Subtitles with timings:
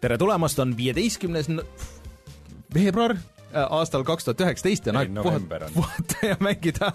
[0.00, 1.46] tere tulemast, on viieteistkümnes
[2.74, 5.46] veebruar äh, aastal kaks tuhat üheksateist ja aeg on.
[5.74, 6.92] puhata ja mängida.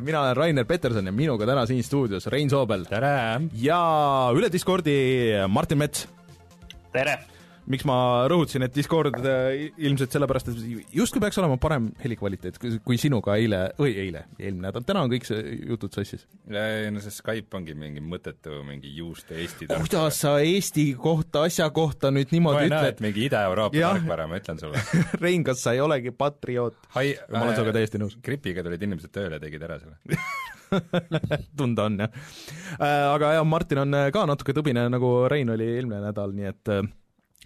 [0.00, 3.40] mina olen Rainer Peterson ja minuga täna siin stuudios Rein Soobel tere!
[3.52, 3.80] ja
[4.32, 4.98] üle Discordi
[5.48, 6.08] Martin Mets.
[6.92, 7.35] tere!
[7.70, 7.96] Miks ma
[8.30, 13.62] rõhutasin, et Discord äh, ilmselt sellepärast, et justkui peaks olema parem helikvaliteet kui, sinuga eile,
[13.78, 16.26] või eile, eelmine nädal, täna on kõik see jutud sassis.
[16.46, 19.86] no see Skype ongi mingi mõttetu, mingi juuste Eesti tarkvara.
[19.86, 23.84] kuidas sa Eesti kohta, asja kohta nüüd ma niimoodi ei näe, ütled et mingi Ida-Euroopa
[23.86, 24.82] tarkvara, ma ütlen sulle.
[25.24, 26.78] Rein, kas sa ei olegi patrioot?
[26.94, 28.18] Ma olen sinuga täiesti nõus.
[28.22, 29.98] gripiga tulid inimesed tööle ja tegid ära selle.
[31.58, 32.10] tunda on, jah.
[33.14, 36.72] Aga jah, Martin on äh, ka natuke tõbine, nagu Rein oli eelmine nädal, nii et
[36.74, 36.86] äh,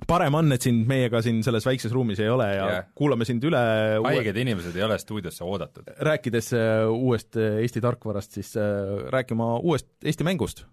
[0.08, 2.88] parem on, et sind meiega siin selles väikses ruumis ei ole ja yeah.
[2.96, 3.60] kuulame sind üle
[4.00, 5.90] uue, haiged inimesed ei ole stuudiosse oodatud.
[6.10, 10.64] rääkides äh, uuest äh, Eesti tarkvarast, siis äh, rääkima uuest Eesti mängust.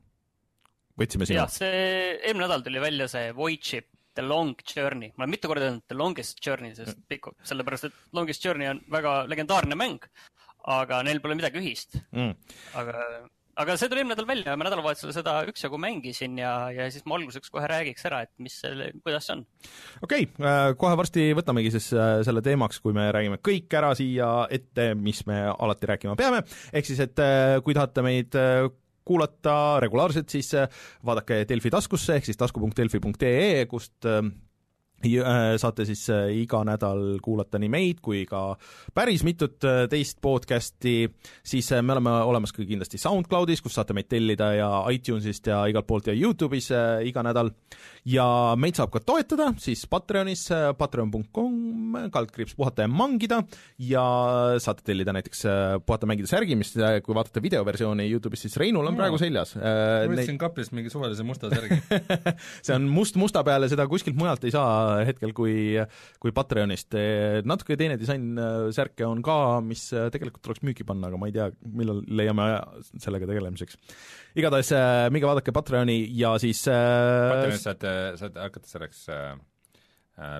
[0.97, 5.25] võtsime sinu jah, see eelmine nädal tuli välja see Void Ship The Long Journey, ma
[5.25, 9.19] olen mitu korda öelnud The Longest Journey, sest pikk, sellepärast et Longest Journey on väga
[9.29, 10.07] legendaarne mäng,
[10.73, 11.99] aga neil pole midagi ühist.
[12.15, 12.33] mm..
[12.81, 13.03] aga,
[13.63, 17.05] aga see tuli eelmine nädal välja ja ma nädalavahetusel seda üksjagu mängisin ja, ja siis
[17.09, 18.59] ma alguseks kohe räägiks ära, et mis
[19.03, 19.45] kuidas see on.
[20.05, 24.31] okei okay,, kohe varsti võtamegi siis äh, selle teemaks, kui me räägime kõik ära siia
[24.53, 28.67] ette, mis me alati rääkima peame, ehk siis, et äh, kui tahate meid äh,
[29.07, 30.67] kuulata regulaarselt, siis äh,
[31.05, 34.31] vaadake Delfi taskusse, ehk siis tasku.delfi.ee, kust äh, äh,
[35.61, 38.55] saate siis äh, iga nädal kuulata nii meid kui ka
[38.97, 41.05] päris mitut äh, teist podcasti,
[41.45, 45.61] siis äh, me oleme olemas ka kindlasti SoundCloudis, kus saate meid tellida ja iTunesist ja
[45.69, 47.51] igalt poolt ja Youtube'is äh, iga nädal.
[48.07, 53.43] ja meid saab ka toetada siis Patreonis, äh, patreon.com, kaldkriips puhata ja mangida
[53.77, 54.03] ja
[54.63, 58.89] saate tellida näiteks äh, puhata mängida särgi, mis äh, kui vaatate videoversiooni Youtube'is, siis Reinul
[58.89, 61.83] on praegu seljas äh, ma võtsin kaplist mingi suvalise musta särgi.
[62.65, 65.53] see on must musta peale, seda kuskilt mujalt ei saa hetkel kui,
[66.21, 66.95] kui Patreonist.
[67.47, 71.29] natuke teine disain äh, särke on ka, mis äh, tegelikult tuleks müüki panna, aga ma
[71.29, 71.49] ei tea,
[71.79, 72.59] millal leiame aja
[73.03, 73.79] sellega tegelemiseks.
[74.37, 79.05] igatahes äh, minge vaadake Patreoni ja siis Patreonis saate, saate hakata selleks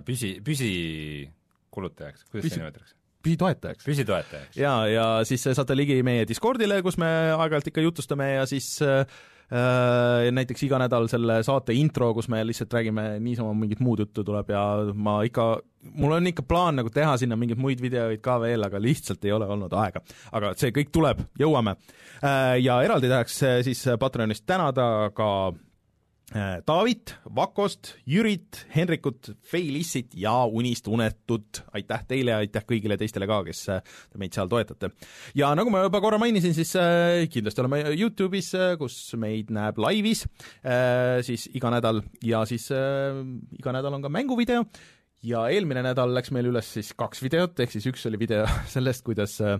[0.08, 2.98] püsi, püsikulutajaks, kuidas Püsi- seda nimetatakse?
[3.28, 3.86] püsitoetajaks.
[3.86, 4.58] püsitoetajaks.
[4.60, 9.04] ja, ja siis saate ligi meie Discordile, kus me aeg-ajalt ikka jutustame ja siis äh,
[9.48, 14.50] näiteks iga nädal selle saate intro, kus me lihtsalt räägime niisama mingit muud juttu tuleb
[14.52, 15.46] ja ma ikka,
[15.96, 19.32] mul on ikka plaan nagu teha sinna mingeid muid videoid ka veel, aga lihtsalt ei
[19.32, 20.04] ole olnud aega.
[20.36, 22.58] aga see kõik tuleb, jõuame äh,.
[22.60, 25.67] Ja eraldi tahaks äh, siis Patreonist tänada ka äh,
[26.28, 33.38] Taavit, Vakost, Jürit, Henrikut, Feilissit ja Unist Unetut, aitäh teile ja aitäh kõigile teistele ka,
[33.48, 34.90] kes äh, meid seal toetate.
[35.40, 38.52] ja nagu ma juba korra mainisin, siis äh, kindlasti oleme Youtube'is,
[38.82, 40.26] kus meid näeb laivis,
[41.24, 42.04] siis iga nädal.
[42.28, 43.24] Ja siis äh,
[43.56, 44.68] iga nädal on ka mänguvideo.
[45.26, 48.46] Ja eelmine nädal läks meil üles siis kaks videot, ehk siis üks oli video
[48.76, 49.58] sellest, kuidas äh,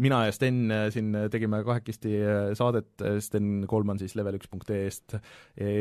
[0.00, 2.92] mina ja Sten äh, siin tegime kahekesti äh, saadet,
[3.24, 5.18] Sten Kolman siis level1.ee-st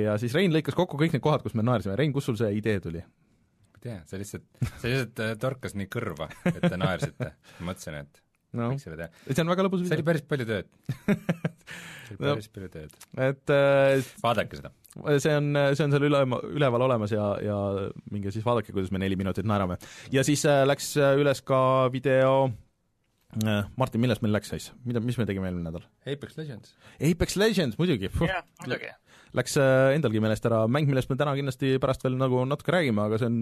[0.04, 2.52] ja siis Rein lõikas kokku kõik need kohad, kus me naersime, Rein, kust sul see
[2.60, 3.02] idee tuli?
[3.02, 4.44] ma ei tea, see lihtsalt,
[4.82, 7.32] see lihtsalt äh, torkas nii kõrva, et te naersite.
[7.66, 8.20] mõtlesin, et
[8.58, 9.10] no võiks selle teha.
[9.32, 10.68] see on väga lõbus see oli video, päris palju tööd.
[12.12, 12.34] see oli No.
[12.36, 12.96] päris palju tööd.
[13.26, 14.74] et äh, vaadake seda.
[15.24, 16.20] see on, see on seal üle,
[16.52, 17.58] üleval olemas ja, ja
[18.12, 19.80] minge siis vaadake, kuidas me neli minutit naerame.
[20.12, 21.62] ja siis äh, läks äh, üles ka
[21.96, 22.60] video äh,
[23.80, 25.86] Martin, millest meil läks siis, mida, mis me tegime eelmine nädal?
[26.04, 26.74] Apex Legends.
[27.00, 28.92] Apex Legends muidugi, jah, muidugi.
[29.38, 33.06] läks äh, endalgi meelest ära, mäng, millest me täna kindlasti pärast veel nagu natuke räägime,
[33.08, 33.40] aga see on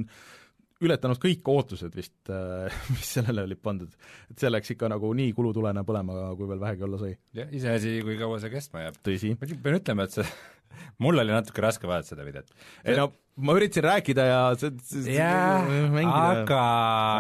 [0.86, 2.16] ületanud kõik ootused vist,
[2.94, 3.98] mis sellele olid pandud.
[4.32, 7.16] et see läks ikka nagu nii kulutulena põlema, kui veel vähegi olla sai.
[7.36, 9.02] jah, iseasi, kui kaua see kestma jääb.
[9.04, 10.28] ma pean ütlema, et see,
[11.04, 12.54] mul oli natuke raske vaadata seda videot.
[12.86, 14.40] ei no ma üritasin rääkida ja
[15.08, 15.70] jah,
[16.10, 16.64] aga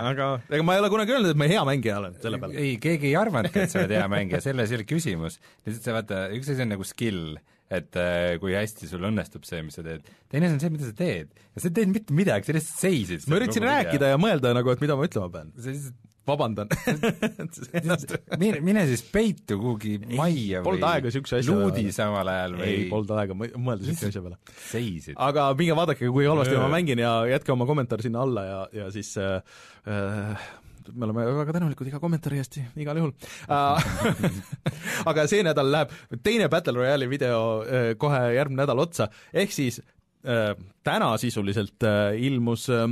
[0.09, 2.57] aga ega ma ei ole kunagi öelnud, et ma hea mängija olen selle peale.
[2.59, 5.39] ei, keegi ei arvanudki, et sa oled hea mängija, selles ei ole küsimus.
[5.67, 7.39] lihtsalt sa vaata, üks asi on nagu skill,
[7.69, 10.11] et äh, kui hästi sul õnnestub see, mis sa teed.
[10.31, 11.31] teine asi on see, mida sa teed.
[11.55, 13.27] ja sa ei teinud mitte midagi, sa lihtsalt seisid.
[13.31, 15.55] ma üritasin rääkida ja mõelda nagu, et mida ma ütlema pean.
[15.55, 16.69] sa lihtsalt vabandan.
[18.41, 22.85] Mine, mine siis peitu kuhugi majja polnud aega niisuguse asja luudi samal ajal või ei,
[22.91, 24.37] polnud aega mõ- mõelda niisuguse asja peale.
[24.69, 25.17] seisid.
[25.17, 28.89] aga minge vaadake, kui halvasti ma mängin ja jätke oma kommentaar sinna alla ja, ja
[28.93, 29.39] siis äh,
[29.89, 30.49] äh,
[30.93, 33.13] me oleme väga tänulikud iga kommentaari eest igal juhul.
[33.49, 33.89] Äh,
[35.09, 35.93] aga see nädal läheb
[36.25, 39.81] teine Battle Royale'i video äh, kohe järgmine nädal otsa, ehk siis
[40.25, 40.53] äh,
[40.85, 42.87] täna sisuliselt äh, ilmus äh,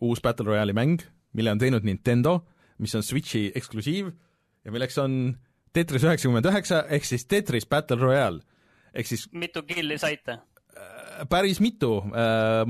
[0.00, 1.00] uus Battle Royale'i mäng,
[1.38, 2.40] mille on teinud Nintendo,
[2.82, 4.10] mis on Switchi eksklusiiv
[4.64, 5.38] ja milleks on
[5.76, 8.42] Tetris üheksakümmend üheksa ehk siis Tetris Battle Royale.
[8.94, 10.40] ehk siis mitu killi saite?
[11.26, 11.90] päris mitu,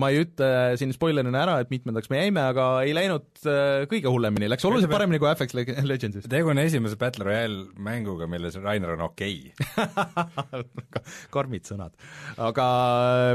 [0.01, 0.49] ma ei ütle
[0.81, 4.93] siin spoilerina ära, et mitmendaks me jäime, aga ei läinud äh, kõige hullemini, läks oluliselt
[4.93, 6.29] paremini kui FX Legendsis.
[6.31, 10.65] tegu on esimese Battle Royale mänguga, milles Rainer on okei okay.
[11.35, 11.97] karmid sõnad.
[12.37, 12.69] aga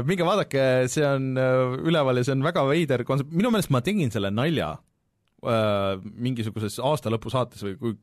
[0.08, 3.84] minge vaadake, see on äh, üleval ja see on väga veider kontsept, minu meelest ma
[3.86, 4.82] tegin selle nalja äh,
[5.44, 7.94] mingisuguses aastalõpu saates või kui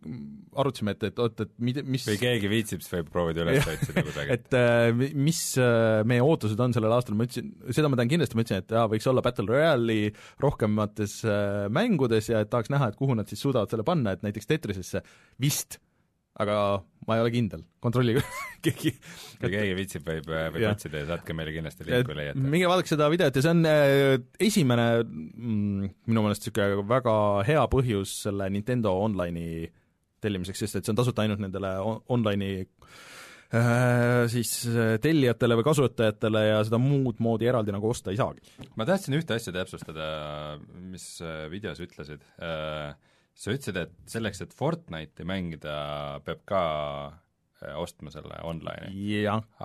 [0.62, 4.04] arutasime, et, et oot, et mida, mis või keegi viitsib, siis võib proovida üles otsida
[4.08, 4.38] kuidagi.
[4.38, 8.38] et äh, mis äh, meie ootused on sellel aastal, ma ütlesin, seda ma tean kindlasti,
[8.38, 10.12] ma ütlesin, et jaa, võiks olla Battle Royale'i
[10.44, 14.26] rohkemates äh, mängudes ja et tahaks näha, et kuhu nad siis suudavad selle panna, et
[14.26, 15.04] näiteks Tetrisesse
[15.42, 15.80] vist
[16.40, 16.56] aga
[17.08, 18.22] ma ei ole kindel, kontrollige
[18.66, 18.94] keegi.
[19.42, 22.44] kui keegi viitsib, võib, võib otsida ja saatke meile kindlasti link, kui leiate.
[22.46, 24.16] minge vaadake seda videot ja see on äh,
[24.48, 27.16] esimene mm, minu meelest niisugune väga
[27.48, 29.66] hea põhjus selle Nintendo Online'i
[30.22, 34.54] tellimiseks, sest et see on tasuta ainult nendele on online'i äh, siis
[35.02, 38.46] tellijatele või kasutajatele ja seda muud moodi eraldi nagu osta ei saagi.
[38.78, 40.12] ma tahtsin ühte asja täpsustada,
[40.94, 41.16] mis
[41.50, 42.94] videos ütlesid äh,
[43.42, 45.76] sa ütlesid, et selleks, et Fortnite'i mängida,
[46.26, 46.64] peab ka
[47.10, 48.92] äh, ostma selle online'i.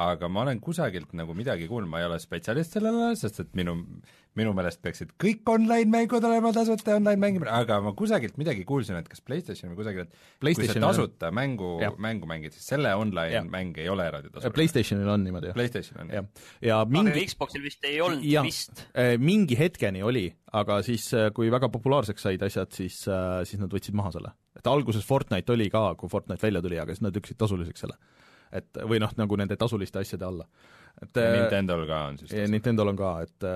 [0.06, 3.52] aga ma olen kusagilt nagu midagi kuulnud, ma ei ole spetsialist sellel alal, sest et
[3.58, 3.76] minu,
[4.36, 9.08] minu meelest peaksid kõik online-mängud olema tasuta online mängimine, aga ma kusagilt midagi kuulsin, et
[9.10, 13.42] kas PlayStation või kusagil, et kui sa tasuta mängu, mängu mängid, siis selle online ja.
[13.48, 14.52] mäng ei ole eraldi tasuta.
[14.56, 15.58] PlayStationil on niimoodi, jah.
[15.58, 16.46] PlayStationil on, jah.
[16.64, 18.84] ja mingi aga Xboxil vist ei olnud ja, vist.
[18.92, 23.62] Äh, mingi hetkeni oli, aga siis, äh, kui väga populaarseks said asjad, siis, äh, siis
[23.62, 24.34] nad võtsid maha selle.
[24.56, 27.98] et alguses Fortnite oli ka, kui Fortnite välja tuli, aga siis nad lükkasid tasuliseks selle.
[28.52, 30.48] et või noh, nagu nende tasuliste asjade alla.
[31.02, 32.36] et Nintendol ka on siis?
[32.50, 33.48] Nintendol on ka, et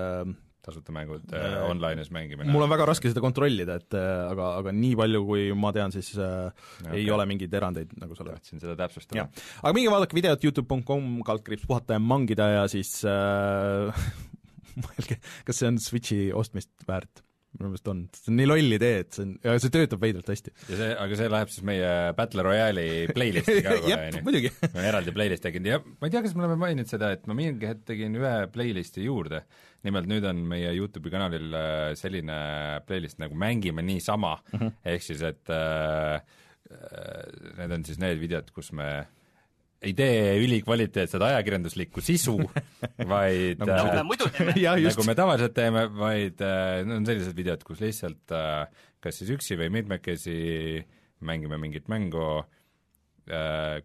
[0.65, 2.51] tasuta mängud äh, online'is mängimine.
[2.51, 5.93] mul on väga raske seda kontrollida, et äh, aga, aga nii palju, kui ma tean,
[5.95, 6.51] siis äh,
[6.83, 7.01] okay.
[7.01, 8.37] ei ole mingeid erandeid nagu sellele.
[8.39, 9.27] tahtsin seda täpsustada.
[9.61, 14.05] aga minge vaadake videot Youtube.com, kaldkriips puhata ja mangida ja siis äh,
[14.85, 17.25] mõelge, kas see on Switchi ostmist väärt
[17.57, 20.29] minu meelest on, see on nii loll idee, et see on, ja see töötab veidralt
[20.31, 20.53] hästi.
[20.69, 24.53] ja see, aga see läheb siis meie Battle Royale'i playlisti ka kohe, on ju?
[24.61, 27.27] ma olen eraldi playlist teinud ja ma ei tea, kas me oleme maininud seda, et
[27.27, 29.43] ma mingi hetk tegin ühe playlisti juurde,
[29.87, 32.37] nimelt nüüd on meie YouTube'i kanalil äh, selline
[32.87, 36.21] playlist nagu Mängime niisama mm -hmm., ehk siis et äh,
[36.71, 38.91] äh, need on siis need videod, kus me
[39.81, 42.37] ei tee ülikvaliteetset ajakirjanduslikku sisu,
[43.13, 44.55] vaid nagu, nagu me muidu teeme.
[44.87, 48.65] Nagu me tavaliselt teeme, vaid äh, on sellised videod, kus lihtsalt äh,
[49.01, 50.37] kas siis üksi või mitmekesi
[51.25, 52.60] mängime mingit mängu äh, Äh,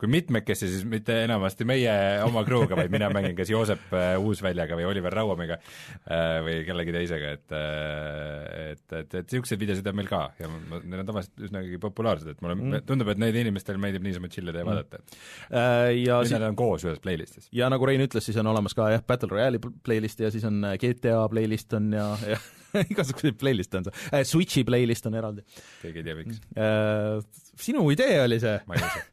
[0.00, 1.92] kui mitmekesi, siis mitte enamasti meie
[2.24, 6.94] oma crew'ga, vaid mina mängin kas Joosep äh, Uusväljaga või Oliver Rauamiga äh, või kellegi
[6.96, 11.46] teisega, et et, et, et niisuguseid videosid on meil ka ja ma, need on tavaliselt
[11.48, 12.86] üsnagi populaarsed, et mulle mm.
[12.88, 14.72] tundub, et neid inimestel meeldib niisama chill ida ja mm.
[14.72, 15.22] vaadata,
[15.52, 17.50] äh, ja nüüd nad on koos ühes playlistis.
[17.54, 20.64] ja nagu Rein ütles, siis on olemas ka jah, Battle Royale'i playlist ja siis on
[20.80, 22.40] GTA playlist on ja, ja
[22.92, 25.44] igasuguseid playlist'e on seal äh,, Switchi playlist on eraldi.
[25.82, 27.45] keegi ei tea, miks äh,.
[27.60, 28.58] Sinu idee oli see?
[28.68, 29.04] ma ei usu,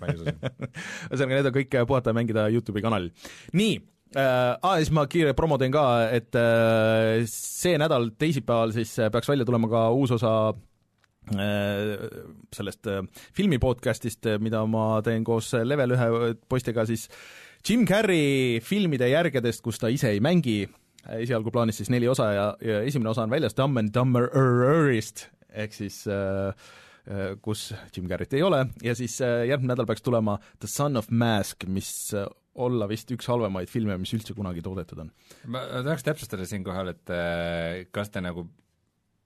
[0.00, 0.52] ma ei usu seda.
[1.10, 3.10] ühesõnaga, need on kõik puhata ja mängida Youtube'i kanalil.
[3.56, 3.78] nii
[4.16, 9.10] äh,, ah, siis ma kiire promo teen ka, et äh, see nädal, teisipäeval siis äh,
[9.14, 10.34] peaks välja tulema ka uus osa
[11.34, 11.96] äh,
[12.54, 13.02] sellest äh,
[13.36, 17.08] filmi podcast'ist, mida ma teen koos Level ühe poistega siis
[17.64, 20.64] Jim Carrey filmide järgedest, kus ta ise ei mängi
[21.20, 25.76] esialgu plaanis siis neli osa ja, ja esimene osa on väljas Dumb and Dumberist ehk
[25.76, 26.54] siis äh, äh,
[27.44, 31.10] kus Jim Carrey't ei ole ja siis äh, järgmine nädal peaks tulema The Son of
[31.12, 35.10] Mask, mis äh, olla vist üks halvemaid filme, mis üldse kunagi toodetud on.
[35.50, 38.46] ma tahaks täpsustada siinkohal, et äh, kas te nagu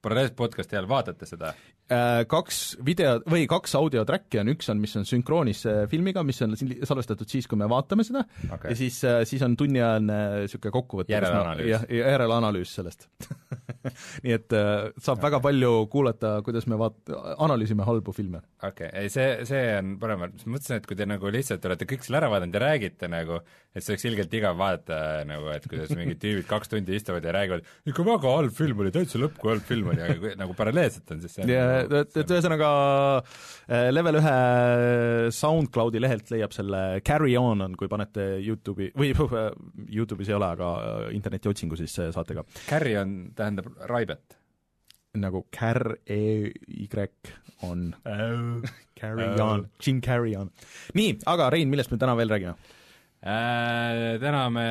[0.03, 1.53] paralleelselt podcast'i ajal vaatate seda?
[1.89, 6.37] Äh, kaks video või kaks audiotrack'i on, üks on, mis on sünkroonis äh, filmiga, mis
[6.45, 10.73] on salvestatud siis, kui me vaatame seda okay., ja siis, äh, siis on tunniajane niisugune
[10.75, 11.09] kokkuvõte.
[11.09, 11.69] järelanalüüs.
[11.71, 13.07] jah, järelanalüüs sellest
[14.25, 15.23] nii et saab okay.
[15.23, 17.09] väga palju kuulata, kuidas me vaat-,
[17.41, 18.43] analüüsime halbu filme.
[18.59, 21.89] okei okay., ei see, see on parem, ma mõtlesin, et kui te nagu lihtsalt olete
[21.89, 23.41] kõik selle ära vaadanud ja räägite nagu,
[23.73, 27.33] et see oleks ilgelt igav vaadata nagu, et kuidas mingid tüübid kaks tundi istuvad ja
[27.33, 30.57] räägivad, ikka väga halb film oli, täitsa lõpp, kui halb film oli, aga kui, nagu
[30.61, 32.71] paralleelselt on siis see ja et, et ühesõnaga
[33.19, 34.35] äh, level ühe
[35.35, 39.49] SoundCloudi lehelt leiab selle Carry On on, kui panete Youtube'i, või äh,
[39.95, 42.45] Youtube'is ei ole, aga äh, interneti otsingu siis saate ka.
[42.67, 44.39] Carry On tähendab raibet?
[45.19, 46.87] nagu Car E Y
[47.61, 48.61] on oh.
[48.99, 49.39] Carry.
[49.41, 50.51] On, Jim Carry On.
[50.93, 52.55] nii, aga Rein, millest me täna veel räägime?
[53.19, 54.67] Äh, täna me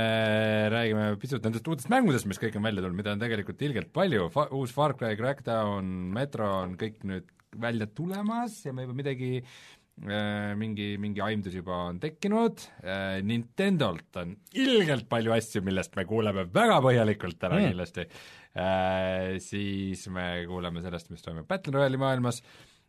[0.73, 4.31] räägime pisut nendest uutest mängudest, mis kõik on välja tulnud, mida on tegelikult ilgelt palju,
[4.33, 7.29] fa-, uus Far Cry, Crackdown, Metro on kõik nüüd
[7.61, 12.65] välja tulemas ja me juba midagi äh, mingi, mingi aimdus juba on tekkinud.
[12.81, 17.69] Äh,, Nintendolt on ilgelt palju asju, millest me kuuleme väga põhjalikult täna mm.
[17.69, 18.09] kindlasti.
[18.57, 22.41] Äh,, siis me kuuleme sellest, mis toimub Battle Royale'i maailmas.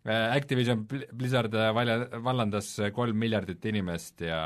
[0.08, 4.40] Äh,, Activision Blizzard valja, vallandas kolm miljardit inimest ja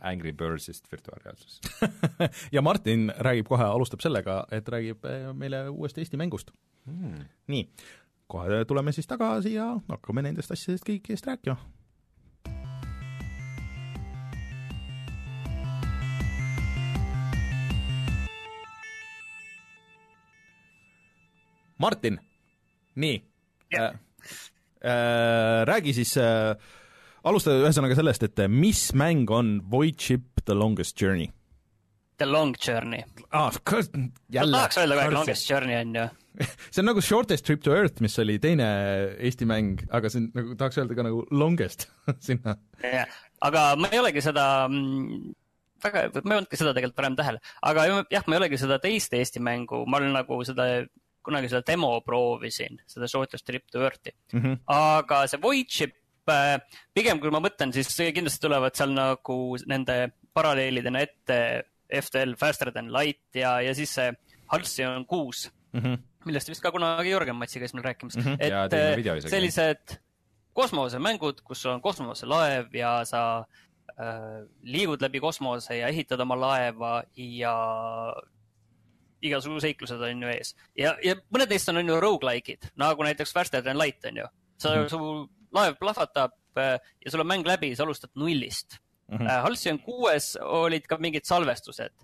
[0.00, 1.60] Angry Birdsist virtuaalreaalsus
[2.54, 6.52] ja Martin räägib kohe, alustab sellega, et räägib eh, meile uuest Eesti mängust.
[6.86, 7.24] Hmm..
[7.46, 7.64] nii,
[8.26, 11.58] kohe tuleme siis tagasi ja hakkame nendest asjadest kõigest rääkima.
[21.78, 22.20] Martin,
[22.94, 23.24] nii.
[23.74, 23.92] Äh, äh,
[25.64, 26.56] räägi siis äh,
[27.26, 31.32] alustada ühesõnaga sellest, et mis mäng on Void Ship The Longest Journey?
[32.16, 33.50] The Long Journey ah,.
[33.52, 36.06] ma tahaks öelda kogu aeg Longest Journey on ju
[36.70, 38.66] see on nagu Shortest Trip to Earth, mis oli teine
[39.16, 41.88] Eesti mäng, aga see on nagu, tahaks öelda ka nagu longest
[42.26, 42.56] sinna.
[42.84, 45.32] jah, aga ma ei olegi seda mm,
[45.84, 49.16] väga, ma ei pannudki seda tegelikult varem tähele, aga jah, ma ei olegi seda teist
[49.16, 50.68] Eesti mängu, ma olen nagu seda
[51.26, 54.42] kunagi seda demo proovisin, seda Shortest Trip to Earth'i mm.
[54.42, 54.58] -hmm.
[54.72, 55.96] aga see Void Ship
[56.94, 59.98] pigem kui ma mõtlen, siis kindlasti tulevad seal nagu nende
[60.34, 61.38] paralleelidena ette
[61.86, 64.10] FTL Faster than Light ja, ja siis see
[64.50, 65.98] Halcyon kuus mm, -hmm.
[66.26, 68.22] millest vist ka kunagi Jörgen Matsi käis meil rääkimas mm.
[68.22, 68.36] -hmm.
[68.40, 69.98] et äh, sellised
[70.52, 73.44] kosmosemängud, kus on kosmoselaev ja sa
[74.00, 77.56] äh, liigud läbi kosmose ja ehitad oma laeva ja
[79.22, 80.56] igasugused seiklused on ju ees.
[80.78, 84.26] ja, ja mõned neist on, on ju rogu-like'id, nagu näiteks Faster than Light on ju.
[84.58, 84.88] sa mm, -hmm.
[84.88, 89.18] su laev plahvatab äh, ja sul on mäng läbi, sa alustad nullist mm.
[89.18, 89.42] -hmm.
[89.42, 91.94] Halcyon kuues olid ka mingid salvestused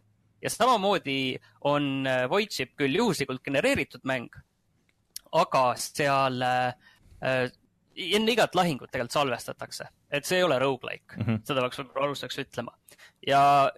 [0.43, 4.31] ja samamoodi on äh, Voidship küll juhuslikult genereeritud mäng,
[5.33, 6.75] aga seal äh,
[7.97, 11.41] enne igat lahingut tegelikult salvestatakse, et see ei ole rogu-like mm, -hmm.
[11.45, 12.73] seda peaks võib-olla alustuseks ütlema.
[13.27, 13.71] ja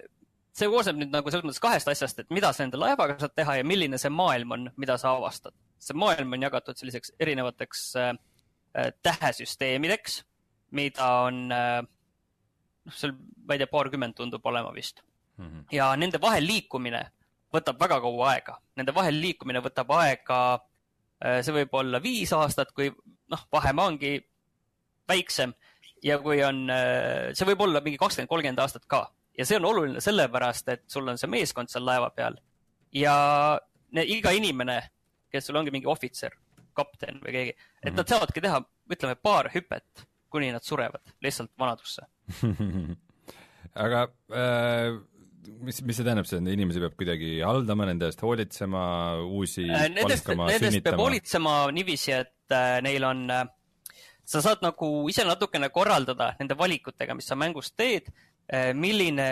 [0.54, 3.56] see koosneb nüüd nagu selles mõttes kahest asjast, et mida sa ende laevaga saad teha
[3.56, 5.54] ja milline see maailm on, mida sa avastad.
[5.78, 8.14] see maailm on jagatud selliseks erinevateks Äh,
[8.74, 10.22] tähesüsteemideks,
[10.74, 11.80] mida on äh,
[12.84, 13.14] noh, seal,
[13.46, 15.02] ma ei tea, paarkümmend tundub olema vist
[15.36, 15.46] mm.
[15.46, 15.66] -hmm.
[15.72, 17.04] ja nende vahel liikumine
[17.54, 20.38] võtab väga kaua aega, nende vahel liikumine võtab aega,
[21.24, 22.90] äh, see võib olla viis aastat, kui
[23.30, 24.16] noh, vahemaa ongi
[25.08, 25.54] väiksem
[26.02, 26.66] ja kui on,
[27.32, 29.06] see võib olla mingi kakskümmend, kolmkümmend aastat ka
[29.38, 32.36] ja see on oluline sellepärast, et sul on see meeskond seal laeva peal
[32.94, 33.14] ja
[33.94, 34.78] ne, iga inimene,
[35.32, 36.34] kes sul ongi mingi ohvitser,
[36.76, 37.96] kapten või keegi, et mm -hmm.
[38.00, 42.06] nad saavadki teha, ütleme, paar hüpet, kuni nad surevad lihtsalt vanadusse
[43.84, 44.94] aga äh,
[45.60, 48.84] mis, mis see tähendab, see inimesi peab kuidagi haldama, nende eest hoolitsema,
[49.24, 50.90] uusi äh, nendest, palkama, nendest sünnitama?
[50.90, 53.44] peab hoolitsema niiviisi, et äh, neil on äh,
[54.24, 58.10] sa saad nagu ise natukene korraldada nende valikutega, mis sa mängus teed,
[58.48, 59.28] äh, milline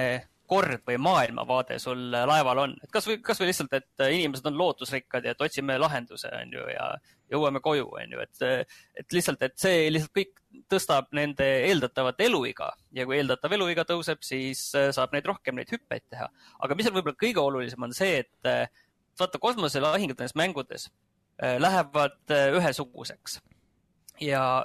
[0.52, 5.32] kord või maailmavaade sul laeval on, et kasvõi, kasvõi lihtsalt, et inimesed on lootusrikkad ja
[5.32, 6.90] et otsime lahenduse, on ju, ja
[7.32, 8.68] jõuame koju, on ju, et,
[9.00, 10.36] et lihtsalt, et see lihtsalt kõik
[10.68, 12.68] tõstab nende eeldatavat eluiga.
[12.92, 16.28] Ja kui eeldatav eluiga tõuseb, siis saab neid rohkem neid hüppeid teha.
[16.60, 18.52] aga mis on võib-olla kõige olulisem, on see, et
[19.20, 20.88] vaata kosmoselahingud nendes mängudes
[21.42, 23.40] äh, lähevad äh, ühesuguseks.
[24.20, 24.64] Ja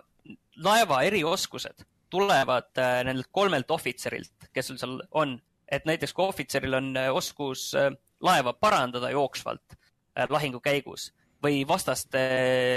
[0.64, 5.38] laeva erioskused tulevad äh, nendelt kolmelt ohvitserilt, kes sul seal on
[5.72, 7.92] et näiteks kui ohvitseril on äh, oskus äh,
[8.24, 11.12] laeva parandada jooksvalt äh, lahingu käigus
[11.44, 12.20] või vastaste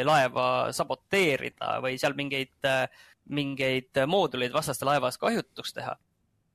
[0.05, 2.67] laeva saboteerida või seal mingeid,
[3.33, 5.95] mingeid mooduleid vastaste laevas kahjutuks teha,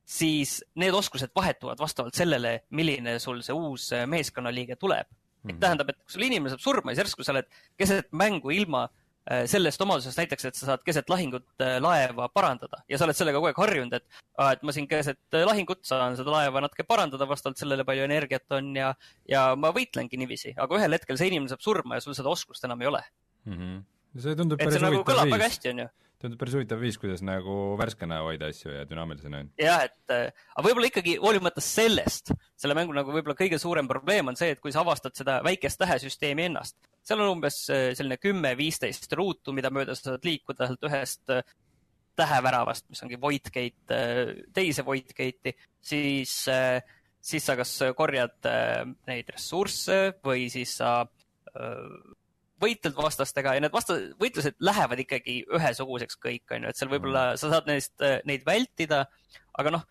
[0.06, 5.18] siis need oskused vahetuvad vastavalt sellele, milline sul see uus meeskonnaliige tuleb mm.
[5.18, 5.56] -hmm.
[5.56, 8.86] et tähendab, et kui sul inimene saab surma, siis järsku sa oled keset mängu ilma
[8.86, 9.05] Äh,
[9.50, 13.40] sellest omadusest näiteks, et sa saad keset lahingut äh, laeva parandada ja sa oled sellega
[13.40, 17.26] kogu aeg harjunud, et, et ma siin keset äh, lahingut saan seda laeva natuke parandada
[17.30, 18.92] vastavalt sellele, palju energiat on ja,
[19.30, 22.70] ja ma võitlengi niiviisi, aga ühel hetkel see inimene saab surma ja sul seda oskust
[22.70, 23.02] enam ei ole
[23.48, 23.58] mm.
[23.58, 23.84] -hmm.
[24.16, 25.92] See tundub et see nagu kõlab väga hästi, onju
[26.26, 29.44] tundub päris huvitav viis, kuidas nagu värskena hoida asju ja dünaamilisena.
[29.60, 34.40] jah, et aga võib-olla ikkagi hoolimata sellest, selle mängu nagu võib-olla kõige suurem probleem on
[34.40, 39.14] see, et kui sa avastad seda väikest tähesüsteemi ennast, seal on umbes äh, selline kümme-viisteist
[39.18, 41.46] ruutu, mida mööda sa saad liikuda sealt ühest äh,
[42.18, 45.54] täheväravast, mis ongi void gate, äh, teise void gate'i,
[45.86, 46.36] siis,
[47.22, 48.48] siis sa kas korjad
[49.06, 51.02] neid ressursse või siis sa
[52.62, 57.32] võitled vastastega ja need vasta-, võitlused lähevad ikkagi ühesuguseks kõik, on ju, et seal võib-olla
[57.34, 57.42] mm.
[57.42, 57.96] sa saad neist,
[58.30, 59.06] neid vältida,
[59.60, 59.88] aga noh,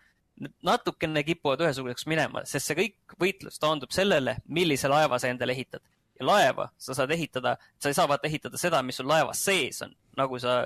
[0.65, 5.83] natukene kipuvad ühesuguseks minema, sest see kõik võitlus taandub sellele, millise laeva sa endale ehitad.
[6.19, 9.81] ja laeva sa saad ehitada, sa ei saa vaata ehitada seda, mis sul laevas sees
[9.83, 10.63] on, nagu sa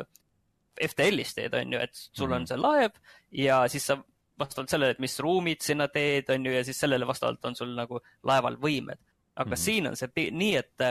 [0.79, 2.49] FTL-is teed, on ju, et sul on mhm.
[2.49, 2.91] see laev
[3.31, 3.97] ja siis sa
[4.39, 7.73] vastavalt sellele, et mis ruumid sinna teed, on ju, ja siis sellele vastavalt on sul
[7.75, 9.01] nagu laeval võimed.
[9.35, 9.63] aga mm -hmm.
[9.63, 10.87] siin on see nii, et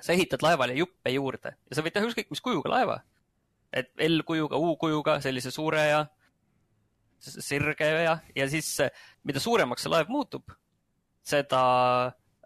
[0.00, 3.00] sa ehitad laevale juppe juurde ja sa võid teha ükskõik mis kujuga laeva.
[3.72, 6.04] et L-kujuga, U-kujuga, sellise suure ja
[7.18, 8.68] sirge ja, ja siis
[9.26, 10.52] mida suuremaks see laev muutub,
[11.26, 11.60] seda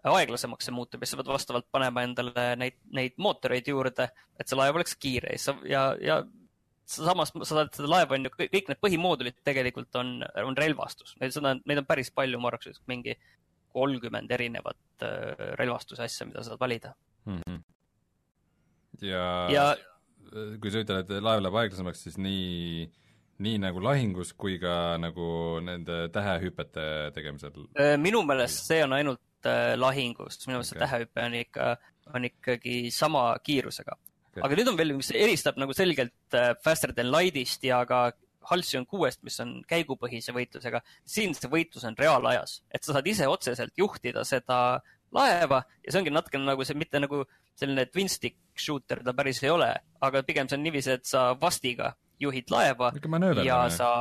[0.07, 4.07] aeglasemaks see muutub ja sa pead vastavalt panema endale neid, neid mootoreid juurde,
[4.39, 6.21] et see laev oleks kiire ja, ja, ja
[6.91, 11.53] samas sa saad seda laeva on ju, kõik need põhimoodulid tegelikult on, on relvastus, seda,
[11.61, 13.15] neid on päris palju, ma arvaks, mingi
[13.71, 17.39] kolmkümmend erinevat äh, relvastuse asja, mida saad valida mm.
[17.45, 17.61] -hmm.
[19.01, 19.65] ja, ja
[20.31, 22.85] kui sa ütled, et laev läheb aeglasemaks, siis nii,
[23.43, 26.85] nii nagu lahingus kui ka nagu nende tähehüpete
[27.15, 27.67] tegemisel?
[27.99, 29.49] Minu meelest see on ainult
[29.81, 30.79] lahingus, minu meelest okay.
[30.79, 31.67] see tähehüpe on ikka,
[32.15, 34.43] on ikkagi sama kiirusega okay..
[34.45, 38.11] aga nüüd on veel, mis eristab nagu selgelt Faster than Light'ist ja ka
[38.49, 40.81] Halcyon kuuest, mis on käigupõhise võitlusega.
[41.05, 44.81] siin see võitlus on reaalajas, et sa saad ise otseselt juhtida seda
[45.15, 47.23] laeva ja see ongi natukene nagu see, mitte nagu
[47.57, 49.69] selline twin stick shooter ta päris ei ole,
[50.01, 52.91] aga pigem see on niiviisi, et sa vastiga juhid laeva
[53.45, 53.91] ja sa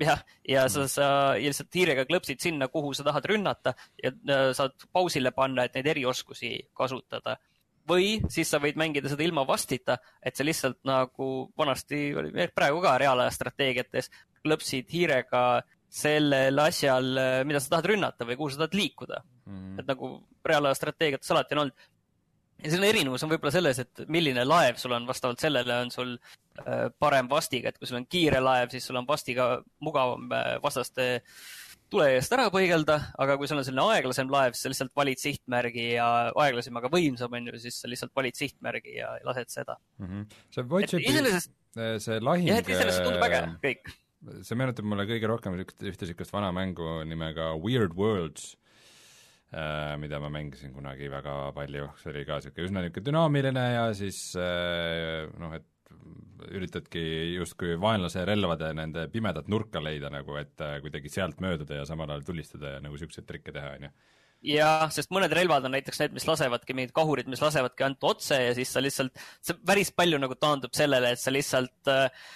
[0.00, 1.06] jah, ja sa, sa
[1.38, 4.12] lihtsalt hiirega klõpsid sinna, kuhu sa tahad rünnata ja
[4.56, 7.38] saad pausile panna, et neid erioskusi kasutada.
[7.88, 12.82] Või siis sa võid mängida seda ilma vastita, et sa lihtsalt nagu vanasti oli, praegu
[12.84, 14.10] ka reaalaja strateegiates,
[14.42, 15.42] klõpsid hiirega
[15.92, 17.10] sellel asjal,
[17.46, 19.22] mida sa tahad rünnata või kuhu sa tahad liikuda.
[19.22, 19.31] mm.
[19.46, 19.80] -hmm.
[19.80, 20.12] et nagu
[20.44, 21.88] reaalaja strateegiates alati on olnud.
[22.62, 26.12] ja selle erinevus on võib-olla selles, et milline laev sul on, vastavalt sellele on sul
[26.14, 30.54] äh, parem vastiga, et kui sul on kiire laev, siis sul on vastiga mugavam äh,
[30.62, 31.42] vastaste äh,
[31.92, 35.20] tule eest ära põigelda, aga kui sul on selline aeglasem laev, siis sa lihtsalt valid
[35.20, 36.06] sihtmärgi ja
[36.44, 40.06] aeglasem, aga võimsam on ju, siis sa lihtsalt valid sihtmärgi ja lased seda mm.
[40.06, 40.38] -hmm.
[40.54, 43.92] see Voice'i iseenesest eh, see lahing jah, et iseenesest tundub äge, eh, kõik.
[44.48, 48.61] see meenutab mulle kõige rohkem ühte, niisugust vana mängu nimega Weird Worlds äh,,
[50.00, 54.20] mida ma mängisin kunagi väga palju, see oli ka niisugune üsna niisugune dünaamiline ja siis
[54.40, 55.68] äh, noh, et
[56.52, 57.02] üritadki
[57.36, 62.10] justkui vaenlase relvade nende pimedat nurka leida nagu, et äh, kuidagi sealt mööduda ja samal
[62.10, 63.92] ajal tulistada ja nagu niisuguseid trikke teha, on ju
[64.42, 68.38] jah, sest mõned relvad on näiteks need, mis lasevadki mingid kahurid, mis lasevadki ainult otse
[68.40, 72.26] ja siis sa lihtsalt, see päris palju nagu taandub sellele, et sa lihtsalt äh,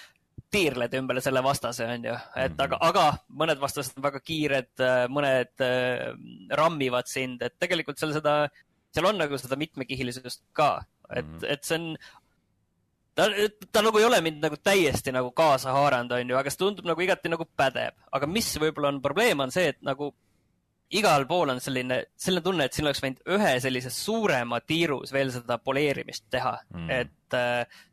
[0.53, 2.63] tiirled ümber selle vastase, on ju, et -hmm.
[2.65, 3.07] aga, aga
[3.43, 6.13] mõned vastased on väga kiired, äh, mõned äh,
[6.61, 8.37] rammivad sind, et tegelikult seal seda,
[8.95, 11.53] seal on nagu seda mitmekihilisust ka, et mm, -hmm.
[11.53, 11.97] et see on
[13.17, 13.27] ta,
[13.73, 17.01] ta nagu ei ole mind nagu täiesti nagu kaasa haaranud, onju, aga see tundub nagu
[17.01, 17.97] igati nagu pädev.
[18.13, 20.13] aga mis võib-olla on probleem, on see, et nagu
[20.95, 25.33] igal pool on selline, selline tunne, et siin oleks võinud ühe sellise suurema tiirus veel
[25.35, 27.39] seda poleerimist teha mm., et,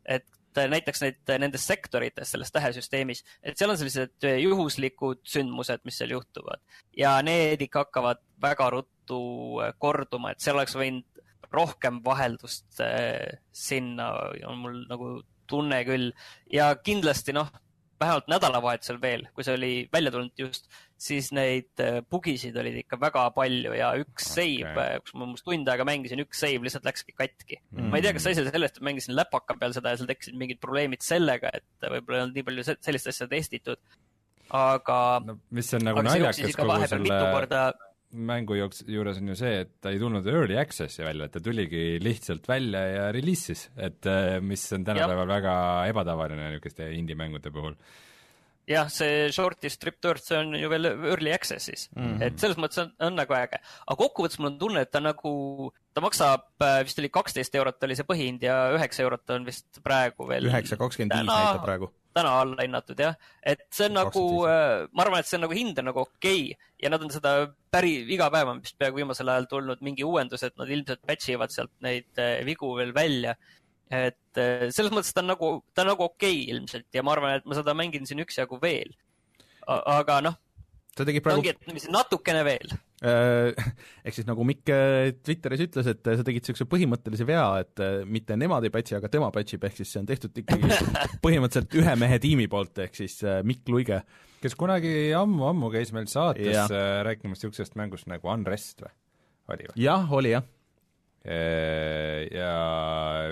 [0.05, 6.15] et näiteks neid, nendes sektorites selles tähesüsteemis, et seal on sellised juhuslikud sündmused, mis seal
[6.15, 6.61] juhtuvad.
[6.97, 9.23] Ja need ikka hakkavad väga ruttu
[9.81, 11.07] korduma, et seal oleks võinud
[11.53, 14.09] rohkem vaheldust äh, sinna
[14.49, 15.09] on mul nagu
[15.49, 16.09] tunne küll.
[16.51, 17.51] Ja kindlasti noh,
[18.01, 22.99] vähemalt nädalavahetusel veel, kui see oli välja tulnud just, siis neid äh, bugisid olid ikka
[23.01, 24.59] väga palju ja üks okay.
[24.61, 27.89] save, äh, kus ma umbes tund aega mängisin, üks save lihtsalt läkski katki mm..
[27.91, 30.37] ma ei tea, kas sa ise sellest, et mängisin läpaka peal seda ja seal tekkisid
[30.39, 33.81] mingid probleemid sellega, et võib-olla ei olnud nii palju sellist asja testitud,
[34.53, 35.39] aga no,.
[35.55, 37.73] mis on nagu naljakas kogu selle
[38.13, 41.41] mängu jooks-, juures on ju see, et ta ei tulnud early access'i välja, et ta
[41.43, 45.53] tuligi lihtsalt välja ja reliisis, et äh, mis on tänapäeval väga
[45.89, 47.77] ebatavaline niisuguste indie-mängude puhul.
[48.69, 52.21] Jah, see Shorty Stripped Earth, see on ju veel early access'is mm, -hmm.
[52.27, 53.59] et selles mõttes on, on nagu äge.
[53.59, 55.33] aga kokkuvõttes mul on tunne, et ta nagu,
[55.93, 59.83] ta maksab, äh, vist oli kaksteist eurot oli see põhihind ja üheksa eurot on vist
[59.83, 64.23] praegu veel üheksa kakskümmend viis näitab praegu täna alla hinnatud jah, et see on nagu,
[64.49, 66.71] äh, ma arvan, et see on nagu hind on nagu okei okay.
[66.83, 67.33] ja nad on seda
[67.73, 71.33] päri-, iga päev on vist peaaegu viimasel ajal tulnud mingi uuendus, et nad ilmselt patch
[71.33, 73.35] ivad sealt neid äh, vigu veel välja.
[73.91, 77.15] Et äh, selles mõttes ta on nagu, ta on nagu okei okay ilmselt ja ma
[77.15, 78.93] arvan, et ma seda mängin siin üksjagu veel.
[79.67, 80.39] aga noh,
[80.93, 83.53] sa tegid praegu ongi, et natukene veel äh,
[84.05, 87.83] ehk siis nagu Mikk äh, Twitteris ütles, et äh, sa tegid niisuguse põhimõttelise vea, et
[88.09, 90.69] mitte nemad ei patch'i, aga tema patch ib, ehk siis see on tehtud ikkagi
[91.25, 94.03] põhimõtteliselt ühe mehe tiimi poolt, ehk siis Mikk Luige.
[94.43, 96.67] kes kunagi ammu-ammu käis meil saates ja.
[97.07, 98.93] rääkimas niisugusest mängust nagu Unrest või?
[99.53, 99.79] oli või?
[99.87, 100.45] jah, oli jah.
[101.23, 102.49] Ja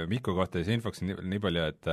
[0.07, 1.89] Miku kohta siis infoks nii, nii palju, et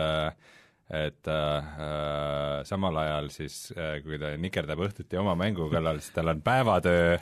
[0.89, 6.33] et äh, samal ajal siis äh,, kui ta nikerdab õhtuti oma mängu kallal, siis tal
[6.33, 7.19] on päevatöö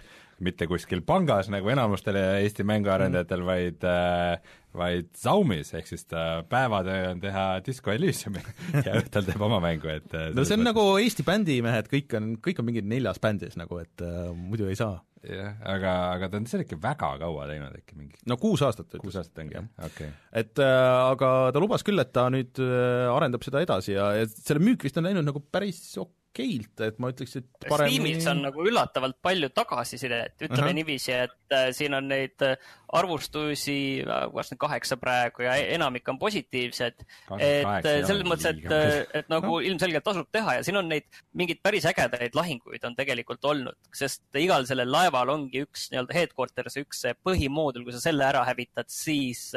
[0.47, 6.43] mitte kuskil pangas nagu enamustel Eesti mänguarendajatel mm., vaid äh, vaid Zaumis, ehk siis ta
[6.51, 8.43] päevatöö on teha Disco Elysiumi
[8.87, 10.71] ja õhtul teeb oma mängu, et äh, no see on mõttes...
[10.71, 14.79] nagu Eesti bändimehed, kõik on, kõik on mingid neljas bändis nagu, et äh, muidu ei
[14.79, 14.99] saa.
[15.27, 18.91] jah, aga, aga ta on seda ikka väga kaua teinud äkki mingi no kuus aastat
[18.91, 19.03] ütles.
[19.05, 20.13] kuus aastat ongi, jah, okei okay..
[20.43, 24.29] et äh, aga ta lubas küll, et ta nüüd äh, arendab seda edasi ja, ja
[24.31, 28.27] selle müük vist on läinud nagu päris ok okeilt, et ma ütleks, et parem Steamis
[28.31, 30.77] on nagu üllatavalt palju tagasisidet, ütleme uh -huh.
[30.77, 32.57] niiviisi, et äh, siin on neid äh,
[32.93, 37.05] arvustusi, äh, kas nüüd kaheksa praegu ja enamik on positiivsed.
[37.39, 39.61] et äh, selles mõttes, et, äh, et nagu no.
[39.61, 44.23] ilmselgelt tasub teha ja siin on neid mingeid päris ägedaid lahinguid on tegelikult olnud, sest
[44.35, 49.53] igal sellel laeval ongi üks nii-öelda headquarters, üks põhimoodul, kui sa selle ära hävitad, siis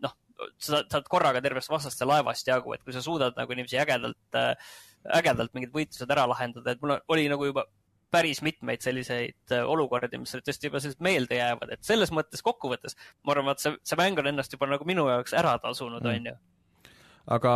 [0.00, 0.16] noh,
[0.58, 4.54] sa saad korraga tervest vastaste laevast jagu, et kui sa suudad nagu niiviisi ägedalt äh,
[5.12, 7.66] ägedalt mingid võitlused ära lahendada, et mul oli nagu juba
[8.14, 12.98] päris mitmeid selliseid äh, olukordi, mis tõesti juba sellised meelde jäävad, et selles mõttes kokkuvõttes
[13.24, 16.12] ma arvan, et see, see mäng on ennast juba nagu minu jaoks ära tasunud mm.,
[16.12, 16.36] on ju.
[17.36, 17.54] aga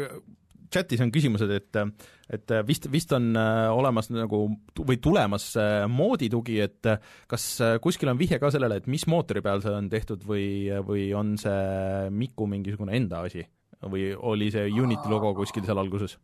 [0.00, 0.16] äh,
[0.74, 1.80] chatis on küsimused, et,
[2.34, 4.46] et vist, vist on äh, olemas nagu
[4.80, 5.50] või tulemas
[5.92, 6.94] moodi tugi, et
[7.30, 7.50] kas
[7.84, 10.46] kuskil on vihje ka sellele, et mis mootori peal see on tehtud või,
[10.86, 13.44] või on see Miku mingisugune enda asi?
[13.90, 16.18] Või oli see Unity logo kuskil seal alguses?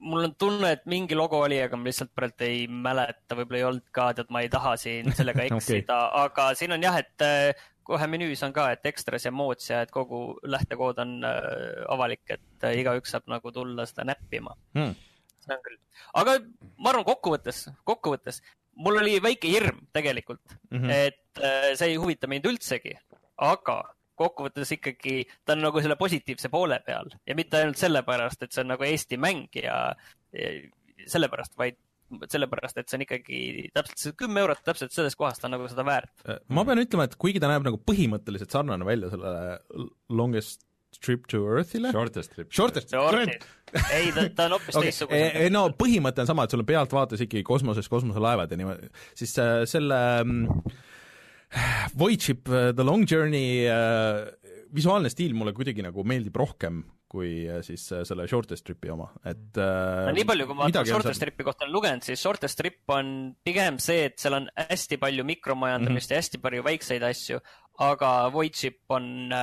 [0.00, 3.66] mul on tunne, et mingi logo oli, aga ma lihtsalt praegu ei mäleta, võib-olla ei
[3.68, 7.24] olnud ka, tead, ma ei taha siin sellega eksida okay., aga siin on jah, et
[7.26, 11.84] äh, kohe menüüs on ka, et ekstras ja moods ja et kogu lähtekood on äh,
[11.92, 14.96] avalik, et äh, igaüks saab nagu tulla seda näppima hmm..
[15.44, 15.78] see on küll,
[16.22, 16.38] aga
[16.78, 18.40] ma arvan, kokkuvõttes, kokkuvõttes
[18.80, 20.90] mul oli väike hirm tegelikult mm, -hmm.
[20.96, 22.94] et see ei huvita mind üldsegi,
[23.36, 23.82] aga
[24.20, 28.64] kokkuvõttes ikkagi ta on nagu selle positiivse poole peal ja mitte ainult sellepärast, et see
[28.64, 29.82] on nagu Eesti mäng ja,
[30.36, 30.50] ja
[31.10, 31.78] sellepärast, vaid
[32.30, 33.42] sellepärast, et see on ikkagi
[33.74, 36.10] täpselt see kümme eurot täpselt sellest kohast on nagu seda väärt.
[36.26, 40.66] Äh, ma pean ütlema, et kuigi ta näeb nagu põhimõtteliselt sarnane välja sellele Longest
[40.98, 41.92] Trip to Earthile.
[41.94, 42.48] Shortest Trip.
[42.52, 43.44] Shortest, Shortest.
[43.94, 44.88] ei, ta, ta on hoopis okay.
[44.88, 45.50] teistsugune.
[45.54, 49.60] no põhimõte on sama, et sul on pealtvaates ikkagi kosmoses kosmoselaevad ja niimoodi, siis äh,
[49.70, 50.80] selle äh,
[52.00, 54.28] Void Ship uh, The Long Journey uh,
[54.74, 59.58] visuaalne stiil mulle kuidagi nagu meeldib rohkem kui uh, siis selle Shortest Tripi oma, et
[59.58, 61.24] no nii palju, kui ma Shortest seal...
[61.24, 65.24] Tripi kohta olen lugenud, siis Shortest Trip on pigem see, et seal on hästi palju
[65.26, 66.20] mikromajandamist mm -hmm.
[66.20, 67.40] ja hästi palju väikseid asju,
[67.82, 69.34] aga Void Ship on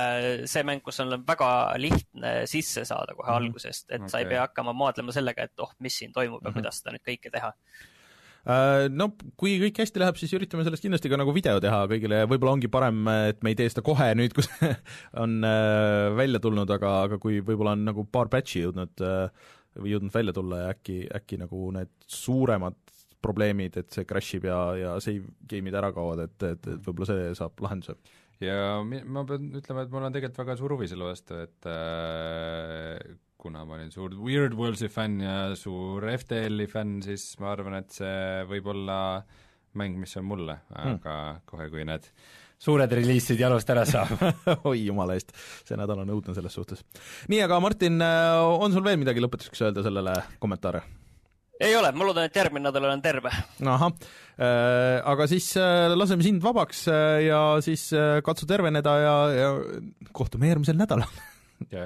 [0.48, 3.44] see mäng, kus on väga lihtne sisse saada kohe mm -hmm.
[3.50, 4.08] algusest, et okay.
[4.08, 6.56] sa ei pea hakkama maadlema sellega, et oh, mis siin toimub ja mm -hmm.
[6.62, 7.96] kuidas seda nüüd kõike teha Äh,
[8.46, 12.54] no kui kõik hästi läheb, siis üritame sellest kindlasti ka nagu video teha kõigile võib-olla
[12.56, 14.48] ongi parem, et me ei tee seda kohe nüüd, kus
[15.22, 19.94] on äh, välja tulnud, aga, aga kui võib-olla on nagu paar patch'i jõudnud äh, või
[19.94, 22.78] jõudnud välja tulla ja äkki, äkki nagu need suuremad
[23.24, 27.10] probleemid, et see crash ib ja, ja save game'id ära kaovad, et, et, et võib-olla
[27.10, 27.98] see saab lahenduse.
[28.42, 33.16] Ja ma pean ütlema, et mul on tegelikult väga suur huvi selle vastu, et äh,
[33.38, 37.94] kuna ma olin suur Weird Worlds'i fänn ja suur FTL-i fänn, siis ma arvan, et
[37.94, 38.98] see võib olla
[39.78, 40.98] mäng, mis on mulle, hmm.
[40.98, 41.44] aga hmm.
[41.46, 42.08] kohe, kui need
[42.58, 44.18] suured reliisid jalust ära saab
[44.70, 45.30] oi jumala eest,
[45.68, 46.82] see nädal on õudne selles suhtes.
[47.30, 50.82] nii, aga Martin, äh, on sul veel midagi lõpetuseks öelda sellele kommentaare?
[51.62, 53.30] ei ole, ma loodan, et järgmine nädal olen terve.
[53.62, 56.88] ahah äh,, aga siis äh, laseme sind vabaks
[57.22, 57.90] ja siis
[58.26, 59.50] katsu terveneda ja, ja
[60.10, 61.10] kohtume järgmisel nädalal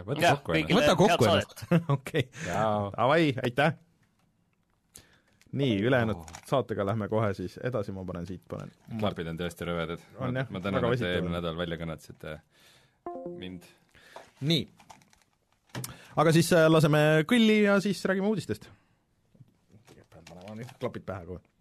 [0.07, 0.75] võta kokku ennast.
[0.77, 1.65] võta kokku ennast,
[1.97, 2.29] okei.
[2.47, 3.75] Davai, aitäh!
[5.53, 6.41] nii, ülejäänud oh.
[6.49, 10.05] saatega lähme kohe siis edasi, ma panen siit, panen klapid on tõesti rõvedad.
[10.19, 12.39] ma, ma tänan, et te eelmine nädal välja kõnetasite
[13.37, 13.69] mind.
[14.41, 14.65] nii.
[16.25, 18.71] aga siis äh, laseme kõlli ja siis räägime uudistest.
[19.93, 21.52] pean panema nüüd klapid pähe kohe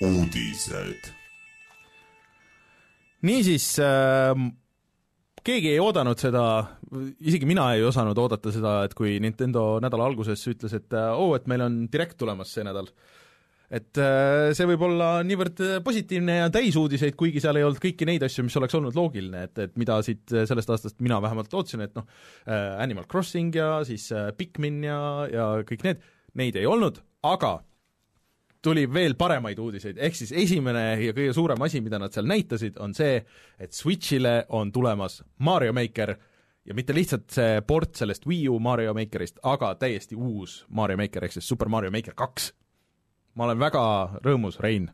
[0.00, 1.12] uudised.
[3.22, 4.32] niisiis äh,
[5.44, 6.44] keegi ei oodanud seda,
[7.20, 11.34] isegi mina ei osanud oodata seda, et kui Nintendo nädala alguses ütles, et oo oh,,
[11.36, 12.88] et meil on Direct tulemas see nädal.
[13.70, 18.08] et äh, see võib olla niivõrd positiivne ja täis uudiseid, kuigi seal ei olnud kõiki
[18.08, 21.84] neid asju, mis oleks olnud loogiline, et, et mida siit sellest aastast mina vähemalt lootsin,
[21.84, 22.08] et noh
[22.48, 26.08] äh,, Animal Crossing ja siis äh, Pikmin ja, ja kõik need,
[26.40, 27.58] neid ei olnud, aga
[28.62, 32.76] tuli veel paremaid uudiseid, ehk siis esimene ja kõige suurem asi, mida nad seal näitasid,
[32.80, 33.20] on see,
[33.58, 36.14] et Switch'ile on tulemas Mario Maker
[36.66, 41.24] ja mitte lihtsalt see port sellest Wii U Mario Makerist, aga täiesti uus Mario Maker
[41.24, 42.52] ehk siis Super Mario Maker kaks.
[43.34, 43.82] ma olen väga
[44.24, 44.90] rõõmus, Rein.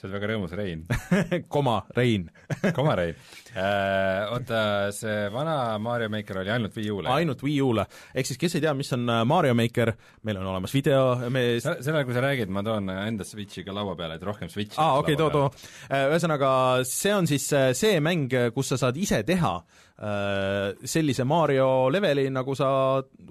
[0.00, 0.84] Sa oled väga rõõmus, Rein
[1.54, 2.26] koma, Rein
[2.76, 3.16] koma, Rein
[3.52, 4.30] äh,.
[4.32, 4.62] Oota,
[4.96, 7.12] see vana Mario Maker oli ainult Wii U-le?
[7.12, 7.84] ainult Wii U-le.
[8.14, 9.92] ehk siis kes ei tea, mis on äh, Mario Maker,
[10.24, 13.96] meil on olemas video, me sellele, kui sa räägid, ma toon enda Switchi ka laua
[13.98, 15.68] peale, et rohkem Switchi aa, okei okay,, too, too.
[15.90, 16.50] Äh, ühesõnaga,
[16.88, 19.58] see on siis äh, see mäng, kus sa saad ise teha
[20.00, 22.70] sellise Mario leveli, nagu sa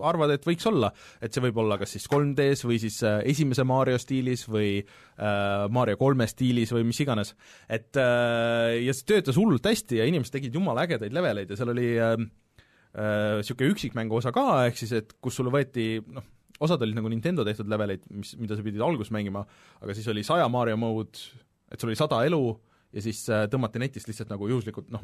[0.05, 0.91] arvad, et võiks olla.
[1.17, 4.75] et see võib olla kas siis 3D-s või siis esimese Mario stiilis või
[5.17, 7.33] Mario kolme stiilis, või mis iganes.
[7.69, 11.73] et äh, ja see töötas hullult hästi ja inimesed tegid jumala ägedaid leveleid ja seal
[11.73, 16.25] oli niisugune äh, äh, üksikmängu osa ka, ehk siis et kus sulle võeti noh,
[16.59, 19.45] osad olid nagu Nintendo tehtud leveleid, mis, mida sa pidid alguses mängima,
[19.81, 21.29] aga siis oli saja Mario mode,
[21.69, 22.43] et sul oli sada elu
[22.93, 25.03] ja siis äh, tõmmati netist lihtsalt nagu juhuslikult noh,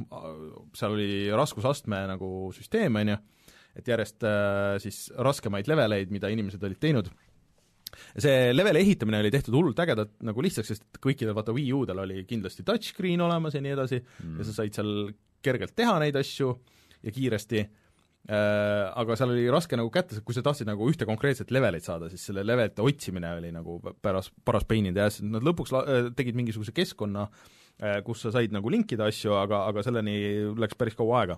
[0.78, 3.20] seal oli raskusastme nagu süsteem, on ju,
[3.78, 7.12] et järjest äh, siis raskemaid leveleid, mida inimesed olid teinud
[8.20, 12.26] see leveli ehitamine oli tehtud hullult ägedalt nagu lihtsaks, sest kõikidel vaata Wii U-del oli
[12.28, 14.38] kindlasti touchscreen olemas ja nii edasi mm.
[14.40, 14.92] ja sa said seal
[15.46, 16.50] kergelt teha neid asju
[17.06, 21.54] ja kiiresti äh,, aga seal oli raske nagu kätte, kui sa tahtsid nagu ühte konkreetset
[21.56, 25.72] levelit saada, siis selle levelite otsimine oli nagu päras, paras in the ass, nad lõpuks
[25.76, 27.54] la-, äh, tegid mingisuguse keskkonna äh,,
[28.06, 30.14] kus sa said nagu linkida asju, aga, aga selleni
[30.56, 31.36] läks päris kaua aega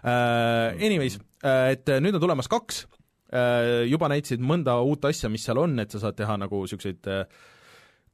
[0.00, 0.80] äh,.
[0.80, 2.86] Anyways äh,, et nüüd on tulemas kaks
[3.34, 7.08] Äh, juba näitasid mõnda uut asja, mis seal on, et sa saad teha nagu niisuguseid
[7.10, 7.24] äh,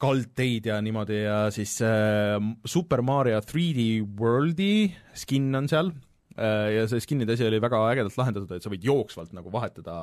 [0.00, 6.84] kaldteid ja niimoodi ja siis äh, Super Mario 3D Worldi skin on seal äh, ja
[6.88, 9.94] see skin'ide asi oli väga ägedalt lahendatud, et sa võid jooksvalt nagu vahetada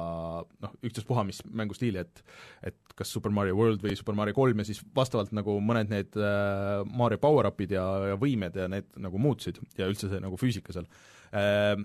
[0.44, 2.22] noh, ükstaspuha mis mängustiili, et
[2.68, 6.20] et kas Super Mario World või Super Mario kolm ja siis vastavalt nagu mõned need
[6.20, 10.76] äh, Mario power-up'id ja, ja võimed ja need nagu muutusid ja üldse see nagu füüsika
[10.76, 10.90] seal
[11.32, 11.78] äh,.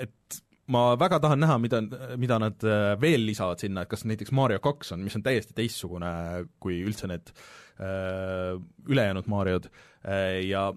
[0.00, 1.80] Et ma väga tahan näha, mida,
[2.20, 5.56] mida nad äh, veel lisavad sinna, et kas näiteks Mario kaks on, mis on täiesti
[5.56, 6.12] teistsugune
[6.62, 7.32] kui üldse need
[7.82, 8.54] äh,
[8.88, 10.70] ülejäänud Mariod äh, ja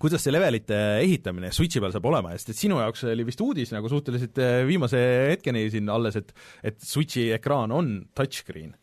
[0.00, 3.74] kuidas see levelite ehitamine Switchi peal saab olema, sest et sinu jaoks oli vist uudis
[3.74, 5.00] nagu suhteliselt äh, viimase
[5.32, 8.74] hetkeni siin alles, et et Switchi ekraan on touchscreen.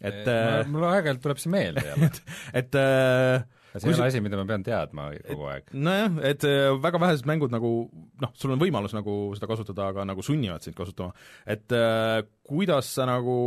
[0.00, 2.20] et äh, mul aeg-ajalt tuleb see meelde jälle et,
[2.62, 5.72] et äh, see ei ole asi, mida ma pean teadma kogu aeg.
[5.74, 7.72] nojah, et äh, väga vähesed mängud nagu
[8.22, 11.14] noh, sul on võimalus nagu seda kasutada, aga nagu sunnivad sind kasutama.
[11.46, 13.38] et äh, kuidas sa nagu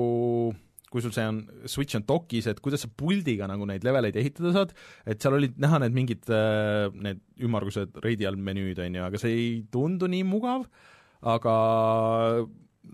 [0.91, 4.51] kui sul see on, Switch on dokis, et kuidas sa puldiga nagu neid leveleid ehitada
[4.55, 4.73] saad,
[5.07, 9.21] et seal olid näha need mingid äh, need ümmargused reidi all menüüd, on ju, aga
[9.21, 10.67] see ei tundu nii mugav,
[11.31, 11.55] aga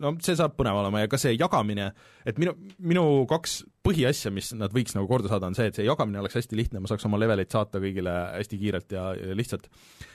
[0.04, 1.90] no see saab põnev olema ja ka see jagamine,
[2.28, 5.88] et minu, minu kaks põhiasja, mis nad võiks nagu korda saada, on see, et see
[5.88, 9.70] jagamine oleks hästi lihtne, ma saaks oma leveleid saata kõigile hästi kiirelt ja, ja lihtsalt.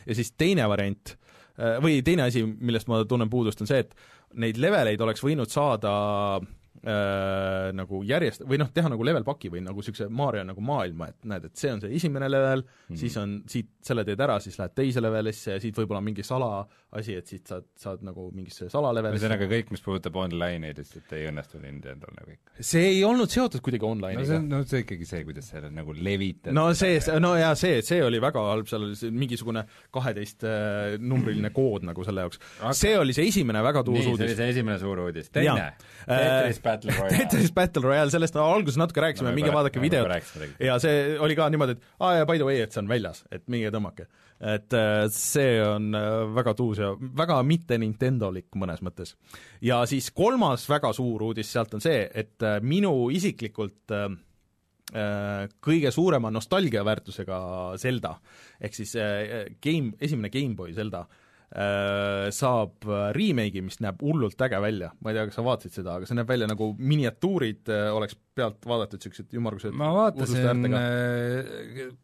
[0.07, 1.17] ja siis teine variant,
[1.59, 3.97] äh, või teine asi, millest ma tunnen puudust, on see, et
[4.39, 5.97] neid leveleid oleks võinud saada
[6.39, 6.51] äh,
[6.83, 11.11] äh, nagu järjest, või noh, teha nagu level paki või nagu niisuguse Mario nagu maailma,
[11.13, 12.99] et näed, et see on see esimene level mm, -hmm.
[12.99, 17.17] siis on, siit selle teed ära, siis lähed teise levelisse ja siit võib-olla mingi salaasi,
[17.19, 19.23] et siit saad, saad nagu mingisse salalevelisse.
[19.23, 22.67] ühesõnaga kõik, mis puudutab online'i, lihtsalt ei õnnestunud Nintendo'l nagu ikka?
[22.73, 24.21] see ei olnud seotud kuidagi online'iga.
[24.21, 26.51] no see on, no see ikkagi see, kuidas selle nagu levitad.
[26.57, 29.65] no see, no jaa, see, see oli väga halb, seal oli mingisugune
[29.95, 32.75] kaheteistnumbriline äh, kood nagu selle jaoks okay..
[32.83, 34.19] see oli see esimene väga tuus uudis.
[34.19, 35.31] see oli see esimene suur uudis.
[35.31, 35.73] teine,
[36.07, 37.19] Tetris Battle Royale.
[37.19, 40.11] Tetris Battle Royale, sellest alguses natuke rääkisime no,, minge vaadake videot.
[40.63, 43.23] ja see oli ka niimoodi, et aa ja by the way, et see on väljas,
[43.35, 44.09] et minge tõmmake.
[44.53, 49.17] et äh, see on äh, väga tuus ja väga mitte Nintendolik mõnes mõttes.
[49.63, 53.99] ja siis kolmas väga suur uudis sealt on see, et äh, minu isiklikult
[55.65, 57.37] kõige suurema nostalgiaväärtusega
[57.81, 58.11] Zelda,
[58.61, 58.91] ehk siis
[59.65, 61.22] game, esimene GameBoy Zelda Äh,
[62.33, 65.99] saab äh, remake'i, mis näeb hullult äge välja, ma ei tea, kas sa vaatasid seda,
[65.99, 70.77] aga see näeb välja nagu miniatuurid äh, oleks pealt vaadatud, niisugused ümmargused ma vaatasin,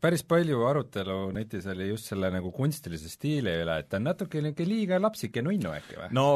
[0.02, 4.42] päris palju arutelu netis oli just selle nagu kunstilise stiili üle, et ta on natuke
[4.44, 6.10] niisugune liiga lapsik ja nunnu äkki või?
[6.16, 6.26] no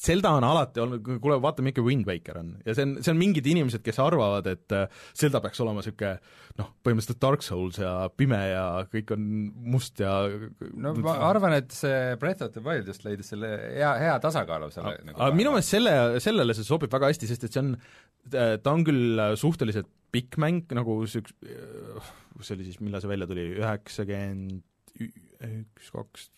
[0.00, 2.54] Zelda on alati olnud, kuule vaata, milline Wind Waker on.
[2.64, 4.72] Ja see on, see on mingid inimesed, kes arvavad, et
[5.18, 6.14] Zelda peaks olema niisugune
[6.60, 9.26] noh, põhimõtteliselt Dark Souls ja pime ja kõik on
[9.74, 10.12] must ja
[10.72, 14.70] no ma arvan, et see Breath of the Wild just leidis selle hea, hea tasakaalu
[14.72, 15.94] selle aga, nagu aga minu meelest selle,
[16.24, 17.74] sellele see sobib väga hästi, sest et see on,
[18.32, 18.99] ta on küll
[19.40, 21.36] suhteliselt pikk mäng, nagu siuks-,
[22.42, 24.60] see oli siis, millal see välja tuli, üheksakümmend
[25.00, 26.28] üks, kaks,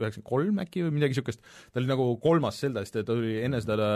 [0.00, 3.60] üheksakümmend kolm äkki või midagi niisugust, ta oli nagu kolmas Zelda, sest ta tuli enne
[3.62, 3.88] seda,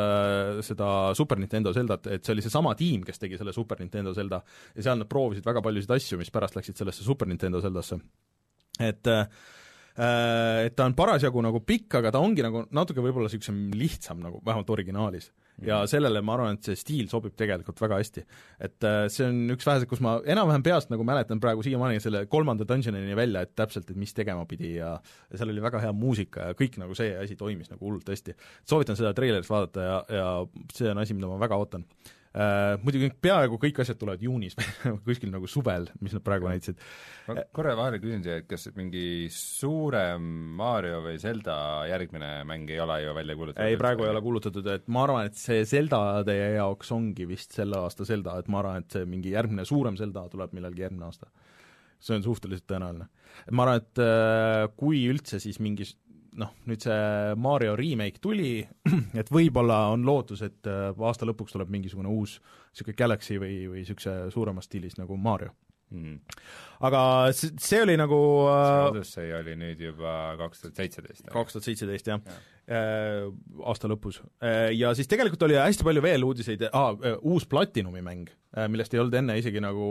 [0.67, 4.43] seda Super Nintendo Zeldat, et see oli seesama tiim, kes tegi selle Super Nintendo Zelda
[4.77, 7.99] ja seal nad proovisid väga paljusid asju, mis pärast läksid sellesse Super Nintendo Zeldasse.
[8.79, 9.25] et äh,
[9.99, 14.39] et ta on parasjagu nagu pikk, aga ta ongi nagu natuke võib-olla niisugusem lihtsam nagu,
[14.47, 15.33] vähemalt originaalis.
[15.63, 15.91] Ja mm.
[15.91, 18.25] sellele ma arvan, et see stiil sobib tegelikult väga hästi.
[18.69, 22.25] et äh, see on üks väheseid, kus ma enam-vähem peast nagu mäletan praegu siiamaani selle
[22.31, 24.95] kolmanda dungeonini välja, et täpselt, et mis tegema pidi ja
[25.35, 28.37] seal oli väga hea muusika ja kõik nagu see asi toimis nagu hullult hästi.
[28.69, 30.31] soovitan seda treileris vaadata ja, ja
[30.75, 31.87] see on asi, mida ma väga ootan
[32.85, 34.57] muidugi peaaegu kõik asjad tulevad juunis
[35.07, 36.81] kuskil nagu suvel, mis nad praegu näitasid.
[37.29, 40.27] ma korra vahele küsin siia, et kas mingi suurem
[40.59, 41.57] Mario või Zelda
[41.89, 43.65] järgmine mäng ei ole ju välja kuulutatud?
[43.65, 47.57] ei, praegu ei ole kuulutatud, et ma arvan, et see Zelda teie jaoks ongi vist
[47.57, 51.09] selle aasta Zelda, et ma arvan, et see mingi järgmine suurem Zelda tuleb millalgi järgmine
[51.09, 51.31] aasta.
[51.99, 53.09] see on suhteliselt tõenäoline.
[53.51, 55.89] ma arvan, et uh, kui üldse, siis mingi
[56.39, 58.61] noh, nüüd see Mario remake tuli,
[59.21, 62.39] et võib-olla on lootus, et äh, aasta lõpuks tuleb mingisugune uus
[62.73, 65.55] niisugune Galaxy või, või niisuguse suuremas stiilis nagu Mario
[65.95, 66.19] mm..
[66.87, 67.01] aga
[67.37, 71.27] see, see oli nagu see äh, Odyssey oli nüüd juba kaks tuhat seitseteist?
[71.33, 72.39] kaks tuhat seitseteist, jah ja.
[72.69, 73.25] Äh,.
[73.65, 74.19] aasta lõpus.
[74.77, 76.93] Ja siis tegelikult oli hästi palju veel uudiseid ah,,
[77.25, 78.29] uus Platinumi mäng
[78.69, 79.87] millest ei olnud enne isegi nagu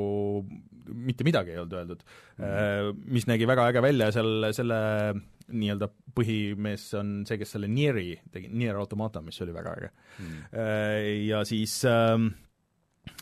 [0.93, 2.04] mitte midagi ei olnud öeldud
[2.38, 4.78] mm, mis nägi väga äge välja ja seal selle
[5.47, 10.25] nii-öelda põhimees on see, kes selle Nieri tegi, Nier Automata, mis oli väga äge mm.
[10.25, 11.27] -hmm.
[11.27, 12.15] Ja siis äh,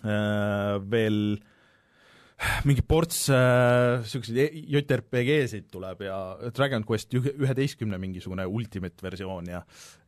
[0.03, 1.51] äh, veel äh,
[2.67, 6.17] mingi ports niisuguseid äh, JRPG-sid tuleb ja
[6.55, 9.61] Dragon Quest üheteistkümne mingisugune ultimate versioon ja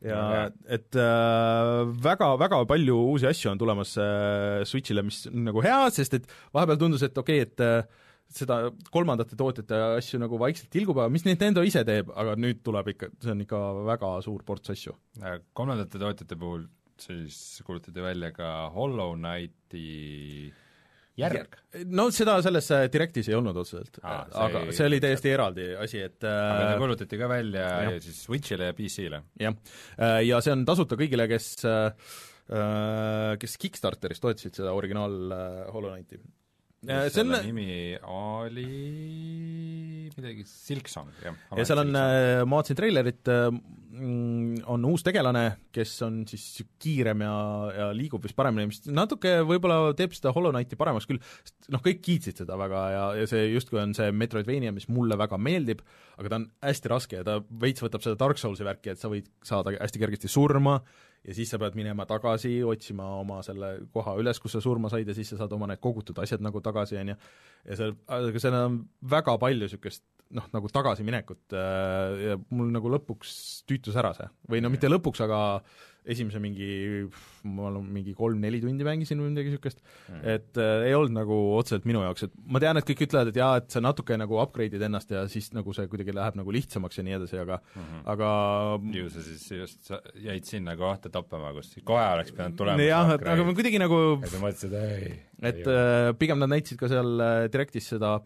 [0.04, 0.50] ja okay.
[0.76, 5.80] et äh, väga, väga palju uusi asju on tulemas äh, Switch'ile, mis on nagu hea,
[5.94, 8.04] sest et vahepeal tundus, et okei okay,, et äh,
[8.34, 8.58] seda
[8.92, 13.10] kolmandate tootjate asju nagu vaikselt tilgub, aga mis Nintendo ise teeb, aga nüüd tuleb ikka,
[13.24, 14.94] see on ikka väga suur ports asju.
[15.22, 16.66] Äh, kolmandate tootjate puhul
[16.98, 20.52] siis kuulutati välja ka Hollow Knighti
[21.18, 21.58] järg?
[21.94, 24.74] no seda selles äh, Directis ei olnud otseselt, aga ei...
[24.76, 27.94] see oli täiesti eraldi asi, et aga see äh, kuulutati ka välja ja.
[28.04, 29.22] siis Switch'ile ja PC-le?
[29.42, 29.56] jah,
[29.98, 31.54] äh, ja see on tasuta kõigile, kes
[32.48, 35.34] kes Kickstarteris toetasid seda originaal
[35.68, 36.16] Hollow Knighti
[37.10, 38.66] selle nimi oli
[40.18, 41.34] midagi, Silksong, jah.
[41.58, 46.62] ja seal on, äh, ma vaatasin treilerit, äh, mm, on uus tegelane, kes on siis
[46.82, 47.34] kiirem ja,
[47.74, 51.82] ja liigub vist paremini, mis natuke võib-olla teeb seda Hollow Knighti paremaks küll, sest noh,
[51.84, 55.82] kõik kiitsid seda väga ja, ja see justkui on see Metroidvania, mis mulle väga meeldib,
[56.18, 59.10] aga ta on hästi raske ja ta veits võtab seda Dark Soulsi värki, et sa
[59.12, 60.78] võid saada hästi kergesti surma,
[61.26, 65.08] ja siis sa pead minema tagasi, otsima oma selle koha üles, kus sa surma said
[65.08, 67.18] ja siis sa saad oma need kogutud asjad nagu tagasi, on ju,
[67.68, 68.78] ja seal, aga seal on
[69.16, 73.34] väga palju niisugust noh, nagu tagasiminekut äh, ja mul nagu lõpuks
[73.68, 74.28] tüütus ära see.
[74.50, 75.40] või no mitte lõpuks, aga
[76.08, 76.68] esimese mingi,
[77.48, 81.38] ma olen mingi kolm-neli tundi mängisin või midagi niisugust mm., et äh, ei olnud nagu
[81.58, 84.40] otseselt minu jaoks, et ma tean, et kõik ütlevad, et jaa, et sa natuke nagu
[84.42, 87.86] upgrade'id ennast ja siis nagu see kuidagi läheb nagu lihtsamaks ja nii edasi, aga mm,
[87.86, 88.04] -hmm.
[88.14, 88.30] aga
[88.98, 93.14] ju sa siis just sa jäid sinna kohta toppama, kus kohe oleks pidanud tulema jah,
[93.16, 96.90] et aga ma kuidagi nagu ja sa mõtlesid, ei et äh, pigem nad näitasid ka
[96.90, 98.18] seal äh, Directis seda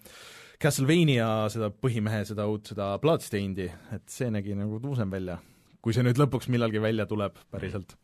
[0.62, 5.40] Castlevania seda põhimehe, seda uut, seda Bloodstainedi, et see nägi nagu tuusem välja
[5.82, 7.96] kui see nüüd lõpuks millalgi välja tuleb päriselt.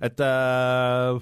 [0.00, 1.18] et äh,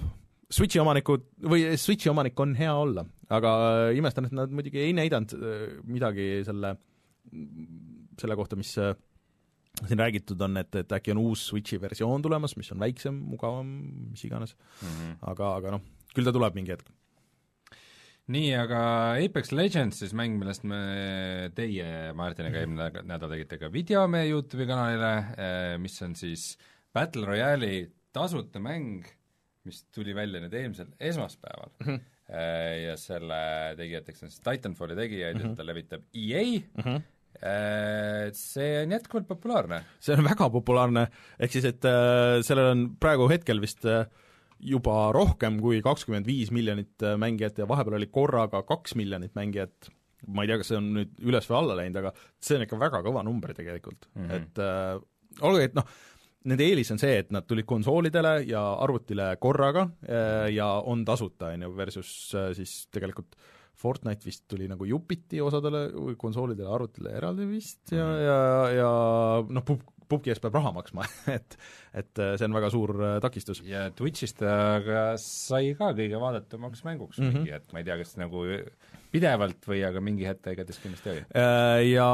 [0.54, 3.54] Switchi omanikud, või Switchi omanik on hea olla, aga
[3.88, 6.76] äh, imestan, et nad muidugi ei näidanud äh, midagi selle,
[8.20, 8.94] selle kohta, mis äh,
[9.80, 13.72] siin räägitud on, et, et äkki on uus Switchi versioon tulemas, mis on väiksem, mugavam,
[14.12, 15.16] mis iganes mm, -hmm.
[15.32, 16.92] aga, aga noh, küll ta tuleb mingi hetk
[18.32, 18.80] nii, aga
[19.20, 20.78] Apex Legends siis mäng, millest me
[21.56, 26.54] teie Martiniga eelmine nädal tegite ka video meie YouTube'i kanalile, eh, mis on siis
[26.94, 27.84] Battle Royale'i
[28.14, 29.04] tasuta mäng,
[29.68, 31.86] mis tuli välja nüüd eelmisel esmaspäeval mm.
[31.86, 32.10] -hmm.
[32.24, 33.38] Ja selle
[33.76, 35.50] tegijateks on siis Titanfalli tegijaid mm -hmm.
[35.50, 37.02] ja seda levitab EA mm, -hmm
[38.32, 39.80] see on jätkuvalt populaarne.
[40.00, 41.06] see on väga populaarne,
[41.38, 44.06] ehk siis et äh, sellel on praegu hetkel vist äh,
[44.60, 49.90] juba rohkem kui kakskümmend viis miljonit äh, mängijat ja vahepeal oli korraga kaks miljonit mängijat,
[50.26, 52.80] ma ei tea, kas see on nüüd üles või alla läinud, aga see on ikka
[52.80, 54.36] väga kõva number tegelikult mm, -hmm.
[54.36, 55.88] et äh, olgugi, et noh,
[56.50, 61.52] nende eelis on see, et nad tulid konsoolidele ja arvutile korraga äh, ja on tasuta,
[61.54, 63.36] on ju, versus äh, siis tegelikult
[63.74, 68.26] Fortnite vist tuli nagu jupiti osadele konsoolidele, arvutile eraldi vist ja mm, -hmm.
[68.28, 68.38] ja,
[68.78, 68.90] ja
[69.50, 69.64] noh,
[70.10, 71.56] pubgi eest peab raha maksma et,
[71.96, 73.62] et äh, see on väga suur äh, takistus.
[73.68, 77.40] ja Twitch'ist aga sai ka kõige vaadatumaks mänguks mm -hmm.
[77.40, 78.44] mingi hetk, ma ei tea, kas nagu
[79.14, 81.22] pidevalt või aga mingi hetk ta igatahes kindlasti oli.
[81.38, 82.08] Äh, ja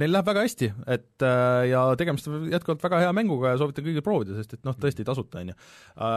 [0.00, 1.26] neil läheb väga hästi, et
[1.70, 5.04] ja tegemist on jätkuvalt väga hea mänguga ja soovitan kõigil proovida, sest et noh, tõesti
[5.04, 5.58] tasuta, on ju.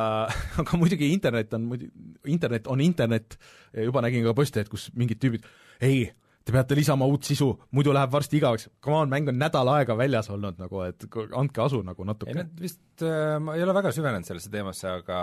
[0.64, 1.92] Aga muidugi internet on muidu,
[2.26, 3.38] internet on internet,
[3.74, 5.46] juba nägin ka poste, et kus mingid tüübid
[5.82, 6.10] ei,
[6.50, 8.68] te peate lisama uut sisu, muidu läheb varsti igaveks.
[8.84, 11.06] Come on, mäng on nädal aega väljas olnud nagu, et
[11.38, 12.34] andke asu nagu natuke.
[12.34, 15.20] ei nad vist äh,, ma ei ole väga süvenenud sellesse teemasse, aga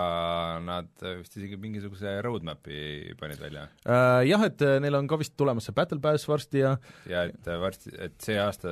[0.63, 4.23] nad vist isegi mingisuguse roadmap'i panid välja äh,.
[4.29, 6.75] Jah, et äh, neil on ka vist tulemas see Battle Pass varsti ja
[7.09, 8.71] ja et äh, varsti, et see aasta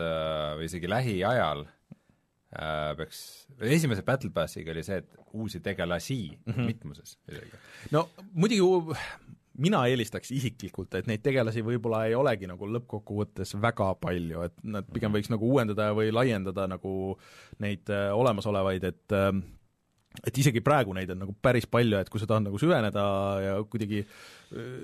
[0.59, 3.21] või isegi lähiajal äh, peaks,
[3.59, 6.71] esimese Battle Passiga oli see, et uusi tegelasi mm -hmm.
[6.71, 7.63] mitmuses isegi.
[7.91, 8.99] no muidugi
[9.61, 14.87] mina eelistaks isiklikult, et neid tegelasi võib-olla ei olegi nagu lõppkokkuvõttes väga palju, et nad
[14.89, 15.19] pigem mhm.
[15.19, 16.95] võiks nagu uuendada või laiendada nagu
[17.63, 19.31] neid äh, olemasolevaid, et äh,
[20.23, 23.05] et isegi praegu neid on nagu päris palju, et kui sa tahad nagu süveneda
[23.43, 24.35] ja kuidagi äh,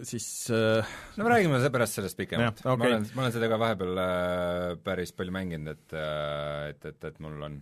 [0.07, 2.63] siis äh, no me räägime seepärast sellest pikemalt.
[2.63, 2.77] Okay.
[2.77, 7.09] ma olen, ma olen seda ka vahepeal äh, päris palju mänginud, et äh, et, et,
[7.11, 7.61] et mul on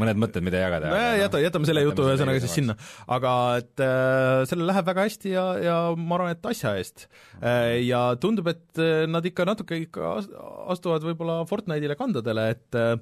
[0.00, 0.92] mõned mõtted, mida jagada.
[1.20, 2.76] jäta, jätame selle jutu ühesõnaga siis sinna.
[3.10, 7.06] aga et äh, sellel läheb väga hästi ja, ja ma arvan, et asja eest
[7.40, 7.80] äh,.
[7.86, 10.16] Ja tundub, et äh, nad ikka natuke ikka
[10.72, 12.96] astuvad võib-olla Fortnite'ile kandadele, et äh,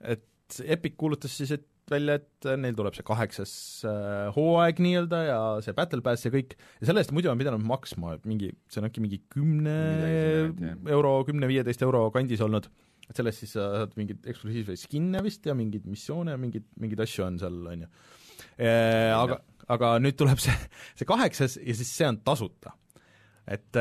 [0.00, 0.26] et
[0.66, 3.52] Epic kuulutas siis, et välja, et neil tuleb see kaheksas
[3.88, 7.64] äh, hooaeg nii-öelda ja see Battle Pass ja kõik, ja selle eest muidu on pidanud
[7.66, 9.74] maksma mingi, see on äkki mingi kümne
[10.90, 12.70] euro, kümne-viieteist euro kandis olnud
[13.10, 17.04] et sellest siis sa saad mingeid eksklusiivseid skin'e vist ja mingeid missioone ja mingeid, mingeid
[17.06, 17.90] asju on seal, on ju.
[18.60, 19.40] Aga,
[19.76, 20.54] aga nüüd tuleb see,
[20.98, 22.74] see kaheksas ja siis see on tasuta
[23.50, 23.78] et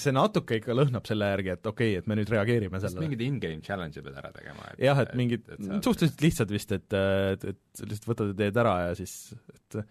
[0.00, 3.02] see natuke ikka lõhnab selle järgi, et okei okay,, et me nüüd reageerime sellele.
[3.04, 4.70] mingid in-game challenge'id pead ära tegema.
[4.80, 5.50] jah, et mingid,
[5.84, 9.16] suhteliselt lihtsad vist, et, et, et lihtsalt võtad ja teed ära ja siis,
[9.52, 9.82] et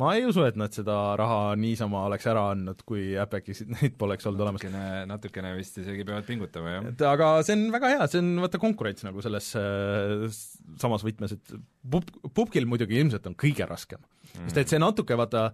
[0.00, 4.26] ma ei usu, et nad seda raha niisama oleks ära andnud, kui Apple'is neid poleks
[4.26, 5.08] olnud natukene, olemas.
[5.12, 6.88] natukene vist isegi peavad pingutama, jah.
[6.90, 10.26] et aga see on väga hea, see on vaata konkurents nagu selles äh,
[10.82, 11.54] samas võtmes, et
[11.94, 14.48] pub-, pubgil muidugi ilmselt on kõige raskem mm..
[14.48, 15.46] sest et see natuke vaata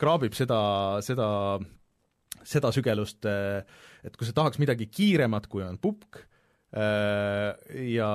[0.00, 0.58] kraabib seda,
[1.06, 1.28] seda,
[2.42, 3.62] seda sügelust, äh,
[4.02, 6.18] et kui sa tahaks midagi kiiremat, kui on pubg
[6.74, 7.54] äh,,
[7.94, 8.10] ja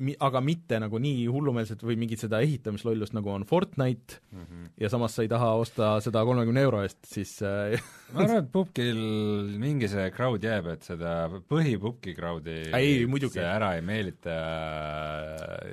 [0.00, 4.68] mi-, aga mitte nagu nii hullumeelset või mingit seda ehitamislollust, nagu on Fortnite mm, -hmm.
[4.80, 7.76] ja samas sa ei taha osta seda kolmekümne euro eest, siis äh,
[8.14, 9.00] ma arvan, et pubgil
[9.60, 11.14] mingi see crowd jääb, et seda
[11.50, 13.42] põhi-pubgi crowd'i ei, muidugi.
[13.44, 14.38] ära ei meelita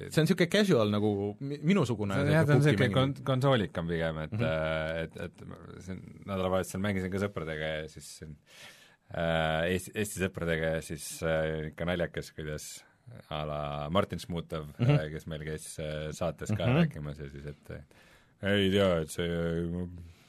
[0.09, 4.35] see on niisugune casual nagu minusugune see, jah, ta on niisugune kon-, konsoolikam pigem, et
[4.35, 5.03] mm, -hmm.
[5.05, 11.07] et, et see nädalavahetusel mängisin ka sõpradega ja siis äh, Eesti, Eesti sõpradega ja siis
[11.23, 12.67] äh, ikka naljakas, kuidas
[13.29, 13.61] a la
[13.93, 15.09] Martin Šmutov mm, -hmm.
[15.11, 16.77] kes meil käis äh, saates ka mm -hmm.
[16.81, 17.71] rääkimas ja siis, et
[18.43, 19.87] ei tea, et see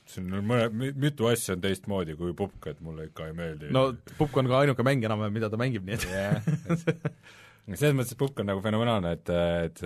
[0.09, 3.73] siin on mõne, mitu asja on teistmoodi kui pupk, et mulle ikka ei meeldi.
[3.75, 6.41] no pupk on ka ainuke mäng enam-vähem, mida ta mängib, nii et jah,
[7.75, 9.33] selles mõttes, pupk on nagu fenomenaalne, et,
[9.69, 9.83] et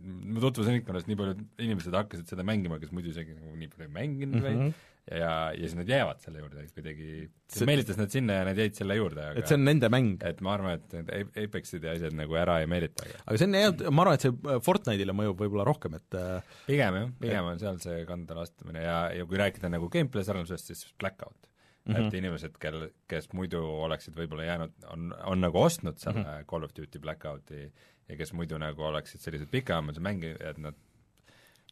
[0.00, 3.94] mu tutvusringkonnas nii paljud inimesed hakkasid seda mängima, kes muidu isegi nagu nii palju ei
[4.00, 4.62] mänginud mm -hmm.
[4.66, 7.08] või ja, ja, siis nad jäävad selle juurde kuidagi,
[7.52, 10.16] see meelitas nad sinna ja nad jäid selle juurde, aga et see on nende mäng?
[10.26, 13.06] et ma arvan, et need Apexid ja asjad nagu ära ei meelita.
[13.22, 16.54] aga see on jah, ma arvan, et see äh, Fortnite'ile mõjub võib-olla rohkem, et äh,
[16.66, 20.72] pigem jah, pigem on seal see kanda lastumine ja, ja kui rääkida nagu gameplay sarnasusest,
[20.72, 21.50] siis Blackout
[21.86, 21.94] mm.
[21.94, 22.06] -hmm.
[22.06, 26.50] et inimesed, kel, kes muidu oleksid võib-olla jäänud, on, on nagu ostnud selle mm -hmm.
[26.50, 27.62] Call of Duty Blackouti
[28.08, 30.74] ja kes muidu nagu oleksid sellised pikaajalise mängijad, nad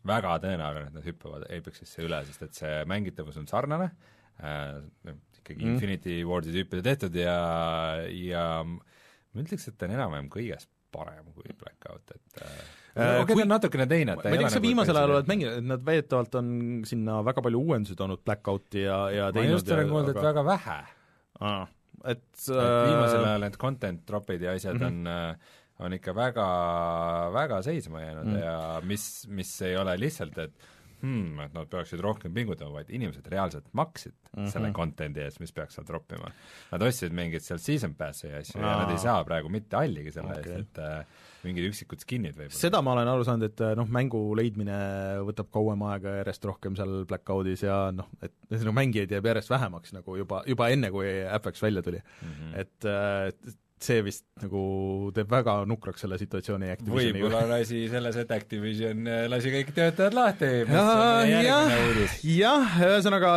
[0.09, 3.91] väga tõenäoline, et nad hüppavad Apexisse üle, sest et see mängitavus on sarnane
[4.41, 4.79] äh,,
[5.41, 5.75] ikkagi mm.
[5.75, 7.37] Infinity Ward'i tüüpide tehtud ja,
[8.09, 12.51] ja ma ütleks, et ta on enam-vähem kõiges parem kui Blackout, et äh,
[12.95, 15.01] äh okei okay, ta on natukene teine, et ma ei tea, kas sa nagu viimasel
[15.01, 16.51] ajal oled mänginud, et nad väidetavalt on
[16.89, 20.79] sinna väga palju uuendusi toonud Blackouti ja, ja ma just olen kuulnud et väga vähe
[22.05, 24.87] et, et viimasel ajal need content drop'id ja asjad mm -hmm.
[24.87, 25.53] on äh,
[25.83, 26.47] on ikka väga,
[27.35, 28.39] väga seisma jäänud mm.
[28.39, 30.70] ja mis, mis ei ole lihtsalt, et
[31.05, 34.51] hmm, et nad peaksid rohkem pingutama, vaid inimesed reaalselt maksid mm -hmm.
[34.53, 36.31] selle content'i eest, mis peaks seal droppima.
[36.70, 38.70] Nad ostsid mingeid seal season pass'e ja asju Aa.
[38.70, 40.53] ja nad ei saa praegu mitte halligi selle okay.
[40.53, 42.61] eest, et äh, mingid üksikud skin'id võib-olla.
[42.61, 44.79] seda ma olen aru saanud, et äh, noh, mängu leidmine
[45.29, 49.93] võtab kauem aega järjest rohkem seal Blackoutis ja noh, et ühesõnaga mängijaid jääb järjest vähemaks
[49.99, 52.33] nagu juba, juba enne, kui Apex välja tuli mm.
[52.33, 52.57] -hmm.
[52.64, 54.62] et, äh, et see vist nagu
[55.16, 59.72] teeb väga nukraks selle situatsiooni Activisioni võib-olla oli asi selles, et Activision äh, lasi kõik
[59.76, 62.16] töötajad lahti, mis ja, on järgmine uudis.
[62.35, 63.35] jah, ühesõnaga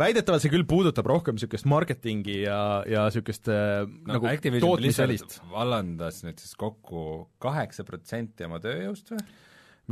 [0.00, 2.58] väidetavalt see küll puudutab rohkem niisugust marketingi ja,
[2.90, 5.40] ja niisugust äh, no, nagu tootmisvälist.
[5.52, 9.24] vallandas nüüd siis kokku kaheksa protsenti oma tööjõust või?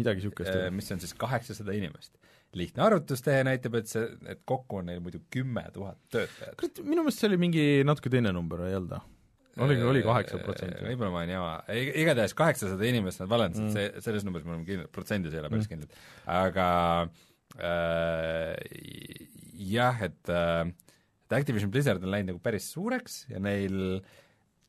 [0.00, 0.52] midagi niisugust.
[0.56, 2.16] Äh, mis on siis kaheksasada inimest
[2.56, 6.82] lihtne arvutustehe näitab, et see, et kokku on neil muidu kümme tuhat töötajat.
[6.84, 9.06] minu meelest see oli mingi natuke teine number, ei olnud või?
[9.60, 10.84] Oli, oli kaheksa protsenti.
[10.86, 11.52] võib-olla ma olen jama,
[12.04, 15.52] igatahes kaheksasada inimest nad vallandasid mm., see, selles numbris me oleme kindlad, protsendis ei ole
[15.52, 15.74] päris mm.
[15.74, 15.90] kindlad,
[16.38, 16.68] aga
[17.60, 18.54] äh,
[19.72, 20.72] jah, et äh,
[21.32, 24.02] et Activision Blizzard on läinud nagu päris suureks ja neil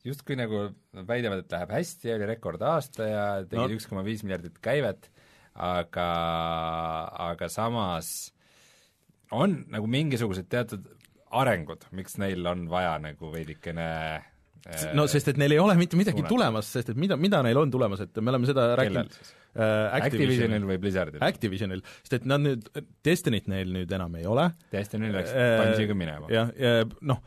[0.04, 0.66] justkui nagu
[0.96, 5.08] nad väidavad, et läheb hästi, oli rekordaasta ja tegid üks koma viis miljardit käivet,
[5.54, 6.08] aga,
[7.30, 8.10] aga samas
[9.34, 10.88] on nagu mingisugused teatud
[11.34, 13.88] arengud, miks neil on vaja nagu veidikene
[14.96, 16.32] no sest, et neil ei ole mitte midagi suunata.
[16.32, 20.66] tulemas, sest et mida, mida neil on tulemas, et me oleme seda rääkinud äh, Activisionil
[20.70, 21.20] või Blizzardil?
[21.24, 22.66] Activisionil, sest et nad nüüd,
[23.04, 24.48] Destinyt neil nüüd enam ei ole.
[24.72, 26.32] Destiny läks äh, Bungie'ga minema.
[26.32, 27.20] jah, ja noh,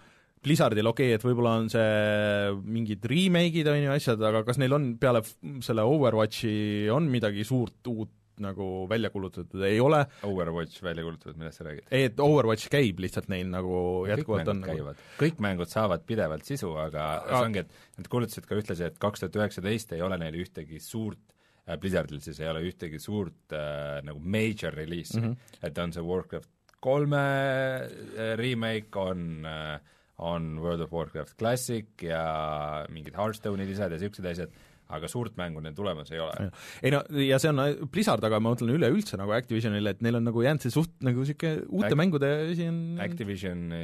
[0.48, 4.74] Blizzardil okei okay,, et võib-olla on see mingid remake'id, on ju, asjad, aga kas neil
[4.78, 5.22] on peale
[5.66, 8.14] selle Overwatchi on midagi suurt uut
[8.44, 10.04] nagu välja kuulutatud ei ole.
[10.28, 11.88] Overwatch välja kuulutatud, millest sa räägid?
[11.92, 13.80] ei, et Overwatch käib lihtsalt neil nagu
[14.10, 18.60] jätkuvalt on nagu kõik mängud saavad pidevalt sisu, aga see ongi, et nad kuulutasid ka
[18.60, 21.36] ühtlasi, et kaks tuhat üheksateist ei ole neil ühtegi suurt
[21.68, 25.68] äh, Blizzardil siis ei ole ühtegi suurt äh, nagu major release'i mm, -hmm.
[25.68, 29.80] et on see Warcraft kolme äh, remake, on äh,
[30.18, 34.56] on World of Warcraft Classic ja mingid Hearthstone'i lisad ja niisugused asjad,
[34.88, 36.50] aga suurt mängu neil tulemas ei ole.
[36.82, 40.28] ei no ja see on Blizzard, aga ma mõtlen üleüldse nagu Activisionile, et neil on
[40.30, 43.82] nagu jäänud see suht nagu niisugune uute Act mängude asi on Activisioni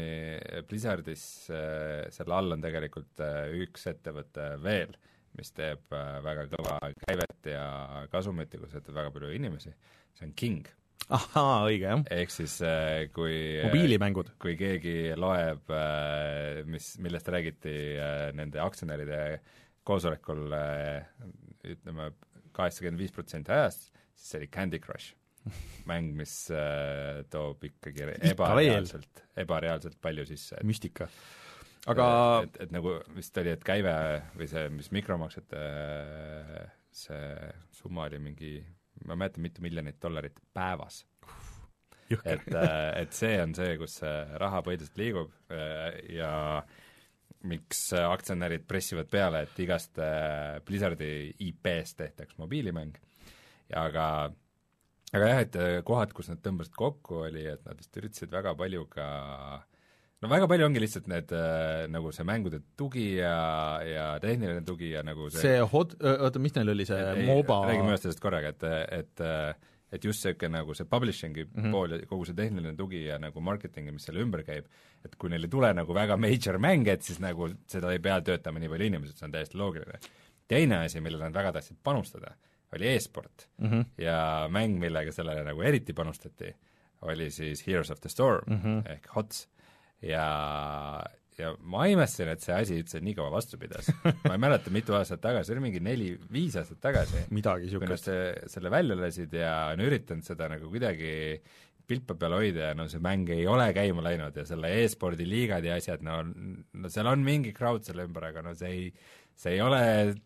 [0.69, 4.95] Blizzardis äh, selle all on tegelikult äh, üks ettevõte veel,
[5.37, 7.65] mis teeb äh, väga kõva käivet ja
[8.13, 9.73] kasumit ja kusetab väga palju inimesi,
[10.17, 10.71] see on King
[11.13, 12.03] ahaa, õige, jah.
[12.15, 12.55] ehk siis
[13.15, 13.35] kui
[13.65, 14.29] mobiilimängud.
[14.39, 15.73] kui keegi loeb,
[16.71, 17.73] mis, millest räägiti
[18.39, 19.19] nende aktsionäride
[19.87, 20.47] koosolekul
[21.73, 22.09] ütleme,
[22.55, 25.15] kaheksakümmend viis protsenti ajast, siis see oli Candy Crush.
[25.89, 30.61] mäng, mis äh, toob ikkagi ebareaalselt, ebareaalselt palju sisse.
[30.63, 31.09] müstika.
[31.91, 32.05] aga
[32.45, 33.95] et, et nagu vist oli, et käive
[34.39, 35.65] või see, mis mikromaksete
[36.95, 38.53] see summa oli mingi,
[39.03, 41.01] ma ei mäleta, mitu miljonit dollarit päevas
[42.23, 46.33] et, äh, et see on see, kus see raha põhiliselt liigub äh, ja
[47.49, 52.95] miks aktsionärid pressivad peale, et igast äh, Blizzardi IP-st tehtaks mobiilimäng,
[53.79, 54.07] aga
[55.13, 58.55] aga jah, et äh, kohad, kus nad tõmbasid kokku, oli, et nad vist üritasid väga
[58.57, 59.07] palju ka
[60.23, 63.35] no väga palju ongi lihtsalt need äh, nagu see mängude tugi ja,
[63.85, 67.59] ja tehniline tugi ja nagu see see hot-, oota, mis neil oli, see ei, MOBA?
[67.69, 68.65] räägime ühest asjast korraga, et,
[69.01, 69.27] et
[69.93, 71.71] et just niisugune nagu see publishing'i mm -hmm.
[71.71, 74.65] pool ja kogu see tehniline tugi ja nagu marketing, mis selle ümber käib,
[75.05, 78.21] et kui neil ei tule nagu väga major mänge, et siis nagu seda ei pea
[78.21, 79.99] töötama nii palju inimesi, see on täiesti loogiline.
[80.47, 82.35] teine asi, millele nad väga tahtsid panustada,
[82.75, 83.69] oli e-sport mm.
[83.69, 83.85] -hmm.
[83.97, 86.55] ja mäng, millega sellele nagu eriti panustati,
[87.01, 88.91] oli siis Heroes of the Storm mm -hmm.
[88.91, 89.49] ehk HOTS.
[90.01, 91.03] ja,
[91.39, 93.89] ja ma imestasin, et see asi üldse nii kaua vastu pidas.
[94.27, 97.25] ma ei mäleta, mitu aastat tagasi, see oli mingi neli-viis aastat tagasi.
[97.35, 98.07] midagi niisugust.
[98.09, 101.13] kui nad selle välja lasid ja on üritanud seda nagu kuidagi
[101.87, 105.65] pilpa peal hoida ja no see mäng ei ole käima läinud ja selle e-spordi liigad
[105.67, 108.85] ja asjad, no, no seal on mingi crowd selle ümber, aga no see ei,
[109.35, 109.81] see ei ole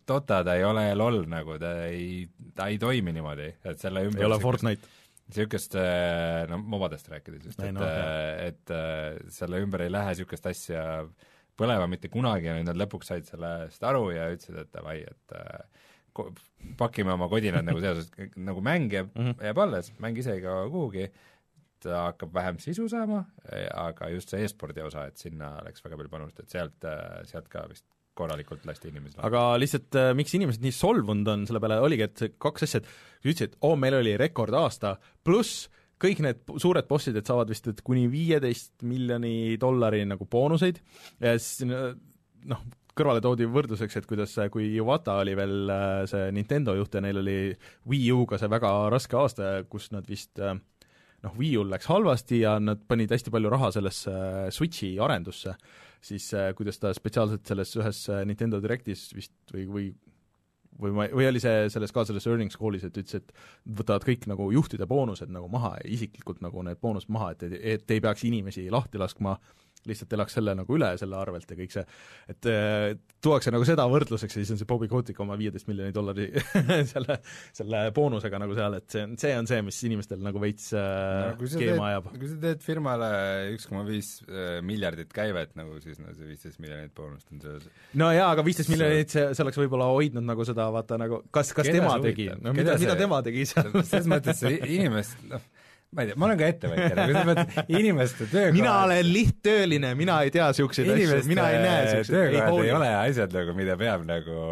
[0.06, 2.22] Dota, ta ei ole LOL nagu, ta ei,
[2.54, 4.96] ta ei toimi niimoodi, et selle ümber ei ole Fortnite
[5.28, 10.14] niisugust, äh, no mobadest rääkides just, et no,, äh, et äh, selle ümber ei lähe
[10.14, 10.84] niisugust asja
[11.58, 15.36] põlema mitte kunagi ja nüüd nad lõpuks said sellest aru ja ütlesid, et davai, et
[16.78, 18.08] pakime oma kodinad nagu seoses,
[18.38, 19.44] nagu mäng jääb mm, -hmm.
[19.50, 21.10] jääb alles, mäng ise ei kao kuhugi,
[21.82, 23.24] ta hakkab vähem sisu saama,
[23.74, 26.88] aga just see e-spordi osa, et sinna läks väga palju panust, et sealt,
[27.30, 27.86] sealt ka vist
[28.18, 32.38] korralikult lasti inimesed aga lihtsalt äh, miks inimesed nii solvunud on selle peale, oligi, et
[32.42, 34.96] kaks asja, et ütlesid, oo, meil oli rekordaasta,
[35.26, 40.78] pluss kõik need suured bossid, et saavad vist et kuni viieteist miljoni dollari nagu boonuseid
[41.24, 42.62] ja siis noh,
[42.98, 47.20] kõrvale toodi võrdluseks, et kuidas, kui Iwata oli veel äh, see Nintendo juht ja neil
[47.22, 47.38] oli
[47.90, 50.56] Wii U-ga see väga raske aasta, kus nad vist äh,
[51.24, 54.14] noh, Wii U-l läks halvasti ja nad panid hästi palju raha sellesse
[54.54, 55.54] Switchi arendusse,
[56.04, 59.88] siis kuidas ta spetsiaalselt selles ühes Nintendo Directis vist või, või
[60.78, 63.32] või ma, või oli see selles ka selles earnings call'is, et ütles, et
[63.80, 68.02] võtavad kõik nagu juhtide boonused nagu maha, isiklikult nagu need boonused maha, et, et ei
[68.04, 69.56] peaks inimesi lahti laskma äh,
[69.88, 71.84] lihtsalt elaks selle nagu üle selle arvelt ja kõik see,
[72.32, 75.94] et äh, tuuakse nagu seda võrdluseks ja siis on see Bobby Kotick oma viieteist miljoni
[75.94, 76.28] dollari
[76.92, 77.18] selle,
[77.56, 81.34] selle boonusega nagu seal, et see on, see on see, mis inimestel nagu veits äh,
[81.34, 82.10] no, keema ajab.
[82.14, 83.10] kui sa teed firmale
[83.54, 87.58] üks koma viis äh, miljardit käivet nagu, siis no see viisteist miljonit boonust on see
[88.00, 91.52] no jaa, aga viisteist miljonit, see, see oleks võib-olla hoidnud nagu seda, vaata nagu, kas,
[91.56, 93.72] kas Keda tema tegi, no mida, mida tema tegi seal?
[93.82, 95.42] selles mõttes inimest, noh,
[95.94, 99.92] ma ei tea, ma olen ka ettevõtja, nagu selles mõttes inimeste töökohad mina olen lihttööline,
[99.96, 103.54] mina ei tea niisuguseid asju, mina ei näe niisuguseid töökohad ei, ei ole asjad nagu,
[103.56, 104.42] mida peab nagu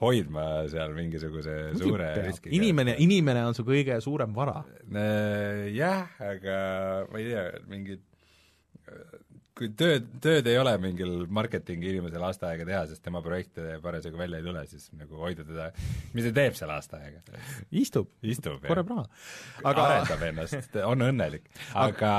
[0.00, 2.54] hoidma seal mingisuguse Muidu suure riskiga.
[2.56, 4.62] inimene, inimene on su kõige suurem vara.
[5.74, 6.58] Jah, aga
[7.10, 8.04] ma ei tea, mingid
[9.58, 14.20] kui tööd, tööd ei ole mingil marketingi inimesel aasta aega teha, sest tema projekte parasjagu
[14.20, 15.68] välja ei tule, siis nagu hoida teda,
[16.14, 17.42] mis ta teeb seal aasta aega?
[17.82, 19.04] istub, istub, korjab raha.
[19.72, 22.14] aga arendab ennast, on õnnelik, aga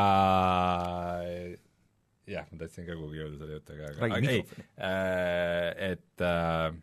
[2.30, 6.78] jah, ma tahtsin ka kuhugi jõuda selle jutuga, aga, aga ei, äh, et äh,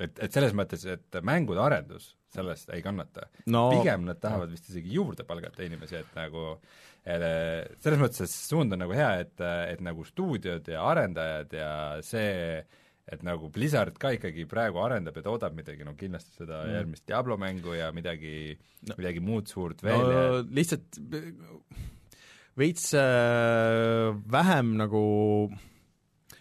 [0.00, 3.26] et, et selles mõttes, et mängude arendus sellest ei kannata.
[3.50, 3.68] No..
[3.74, 8.76] pigem nad tahavad vist isegi juurde palgata inimesi, et nagu et selles mõttes, et suund
[8.76, 9.40] on nagu hea, et,
[9.72, 11.70] et nagu stuudiod ja arendajad ja
[12.04, 12.58] see,
[13.10, 16.74] et nagu Blizzard ka ikkagi praegu arendab ja toodab midagi, no kindlasti seda mm.
[16.76, 18.52] järgmist Diablo mängu ja midagi
[18.88, 21.00] no., midagi muud suurt veel no, ja lihtsalt
[22.60, 25.02] veits äh, vähem nagu
[25.48, 25.66] äh,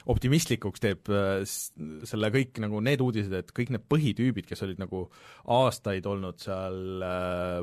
[0.09, 1.43] optimistlikuks teeb äh,
[2.09, 5.05] selle kõik nagu need uudised, et kõik need põhitüübid, kes olid nagu
[5.55, 7.59] aastaid olnud seal äh,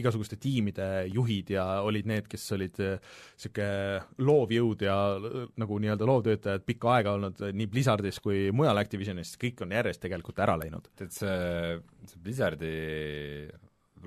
[0.00, 6.08] igasuguste tiimide juhid ja olid need, kes olid niisugune äh, loovjõud ja äh, nagu nii-öelda
[6.08, 10.90] loovtöötajad pikka aega olnud nii Blizzardis kui mujal Activisionis, kõik on järjest tegelikult ära läinud.
[10.98, 11.78] et see,
[12.08, 12.74] see Blizzardi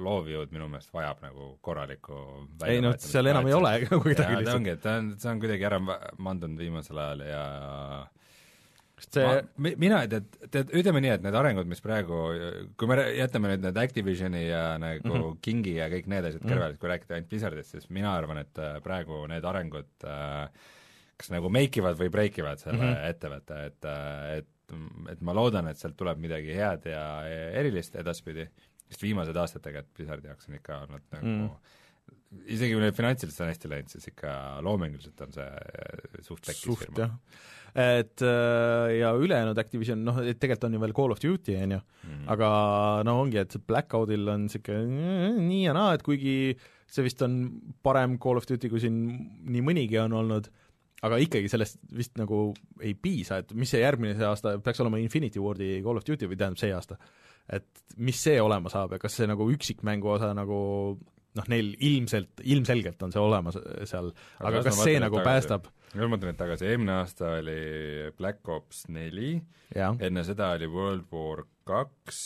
[0.04, 2.20] loovjõud minu meelest vajab nagu korralikku
[2.68, 4.56] ei noh, seal enam ei ole nagu kedagi lihtsalt.
[4.56, 7.44] ongi, et ta on, see on kuidagi ära mandunud viimasel ajal ja
[9.06, 9.26] see
[9.62, 12.22] ma, mina, tead, tead, ütleme nii, et need arengud, mis praegu,
[12.80, 15.38] kui me jätame nüüd need Activisioni ja nagu mm -hmm.
[15.42, 16.80] Kingi ja kõik need asjad kõrvale mm, -hmm.
[16.82, 20.50] kui rääkida ainult Blizzardist, siis mina arvan, et äh, praegu need arengud äh,
[21.18, 23.10] kas nagu make ivad või break ivad selle mm -hmm.
[23.10, 24.54] ettevõtte, et, äh, et
[25.12, 27.04] et ma loodan, et sealt tuleb midagi head ja
[27.56, 28.50] erilist edaspidi
[28.88, 31.76] sest viimased aastad tegelikult Blizzardi jaoks on ikka olnud nagu mm.
[32.56, 34.32] isegi kui neil finantsiliselt on hästi läinud, siis ikka
[34.66, 37.10] loominguliselt on see suht pekkis firma.
[37.84, 41.78] et äh, ja ülejäänud Activision, noh, et tegelikult on ju veel Call of Duty, on
[41.78, 42.24] ju, mm.
[42.36, 42.52] aga
[43.08, 46.38] no ongi, et Blackoutil on niisugune nii ja naa, et kuigi
[46.88, 47.42] see vist on
[47.84, 49.04] parem Call of Duty, kui siin
[49.52, 50.48] nii mõnigi on olnud,
[51.06, 52.50] aga ikkagi sellest vist nagu
[52.82, 56.30] ei piisa, et mis see järgmine see aasta peaks olema Infinity Wardi Call of Duty
[56.32, 56.98] või tähendab see aasta
[57.54, 60.60] et mis see olema saab ja kas see nagu üksikmängu osa nagu
[61.38, 65.70] noh, neil ilmselt, ilmselgelt on see olemas seal, aga kas see nagu tagasi, päästab?
[65.98, 67.58] ma mõtlen, et tagasi, eelmine aasta oli
[68.18, 69.38] Black Ops neli,
[69.78, 72.20] enne seda oli World War kaks,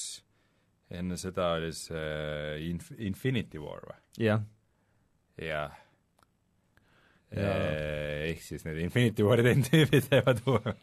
[0.98, 4.02] enne seda oli see Inf-, Infinity War või?
[4.28, 4.44] jah.
[5.40, 5.78] jah
[7.32, 10.74] ehk siis need Infinity War'i tüübid teevad uue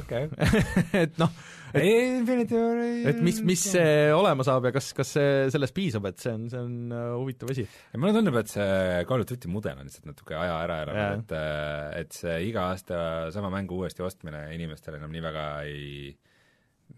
[0.00, 0.24] okei.
[1.04, 1.30] et noh,
[1.78, 6.18] Infinity War'i et mis, mis see olema saab ja kas, kas see, sellest piisab, et
[6.22, 7.68] see on, see on uh, huvitav asi?
[7.94, 11.36] mulle tundub, et see Call of Duty mudel on lihtsalt natuke aja ära elanud, et
[11.38, 13.00] uh, et see iga aasta
[13.34, 16.12] sama mängu uuesti ostmine inimestele enam nii väga ei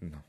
[0.09, 0.25] noh,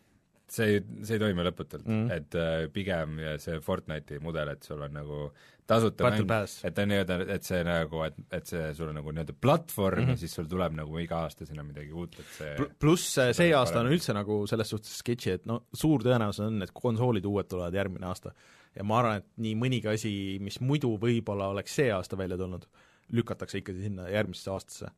[0.52, 2.12] see ei, see ei toimi lõputult mm, -hmm.
[2.16, 5.24] et äh, pigem see Fortnite'i mudel, et sul on nagu
[5.66, 9.34] tasuta Battle mäng, et ta nii-öelda, et see nagu, et, et see sul nagu nii-öelda
[9.40, 10.16] platvorm mm -hmm.
[10.16, 13.34] ja siis sul tuleb nagu iga aasta sinna midagi uut, et see Pl pluss see,
[13.36, 17.24] see aasta on üldse nagu selles suhtes sketši, et no suur tõenäosus on, et konsoolid
[17.24, 18.34] uued tulevad järgmine aasta.
[18.74, 22.66] ja ma arvan, et nii mõnigi asi, mis muidu võib-olla oleks see aasta välja tulnud,
[23.12, 24.92] lükatakse ikkagi sinna järgmisesse aastasse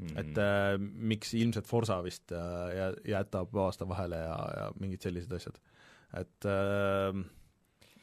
[0.00, 0.20] Mm -hmm.
[0.20, 2.38] et äh, miks ilmselt Forsa vist äh,
[3.04, 5.58] jätab aasta vahele ja, ja mingid sellised asjad.
[6.20, 7.24] et äh,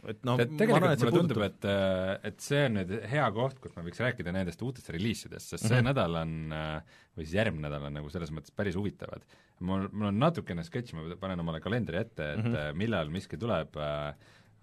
[0.07, 3.75] et noh, tegelikult arvan, mulle tundub, et, äh, et see on nüüd hea koht, kus
[3.75, 5.89] me võiks rääkida nendest uutest reliisidest, sest see mm -hmm.
[5.91, 9.25] nädal on, äh, või siis järgmine nädal on nagu selles mõttes päris huvitavad.
[9.59, 12.73] mul, mul on natukene sketš, ma panen omale kalendri ette, et mm -hmm.
[12.75, 13.75] millal miski tuleb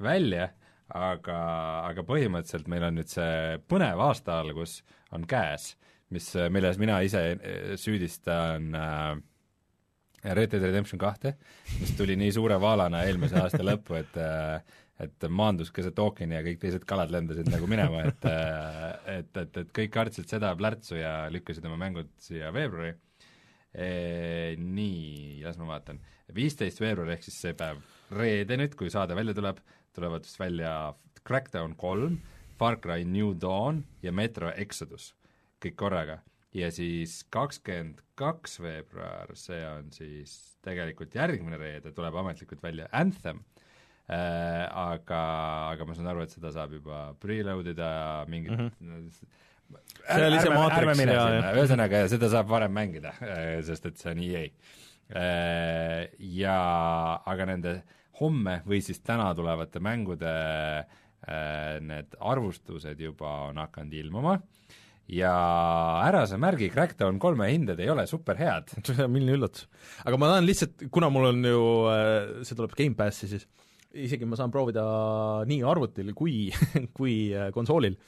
[0.00, 0.50] välja,
[0.88, 1.38] aga,
[1.88, 4.82] aga põhimõtteliselt meil on nüüd see põnev aasta algus
[5.12, 5.76] on käes
[6.10, 7.22] mis, milles mina ise
[7.80, 9.16] süüdistan äh,
[10.24, 11.34] Red Dead Redemption kahte,
[11.80, 16.42] mis tuli nii suure vaalana eelmise aasta lõppu, et äh, et maandus keset ookeani ja
[16.46, 21.00] kõik teised kalad lendasid nagu minema, et äh, et, et, et kõik kartsid seda plärtsu
[21.00, 22.92] ja lükkasid oma mängud siia veebruari
[23.74, 23.88] e,.
[24.60, 25.98] Nii, las ma vaatan,
[26.34, 27.82] viisteist veebruar ehk siis see päev,
[28.14, 29.58] reede nüüd, kui saade välja tuleb,
[29.96, 30.94] tulevad vist välja
[31.26, 32.20] Crackdown kolm,
[32.58, 35.10] Far Cry New Dawn ja Metro Exodus
[35.64, 36.20] kõik korraga.
[36.54, 40.34] Ja siis kakskümmend kaks veebruar, see on siis
[40.64, 43.42] tegelikult järgmine reede, tuleb ametlikult välja Anthem.
[44.04, 45.20] Äh,, aga,
[45.72, 49.42] aga ma saan aru, et seda saab juba preload ida ja mingid mm -hmm
[50.04, 50.98] see oli see Matrix.
[51.08, 54.44] ja, ja ühesõnaga, seda saab varem mängida, äh, sest et see on EA.
[55.14, 56.58] Äh, ja
[57.26, 57.74] aga nende
[58.20, 64.38] homme või siis täna tulevate mängude äh, need arvustused juba on hakanud ilmuma
[65.10, 65.32] ja
[66.06, 68.72] ära sa märgi, Crackdown kolme hinded ei ole superhead.
[69.12, 69.68] milline üllatus.
[70.04, 73.48] aga ma tahan lihtsalt, kuna mul on ju, äh, see tuleb Gamepassi, siis
[73.94, 74.84] isegi ma saan proovida
[75.48, 76.48] nii arvutil kui,
[76.98, 77.98] kui äh, konsoolil.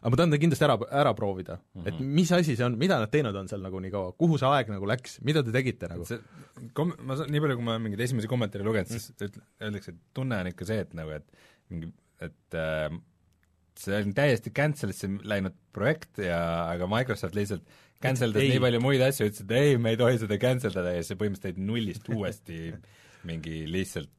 [0.00, 1.88] aga ma tahan ta kindlasti ära, ära proovida mm, -hmm.
[1.88, 4.48] et mis asi see on, mida nad teinud on seal nagu nii kaua, kuhu see
[4.48, 6.06] aeg nagu läks, mida te tegite nagu?
[6.08, 6.22] see
[6.72, 9.18] kom-, ma saan, nii palju, kui ma mingeid esimesi kommentaare lugenud mm, -hmm.
[9.18, 11.26] siis öeldakse, et tunne on ikka see, et nagu, et
[11.68, 12.88] mingi, et äh,
[13.80, 17.66] see on täiesti cancel'isse läinud projekt ja aga Microsoft lihtsalt
[18.00, 20.94] cancel das nii palju muid asju, ütles, et ei, me ei tohi seda cancel dada
[20.96, 22.62] ja see põhimõtteliselt teid nullist uuesti
[23.28, 24.16] mingi lihtsalt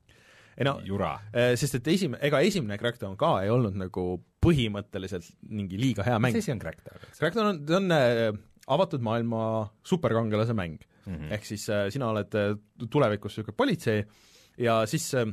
[0.59, 1.14] ei no, jura.
[1.32, 4.05] Äh, sest et esim-, ega esimene Crackdown ka ei olnud nagu
[4.43, 6.36] põhimõtteliselt mingi liiga hea mäng.
[6.36, 7.05] mis asi on Crackdown?
[7.18, 8.28] Crackdown on, on äh,
[8.76, 9.43] avatud maailma
[9.88, 11.16] superkangelase mäng mm.
[11.16, 11.32] -hmm.
[11.34, 12.57] ehk siis äh, sina oled äh,
[12.89, 14.03] tulevikus niisugune politsei
[14.57, 15.26] ja siis äh,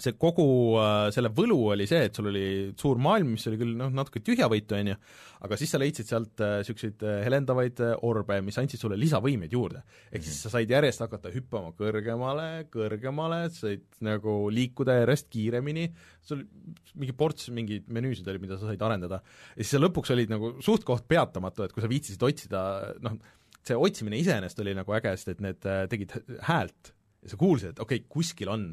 [0.00, 0.46] see kogu
[0.80, 2.44] äh, selle võlu oli see, et sul oli
[2.78, 4.96] suur maailm, mis oli küll noh, natuke tühjavõitu, on ju,
[5.44, 9.82] aga siis sa leidsid sealt niisuguseid äh, helendavaid äh, orbe, mis andsid sulle lisavõimeid juurde.
[10.10, 10.40] ehk siis mhm.
[10.46, 15.90] sa said järjest hakata hüppama kõrgemale, kõrgemale, said nagu liikuda järjest kiiremini,
[16.24, 16.46] sul
[16.94, 19.20] mingi ports mingeid menüüsid oli, mida sa said arendada,
[19.56, 22.64] ja siis sa lõpuks olid nagu suht-koht peatamatu, et kui sa viitsisid otsida,
[23.04, 23.20] noh,
[23.62, 26.16] see otsimine iseenesest oli nagu äge, sest et need tegid
[26.48, 28.72] häält ja sa kuulsid, et okei okay,, kuskil on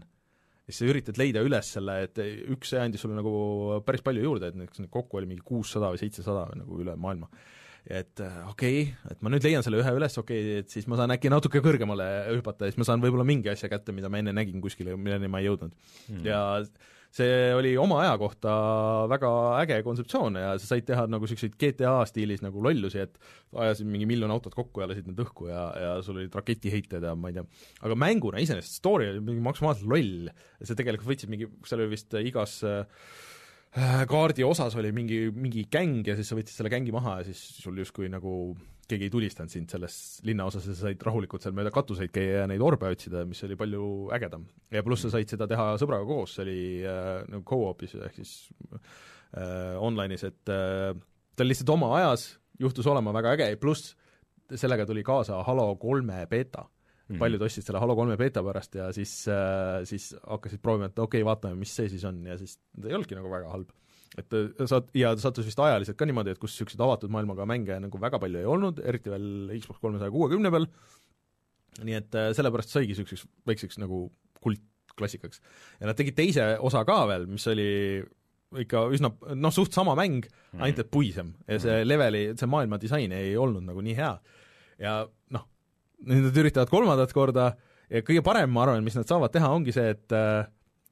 [0.70, 2.20] ja siis sa üritad leida üles selle, et
[2.54, 3.32] üks andis sulle nagu
[3.86, 7.30] päris palju juurde, et näiteks kokku oli mingi kuussada või seitsesada nagu üle maailma.
[7.90, 10.86] et äh, okei okay,, et ma nüüd leian selle ühe üles, okei okay,, et siis
[10.92, 12.06] ma saan äkki natuke kõrgemale
[12.36, 15.00] hüpata ja siis ma saan võib-olla mingi asja kätte, mida ma enne nägin kuskil ja
[15.00, 16.22] milleni ma ei jõudnud mm..
[16.28, 16.44] ja
[17.14, 18.52] see oli oma aja kohta
[19.10, 19.30] väga
[19.64, 23.18] äge kontseptsioon ja sa said teha nagu niisuguseid GTA stiilis nagu lollusi, et
[23.58, 27.16] ajasid mingi miljon autot kokku ja lasid need õhku ja, ja sul olid raketiheited ja
[27.18, 27.48] ma ei tea,
[27.82, 30.30] aga mänguna iseenesest story oli mingi maksimaalselt loll,
[30.62, 32.86] see tegelikult võtsid mingi, seal oli vist igas äh,
[34.10, 37.42] kaardi osas oli mingi, mingi gäng ja siis sa võtsid selle gängi maha ja siis
[37.62, 38.34] sul justkui nagu
[38.90, 39.96] keegi ei tulistanud sind selles
[40.26, 43.58] linnaosas ja sa said rahulikult seal mööda katuseid käia ja neid orbe otsida, mis oli
[43.60, 43.84] palju
[44.16, 44.48] ägedam.
[44.74, 46.60] ja pluss sa said seda teha sõbraga koos, see oli
[46.90, 48.34] äh, nagu co-op'is ehk siis
[48.74, 50.98] äh, online'is, et äh,
[51.36, 53.94] ta lihtsalt oma ajas juhtus olema väga äge, pluss
[54.50, 56.66] sellega tuli kaasa Halo kolme beeta
[57.10, 57.20] mm.
[57.22, 61.22] paljud ostsid selle Halo kolme beeta pärast ja siis äh,, siis hakkasid proovima, et okei
[61.22, 63.74] okay,, vaatame, mis see siis on ja siis ta ei olnudki nagu väga halb
[64.18, 67.46] et äh, saad, ja ta sattus vist ajaliselt ka niimoodi, et kus niisuguseid avatud maailmaga
[67.50, 70.68] mänge nagu väga palju ei olnud, eriti veel Xbox kolmesaja kuuekümne peal,
[71.86, 74.08] nii et äh, sellepärast saigi niisuguseks väikseks nagu
[74.44, 75.44] kultklassikaks.
[75.80, 77.70] ja nad tegid teise osa ka veel, mis oli
[78.64, 81.88] ikka üsna noh, suht sama mäng mm., ainult et puisem ja see mm.
[81.88, 84.14] leveli, see maailma disain ei olnud nagu nii hea.
[84.82, 84.96] ja
[85.36, 85.46] noh,
[86.08, 87.52] nüüd nad üritavad kolmandat korda
[87.90, 90.48] ja kõige parem, ma arvan, mis nad saavad teha, ongi see, et äh,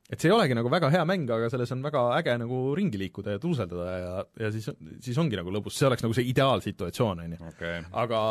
[0.07, 2.99] et see ei olegi nagu väga hea mäng, aga selles on väga äge nagu ringi
[3.01, 4.69] liikuda ja tuuseldada ja, ja siis,
[5.03, 7.71] siis ongi nagu lõbus, see oleks nagu see ideaalsituatsioon, on ju.
[7.91, 8.21] aga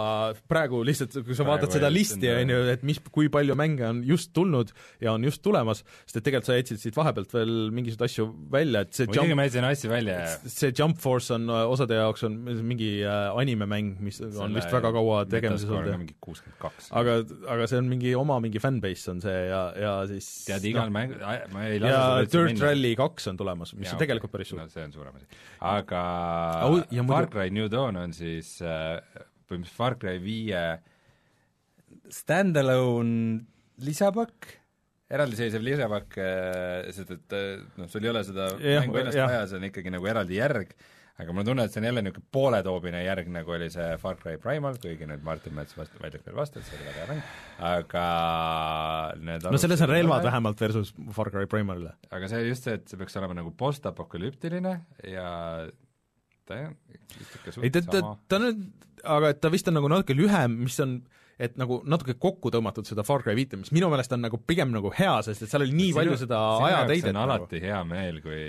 [0.48, 3.84] praegu lihtsalt, kui sa praegu vaatad seda listi, on ju, et mis, kui palju mänge
[3.90, 4.72] on just tulnud
[5.04, 8.86] ja on just tulemas, sest et tegelikult sa jätsid siit vahepealt veel mingisuguseid asju välja,
[8.86, 10.16] et see muidugi ma jätsin asju välja.
[10.48, 14.94] see Jump Force on osade jaoks on mingi äh, animemäng, mis Selle on vist väga
[14.96, 16.16] kaua tegemises olnud.
[16.56, 16.88] kaks.
[16.96, 17.20] aga,
[17.52, 20.96] aga see on mingi oma mingi fanbase on see ja, ja siis tead, igal no,
[20.96, 21.16] mäng,
[21.52, 22.66] ma ei lase ja Dirt minna.
[22.66, 24.68] Rally kaks on tulemas, mis ja, on tegelikult päris suur no,.
[24.72, 25.40] see on suurem asi.
[25.70, 26.02] aga
[26.68, 26.78] oh,
[27.10, 28.98] Far Cry New Dawn on siis äh,
[29.46, 30.62] põhimõtteliselt Far Cry viie
[32.12, 33.40] stand-alone
[33.86, 34.50] lisapakk,
[35.12, 39.46] eraldiseisev lisapakk, äh, sest et äh, noh, sul ei ole seda ja, mängu ennast vaja,
[39.50, 40.76] see on ikkagi nagu eraldi järg
[41.16, 44.18] aga mul on tunne, et see on jälle niisugune pooletoobine järg, nagu oli see Far
[44.20, 46.00] Cry Primal, kuigi nüüd Martin Mets vastu,
[46.36, 47.30] vastu, et see oli väga hea mäng,
[47.70, 48.04] aga
[49.30, 50.28] need no selles on relvad ole.
[50.28, 51.94] vähemalt versus Far Cry Primalile.
[52.10, 54.74] aga see just see, et see peaks olema nagu postapokalüptiline
[55.08, 55.28] ja
[56.46, 57.90] ta ikka suht sama.
[57.90, 58.66] ta, ta nüüd,
[59.16, 60.98] aga et ta vist on nagu natuke lühem, mis on
[61.36, 64.72] et nagu natuke kokku tõmmatud seda Far Cry viite, mis minu meelest on nagu pigem
[64.72, 67.10] nagu hea, sest et seal oli nii sinu, palju seda ajateidet.
[67.12, 67.34] on nagu.
[67.34, 68.40] alati hea meel, kui,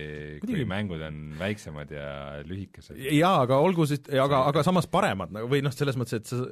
[0.46, 2.10] kui mängud on väiksemad ja
[2.48, 3.00] lühikesed.
[3.18, 6.44] jaa, aga olgu siis, aga, aga samas paremad nagu või noh, selles mõttes, et sa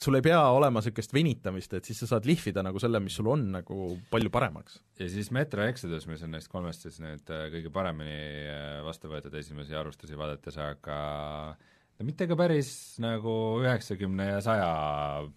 [0.00, 3.28] sul ei pea olema niisugust venitamist, et siis sa saad lihvida nagu selle, mis sul
[3.32, 4.80] on, nagu palju paremaks.
[5.00, 9.12] ja siis Metro Exodus, mis on neist kolmest siis nüüd äh, kõige paremini äh, vastu
[9.12, 10.98] võetud esimesi arvustusi vaadates, aga
[11.52, 12.70] äh, no mitte ka päris
[13.02, 14.68] nagu üheksakümne ja saja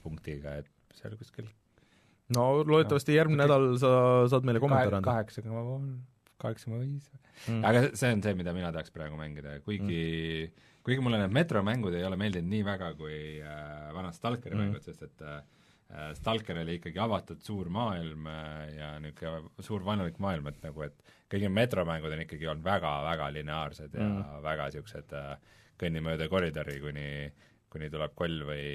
[0.01, 1.49] punktiga, et seal kuskil
[2.35, 3.91] no loodetavasti no, järgmine nädal sa
[4.31, 5.11] saad meile kommentaare anda.
[5.11, 5.91] kaheksa koma kolm,
[6.41, 7.11] kaheksa koma viis.
[7.47, 7.61] Mm.
[7.69, 10.01] aga see on see, mida mina tahaks praegu mängida, kuigi
[10.47, 10.65] mm.
[10.87, 14.65] kuigi mulle need metromängud ei ole meeldinud nii väga kui äh, vanad Stalkeri mm.
[14.65, 15.43] mängud, sest et äh,
[16.17, 21.13] Stalker oli ikkagi avatud suur maailm äh, ja niisugune suur vaenulik maailm, et nagu, et
[21.31, 24.41] kõik need metromängud on ikkagi olnud väga-väga lineaarsed ja mm.
[24.43, 25.37] väga niisugused äh,
[25.81, 27.07] kõnni mööda koridori, kuni
[27.71, 28.67] kuni tuleb koll või,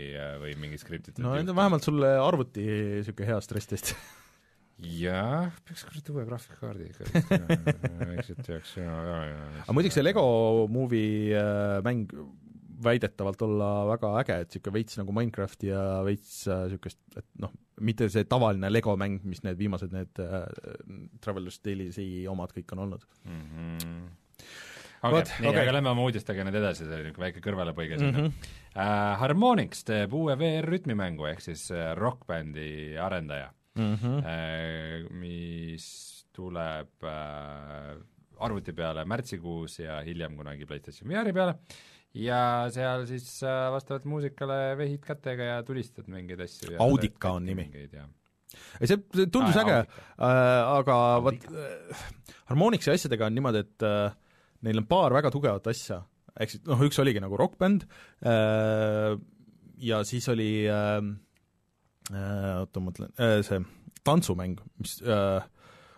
[0.42, 3.94] või mingi skriptitud no need on vähemalt sulle arvuti niisugune hea stress-test
[5.04, 7.08] jah, peaks kuradi uue graafikakaardi ikka
[8.12, 9.42] vaikselt peaks ja, ja, ja.
[9.64, 10.24] aga muidugi see Lego
[10.72, 12.12] Movie äh, mäng
[12.82, 17.52] väidetavalt olla väga äge, et niisugune veits nagu Minecrafti ja veits niisugust äh,, et noh,
[17.80, 20.42] mitte see tavaline Lego mäng, mis need viimased need äh,
[21.24, 23.46] Traveller's Daily'si omad kõik on olnud mm.
[23.48, 24.02] -hmm
[25.48, 28.26] okei aga lähme oma uudistega nüüd edasi, see oli niisugune väike kõrvalepõige sinna mm.
[28.26, 28.58] -hmm.
[28.72, 34.22] Uh, Harmonix teeb uue VR-rütmimängu, ehk siis uh, rokkbändi arendaja mm, -hmm.
[34.22, 35.86] uh, mis
[36.32, 37.98] tuleb uh,
[38.40, 41.58] arvuti peale märtsikuus ja hiljem kunagi PlayStation VR-i peale
[42.14, 43.28] ja seal siis
[43.72, 46.76] vastavalt muusikale vehid kätega ja tulistad mingeid asju.
[46.78, 47.68] Audika on nimi.
[48.80, 52.02] ei, see tundus ah, äge, äh, aga vot äh,
[52.50, 54.16] Harmonixi asjadega on niimoodi, et äh,
[54.66, 56.02] neil on paar väga tugevat asja,
[56.38, 57.86] ehk siis noh, üks oligi nagu rokkbänd
[58.26, 59.16] äh,
[59.82, 60.98] ja siis oli äh,
[62.12, 63.60] äh, oota, ma mõtlen äh,, see
[64.06, 65.44] tantsumäng, mis äh,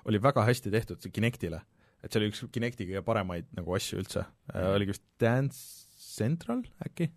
[0.08, 1.62] oli väga hästi tehtud Kinectile.
[2.04, 4.26] et see oli üks Kinecti kõige paremaid nagu asju üldse.
[4.52, 7.08] Äh,, oligi vist Dance Central äkki,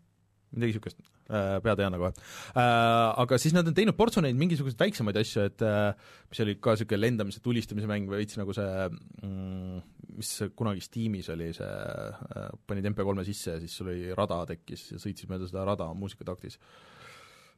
[0.53, 3.21] midagi niisugust pead ei anna kohe äh,.
[3.23, 5.91] Aga siis nad on teinud portsu neid mingisuguseid väiksemaid asju, et äh,
[6.31, 8.87] mis oli ka niisugune lendamise, tulistamise mäng veits nagu see
[9.23, 9.81] mm,
[10.17, 14.91] mis kunagi Steamis oli see äh,, panid MP3-e sisse ja siis sul oli rada tekkis
[14.93, 16.59] ja sõitsid mööda seda rada muusikataktis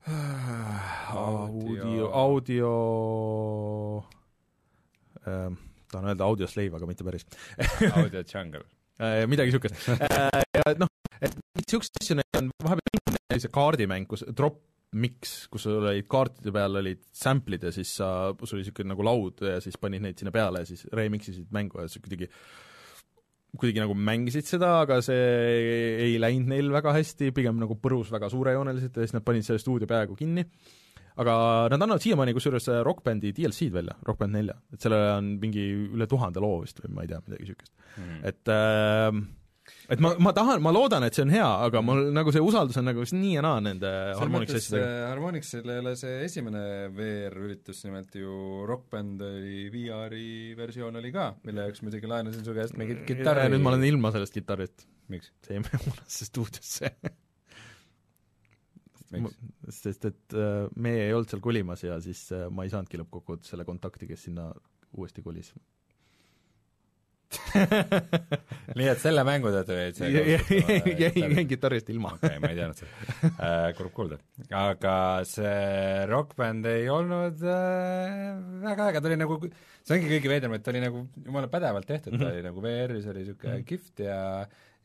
[0.10, 1.14] äh,.
[1.14, 2.74] audio, audio
[5.24, 5.50] äh,
[5.92, 7.28] tahan öelda audio slave, aga mitte päris
[7.94, 8.66] audio jungle
[9.04, 10.92] äh, midagi niisugust äh, ja noh,
[11.22, 12.89] et niisuguseid asju neid on vahepeal
[13.44, 14.62] see kaardimäng, kus drop
[14.98, 19.06] mix, kus sul olid kaartide peal olid sample'id ja siis sa, sul oli niisugune nagu
[19.06, 22.30] laud ja siis panid neid sinna peale ja siis remix isid mängu ja sa kuidagi
[23.58, 25.22] kuidagi nagu mängisid seda, aga see
[26.06, 29.62] ei läinud neil väga hästi, pigem nagu põrus väga suurejooneliselt ja siis nad panid selle
[29.62, 30.46] stuudio peaaegu kinni.
[31.20, 31.34] aga
[31.74, 35.66] nad annavad siiamaani kusjuures Rock Bandi DLC-d välja, Rock Band nelja, et sellele on mingi
[35.90, 38.22] üle tuhande loo vist või ma ei tea, midagi niisugust mm..
[38.30, 39.10] et äh,
[39.90, 42.78] et ma, ma tahan, ma loodan, et see on hea, aga mul nagu see usaldus
[42.82, 45.08] on nagu nii ja naa nende Harmonix asjadega.
[45.10, 46.64] Harmonixil ei ole see esimene
[46.96, 50.28] VR-üritus, nimelt ju Rock Band oli VR-i
[50.60, 53.48] versioon oli ka, mille jaoks muidugi laenasin su käest mingit kitarri.
[53.54, 54.86] nüüd ma olen ilma sellest kitarrist.
[55.10, 55.34] miks?
[55.46, 56.94] see jäi mulasse stuudiosse
[59.74, 63.50] sest et äh, meie ei olnud seal kolimas ja siis äh, ma ei saanudki lõppkokkuvõttes
[63.56, 64.52] selle kontakti, kes sinna
[64.94, 65.50] uuesti kolis
[68.78, 70.38] nii et selle mängu tõttu jäid see
[71.04, 72.16] jäin kitarrist ilma.
[72.18, 73.68] okei ma ei teadnud seda äh,.
[73.78, 74.18] kurb kuulda.
[74.58, 74.96] aga
[75.30, 78.32] see rokkbänd ei olnud äh,
[78.66, 79.38] väga äge, ta oli nagu,
[79.84, 83.10] see ongi kõige veidram, et ta oli nagu jumala pädevalt tehtud ta oli nagu VR-is
[83.14, 83.70] oli niisugune mm -hmm.
[83.70, 84.20] kihvt ja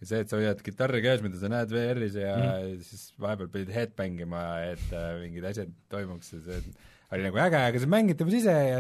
[0.01, 2.83] ja see, et sa hoiad kitarri käes, mida sa näed VR-is ja mm -hmm.
[2.91, 6.61] siis vahepeal pidid headbang ima, et äh, mingid asjad toimuks ja see
[7.13, 8.79] oli nagu äge, aga see mängitavus ise ja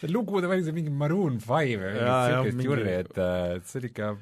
[0.00, 3.90] see lugu, ta mängis mingi Maroon Five või mingit siukest jurri, et äh, see oli
[3.92, 4.12] ikka,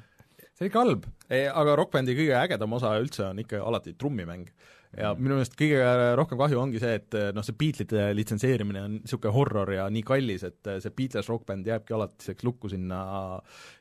[0.57, 1.05] see oli ikka halb.
[1.29, 4.49] aga Rock Bandi kõige ägedam osa üldse on ikka alati trummimäng
[4.95, 5.81] ja minu meelest kõige
[6.17, 10.45] rohkem kahju ongi see, et noh, see Beatlesite litsenseerimine on niisugune horror ja nii kallis,
[10.47, 13.01] et see Beatles Rock Band jääbki alatiseks lukku sinna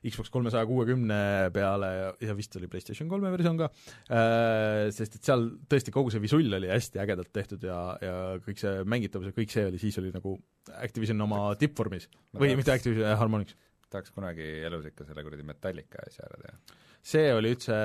[0.02, 1.20] Xbox kolmesaja kuuekümne
[1.54, 6.12] peale ja, ja vist oli PlayStation kolme versioon ka äh,, sest et seal tõesti kogu
[6.12, 9.80] see visull oli hästi ägedalt tehtud ja, ja kõik see mängitavus ja kõik see oli,
[9.82, 10.36] siis oli nagu
[10.82, 13.54] Activision oma tippvormis või mitte Activision, Harmonix.
[13.96, 17.76] Tahaks kunagi elus ikka selle kuradi Metallica asja ära teha see oli üldse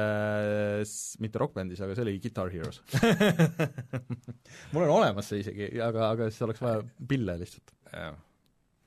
[1.21, 2.81] mitte Rock Bandis, aga see oli Guitar Heroes
[4.73, 7.73] mul on olemas see isegi, aga, aga siis oleks vaja pille lihtsalt.
[7.93, 8.17] jah.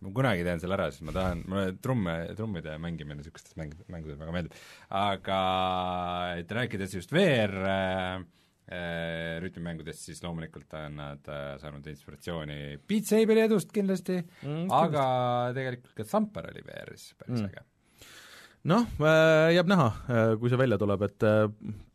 [0.05, 4.19] ma kunagi teen selle ära, sest ma tahan, mulle trumme, trummide mängimine niisugustes mäng-, mängudes
[4.21, 4.59] väga meeldib.
[5.05, 5.41] aga
[6.41, 8.25] et rääkides just VR äh,
[9.45, 12.59] rütmimängudest, siis loomulikult on nad äh, saanud inspiratsiooni
[12.89, 15.05] Beat Saberi edust kindlasti mm,, aga
[15.57, 17.51] tegelikult ka Thumper oli VR-is päris mm.
[17.51, 17.65] äge
[18.71, 21.27] noh, äh, jääb näha, äh, kui see välja tuleb, et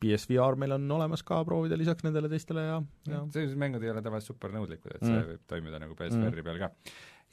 [0.01, 3.93] PSVR äh, meil on olemas ka proovida lisaks nendele teistele ja, ja sellised mängud ei
[3.93, 5.09] ole tavaliselt super nõudlikud, et mm.
[5.09, 6.49] see võib toimida nagu PSVR-i mm.
[6.49, 6.69] peal ka.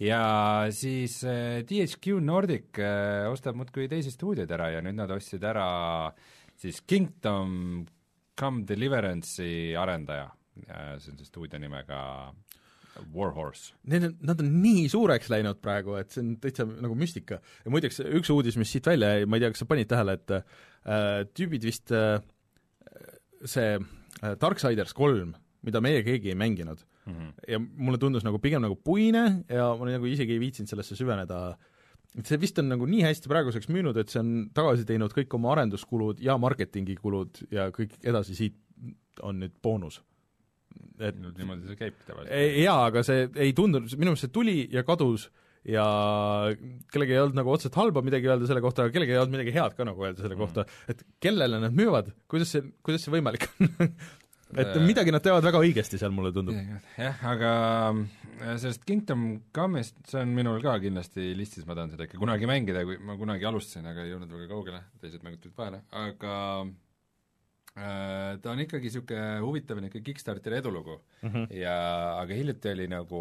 [0.06, 0.22] ja
[0.76, 1.18] siis
[1.68, 2.80] THQ Nordic
[3.32, 5.68] ostab muudkui teisi stuudioid ära ja nüüd nad ostsid ära
[6.56, 7.84] siis Kingdom
[8.36, 10.28] Come Deliverance'i arendaja,
[11.00, 12.00] see on see stuudio nimega
[13.14, 13.74] Warhorse.
[13.90, 17.40] Need on, nad on nii suureks läinud praegu, et see on täitsa nagu müstika.
[17.64, 20.16] ja muideks üks uudis, mis siit välja jäi, ma ei tea, kas sa panid tähele,
[20.16, 22.18] et äh, tüübid vist äh,
[23.44, 25.34] see äh, Darksiders kolm,
[25.66, 27.32] mida meie keegi ei mänginud mm, -hmm.
[27.52, 31.40] ja mulle tundus nagu pigem nagu puine ja ma nagu isegi ei viitsinud sellesse süveneda,
[31.50, 31.75] et
[32.24, 35.52] see vist on nagu nii hästi praeguseks müünud, et see on tagasi teinud kõik oma
[35.56, 38.56] arenduskulud ja marketingikulud ja kõik edasi siit
[39.24, 40.00] on nüüd boonus
[41.00, 42.60] et no, niimoodi see käibki tavaliselt.
[42.62, 45.28] jaa, aga see ei tundunud, minu meelest see tuli ja kadus
[45.66, 45.84] ja
[46.92, 49.54] kellelgi ei olnud nagu otseselt halba midagi öelda selle kohta, aga kellelgi ei olnud midagi
[49.56, 50.44] head ka nagu öelda selle mm.
[50.44, 53.72] kohta, et kellele nad müüvad, kuidas see, kuidas see võimalik on
[54.54, 56.56] et midagi nad teevad väga õigesti seal, mulle tundub.
[56.98, 57.52] jah, aga
[57.92, 59.26] äh, sellest Kingdom
[59.56, 63.18] Come'ist, see on minul ka kindlasti listis, ma tahan seda ikka kunagi mängida, kui ma
[63.18, 66.34] kunagi alustasin, aga ei jõudnud väga kaugele, teised mängud tulid vahele, aga
[67.76, 71.50] Äh, ta on ikkagi niisugune huvitav niisugune Kickstarteri edulugu mm -hmm.
[71.60, 71.74] ja
[72.22, 73.18] aga hiljuti oli nagu,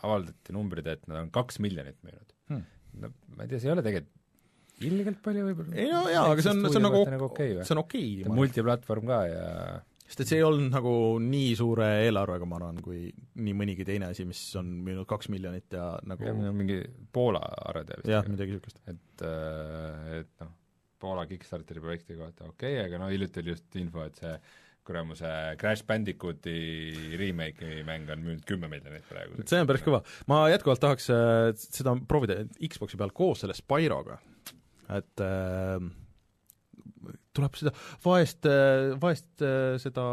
[0.00, 2.64] avaldati numbrid, et nad on kaks miljonit müünud hmm..
[2.98, 5.76] no ma ei tea, see ei ole tegelikult ilgelt palju võib-olla.
[5.78, 8.34] ei no jaa, aga see on, see on nagu, nagu okay, see on okei okay,.
[8.40, 9.46] multiplatvorm ka ja
[10.04, 13.06] sest et see ei olnud nagu nii suure eelarvega, ma arvan, kui
[13.40, 16.82] nii mõnigi teine asi, mis on müünud kaks miljonit ja nagu ja, mingi
[17.14, 17.40] Poola
[17.70, 18.10] arve vist.
[18.12, 18.82] jah, midagi niisugust.
[18.90, 20.52] et, äh, et noh
[21.04, 24.36] Poola Kickstarteri projekti kohta, okei okay,, aga no hiljuti oli just info, et see
[24.84, 25.28] kuramuse
[25.60, 26.54] Crash Bandicooti
[27.20, 29.40] remake'i mäng on müünud kümme miljonit praegu.
[29.48, 30.02] see on päris kõva.
[30.30, 34.18] ma jätkuvalt tahaks äh, seda proovida Xbox'i peal koos selle Spyroga,
[34.92, 35.78] et äh,
[37.34, 37.74] tuleb seda
[38.04, 40.06] vaest, äh, vaest äh, seda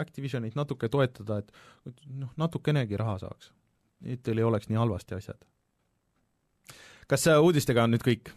[0.00, 3.52] Activisionit natuke toetada, et noh, natukenegi raha saaks.
[4.04, 5.40] et teil ei oleks nii halvasti asjad.
[7.08, 8.34] kas uudistega on nüüd kõik?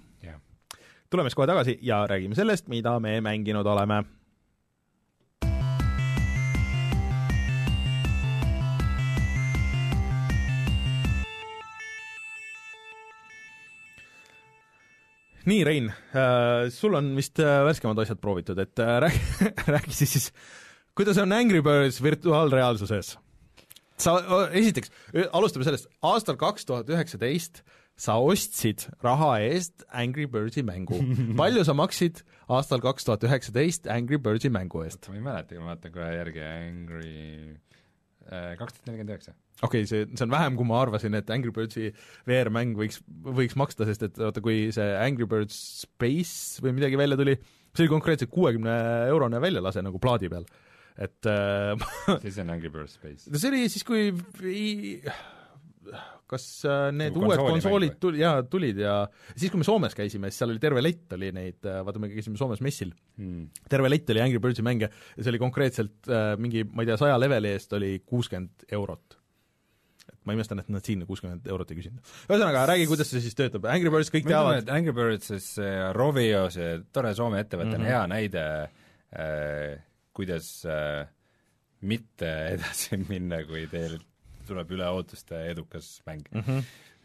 [1.11, 4.03] tuleme siis kohe tagasi ja räägime sellest, mida me mänginud oleme.
[15.51, 20.31] Nii, Rein äh,, sul on vist äh, värskemad asjad proovitud, et äh, räägi, räägi siis,
[20.97, 23.17] kuidas on Angry Birds virtuaalreaalsuses?
[24.01, 24.17] sa,
[24.57, 24.89] esiteks,
[25.35, 27.61] alustame sellest, aastal kaks tuhat üheksateist
[28.01, 30.97] sa ostsid raha eest Angry Birdsi mängu.
[31.41, 35.09] palju sa maksid aastal kaks tuhat üheksateist Angry Birdsi mängu eest?
[35.09, 37.15] ma ei mäletagi, ma vaatan kohe järgi, Angry
[38.25, 39.35] äh, kaks tuhat nelikümmend üheksa.
[39.61, 41.91] Okei okay,, see, see on vähem, kui ma arvasin, et Angry Birdsi
[42.29, 43.01] VR-mäng võiks,
[43.41, 47.37] võiks maksta, sest et vaata, kui see Angry Birds Space või midagi välja tuli,
[47.71, 48.77] see oli konkreetselt kuuekümne
[49.11, 50.47] eurone väljalase nagu plaadi peal,
[51.01, 51.75] et äh,
[52.23, 53.29] siis on Angry Birds Space.
[53.31, 54.09] no see oli siis, kui
[56.31, 58.95] kas äh, need nagu uued konsoolid tuli, jaa, tulid ja
[59.33, 62.11] siis, kui me Soomes käisime, siis seal oli terve lett oli neid, äh, vaata, me
[62.11, 66.33] käisime Soomes messil hmm., terve lett oli Angry Birdsi mänge ja see oli konkreetselt äh,
[66.41, 69.20] mingi, ma ei tea, saja leveli eest oli kuuskümmend eurot.
[70.31, 72.15] Ma imestan, et nad siin kuuskümmend eurot ei küsinud.
[72.29, 75.53] ühesõnaga, räägi, kuidas see siis töötab, Angry Birds kõik teavad Angry Birds, siis
[75.97, 77.85] Rovio, see tore Soome ettevõte mm, -hmm.
[77.85, 78.45] on hea näide
[79.11, 79.79] äh,
[80.13, 81.07] kuidas äh,
[81.81, 83.97] mitte edasi minna, kui teil
[84.47, 86.43] tuleb üle ootuste edukas mäng mm.
[86.45, 86.63] -hmm.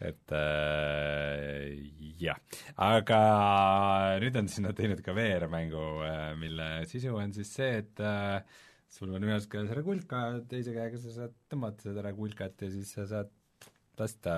[0.09, 1.77] et äh,
[2.19, 2.39] jah,
[2.75, 3.19] aga
[4.21, 8.41] nüüd on sinna teinud ka VR-mängu, äh, mille sisu on siis see, et äh,
[8.93, 13.05] sul on ühes käes regulka, teise käega sa saad tõmmata seda regulkat ja siis sa
[13.09, 13.31] saad
[13.99, 14.35] lasta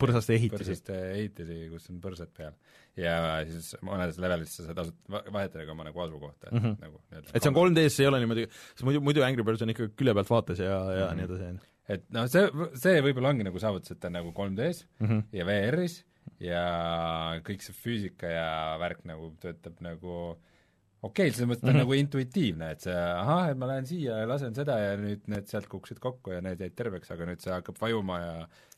[0.00, 0.56] põrsaste ehitisi.
[0.56, 2.54] põrsaste ehitisi, kus on põrsad peal.
[2.98, 3.16] ja
[3.48, 6.78] siis mõnedes levelites sa saad asut-, vahetada ka oma nagu asukohta, mm -hmm.
[6.80, 9.72] nagu et see on 3D-s, see ei ole niimoodi, sest muidu, muidu Angry Birds on
[9.72, 11.16] ikka külje pealt vaates ja, ja mm -hmm.
[11.16, 11.68] nii edasi, on ju.
[11.96, 15.22] et noh, see, see võib-olla ongi nagu saavutus, et ta on nagu 3D-s mm -hmm.
[15.32, 16.04] ja VR-is
[16.40, 16.64] ja
[17.46, 18.48] kõik see füüsika ja
[18.80, 20.38] värk nagu töötab nagu
[21.02, 21.84] okei okay,, selles mõttes ta on mm -hmm.
[21.84, 25.48] nagu intuitiivne, et see ahah, et ma lähen siia ja lasen seda ja nüüd need
[25.50, 28.34] sealt kukkusid kokku ja need jäid terveks, aga nüüd see hakkab vajuma ja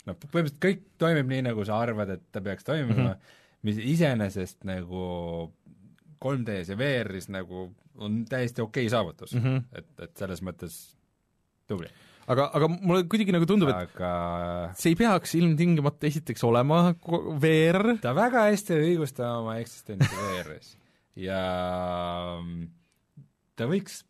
[0.09, 3.37] noh, põhimõtteliselt kõik toimib nii, nagu sa arvad, et ta peaks toimima mm, -hmm.
[3.68, 5.05] mis iseenesest nagu
[6.25, 7.68] 3D-s ja VR-is nagu
[8.01, 9.62] on täiesti okei okay saavutus mm, -hmm.
[9.79, 10.79] et, et selles mõttes
[11.68, 11.91] tubli.
[12.27, 14.72] aga, aga mulle kuidagi nagu tundub, et aga...
[14.81, 16.95] see ei peaks ilmtingimata esiteks olema
[17.45, 17.99] VR.
[18.01, 20.72] ta väga hästi õigustab oma eksistentsi VR-is
[21.19, 21.41] ja
[22.41, 22.69] mm,
[23.59, 24.03] ta võiks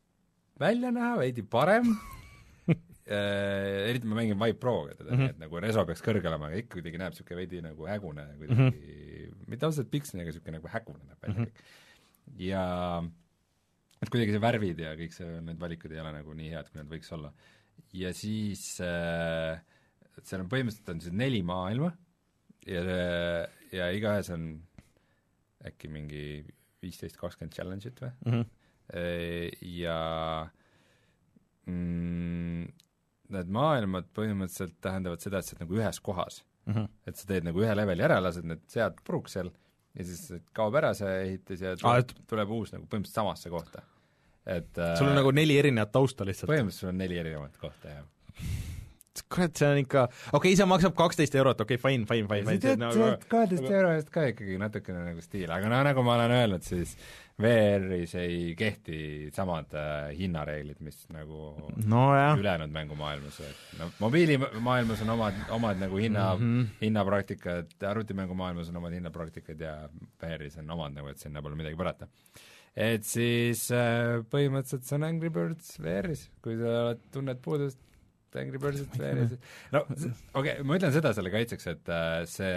[0.61, 1.91] välja näha veidi parem
[2.71, 5.35] äh, eriti ma mängin Vive Proga teda mm, -hmm.
[5.35, 8.61] et nagu reso peaks kõrgel olema, aga ikka kuidagi näeb niisugune veidi nagu hägune kuidagi
[8.61, 9.51] mm, -hmm.
[9.53, 11.51] mitte otseselt piksline, aga niisugune nagu hägune näeb välja mm -hmm.
[11.51, 12.41] kõik.
[12.49, 12.65] ja
[14.03, 16.81] et kuidagi see värvid ja kõik see, need valikud ei ole nagu nii head, kui
[16.81, 17.33] nad võiks olla.
[17.93, 19.61] ja siis äh,
[20.23, 21.93] seal on põhimõtteliselt on siis neli maailma
[22.67, 22.83] ja,
[23.73, 24.63] ja igaühes on
[25.65, 26.45] äkki mingi
[26.85, 28.37] viisteist, kakskümmend challenge'it või mm?
[28.37, 28.53] -hmm.
[29.65, 29.99] Ja
[31.67, 32.67] mm,
[33.33, 36.75] need maailmad põhimõtteliselt tähendavad seda, et sa oled nagu ühes kohas mm.
[36.75, 36.89] -hmm.
[37.09, 39.51] et sa teed nagu ühe leveli ära, lased need sead puruks seal
[39.95, 42.15] ja siis kaob ära see ehitis ja tuleb, ah, et...
[42.31, 43.85] tuleb uus nagu põhimõtteliselt samasse kohta.
[44.45, 46.51] et sul on äh, nagu neli erinevat tausta lihtsalt?
[46.53, 48.05] põhimõtteliselt sul on neli erinevat kohta, jah
[49.23, 52.59] kurat, see on ikka, okei okay,, see maksab kaksteist eurot, okei okay,, fine, fine, fine,
[52.59, 52.77] fine.
[52.81, 56.65] Nagu- kaheteist euro eest ka ikkagi natukene nagu stiil, aga no nagu ma olen öelnud,
[56.67, 56.97] siis
[57.43, 58.99] VR-is ei kehti
[59.35, 61.53] samad äh, hinnareeglid, mis nagu
[61.91, 62.03] no,
[62.39, 66.75] ülejäänud mängumaailmas, et no mobiilimaailmas on omad, omad nagu hinna mm, -hmm.
[66.83, 69.89] hinnapraktikad, arvutimängumaailmas on omad hinnapraktikad ja
[70.23, 72.07] VR-is on omad nagu, et sinna pole midagi parata.
[72.77, 77.79] et siis äh, põhimõtteliselt see on Angry Birds VR-is, kui sa oled, tunned puudust
[78.41, 79.37] Angry Birdsit VR-is,
[79.75, 82.55] no okei okay,, ma ütlen seda selle kaitseks, et äh, see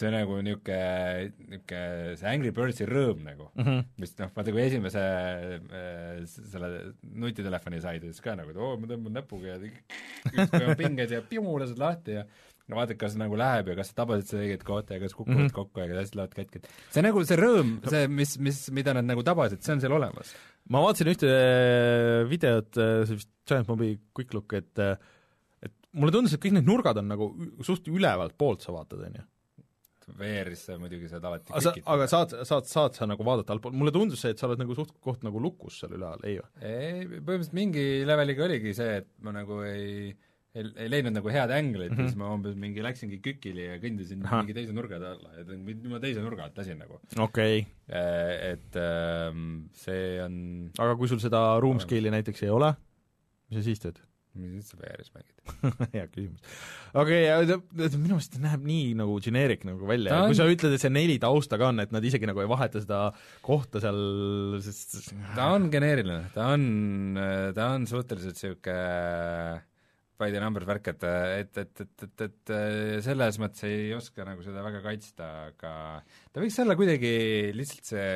[0.00, 3.48] see nagu niisugune, niisugune see Angry Birdsi rõõm nagu.
[3.56, 3.88] Mm, -hmm.
[4.02, 6.70] mis noh, vaata kui esimese äh, selle
[7.02, 11.22] nutitelefoni said, siis ka nagu, et oo, ma tõmban näpuga ja ükskord on pinges ja
[11.26, 12.24] piu, lased lahti ja
[12.70, 15.36] no vaatad, kas nagu läheb ja kas sa tabasid seda õiget kohta ja kas kukuvad
[15.36, 15.56] mm -hmm.
[15.56, 18.94] kokku ja kas asjad lähevad katki, et see nagu, see rõõm, see, mis, mis, mida
[18.96, 20.34] nad nagu tabasid, see on seal olemas.
[20.70, 21.32] ma vaatasin ühte
[22.30, 27.02] videot, see vist Giant Mobi Quick Look, et et mulle tundus, et kõik need nurgad
[27.02, 27.34] on nagu
[27.66, 29.28] suht ülevalt poolt sa vaatad, on ju
[30.18, 33.76] VR-is sa muidugi saad alati aga, sa, aga saad, saad, saad sa nagu vaadata altpoolt,
[33.78, 36.48] mulle tundus see, et sa oled nagu suht koht nagu lukus seal üleval, ei või?
[36.66, 40.10] ei, põhimõtteliselt mingi leveliga oligi see, et ma nagu ei
[40.56, 42.02] ei, ei leidnud nagu head änglit mm -hmm.
[42.02, 44.42] ja siis ma umbes mingi läksingi kükili ja kõndisin Aha.
[44.42, 45.44] mingi teise nurga alla ja
[45.92, 47.00] ma teise nurga alt lasin nagu.
[47.16, 47.66] okei okay..
[47.90, 52.74] Äh, et ähm, see on aga kui sul seda room scale'i näiteks ei ole,
[53.50, 54.02] mis sa siis teed?
[54.40, 56.42] mis sa VR-is mängid hea küsimus.
[56.94, 60.82] okei okay,, minu meelest näeb nii nagu generic nagu välja ja kui sa ütled, et
[60.82, 63.08] see neli tausta ka on, et nad isegi nagu ei vaheta seda
[63.42, 63.98] kohta seal,
[64.62, 67.18] sest ta on geneeriline, ta on,
[67.54, 69.69] ta on suhteliselt niisugune
[70.20, 71.06] by the numbers värk, et,
[71.40, 72.52] et, et, et, et, et
[73.06, 75.72] selles mõttes ei oska nagu seda väga kaitsta, aga
[76.32, 77.14] ta võiks olla kuidagi
[77.56, 78.10] lihtsalt see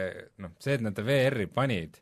[0.45, 1.99] noh, see, et nad ta VR-i panid,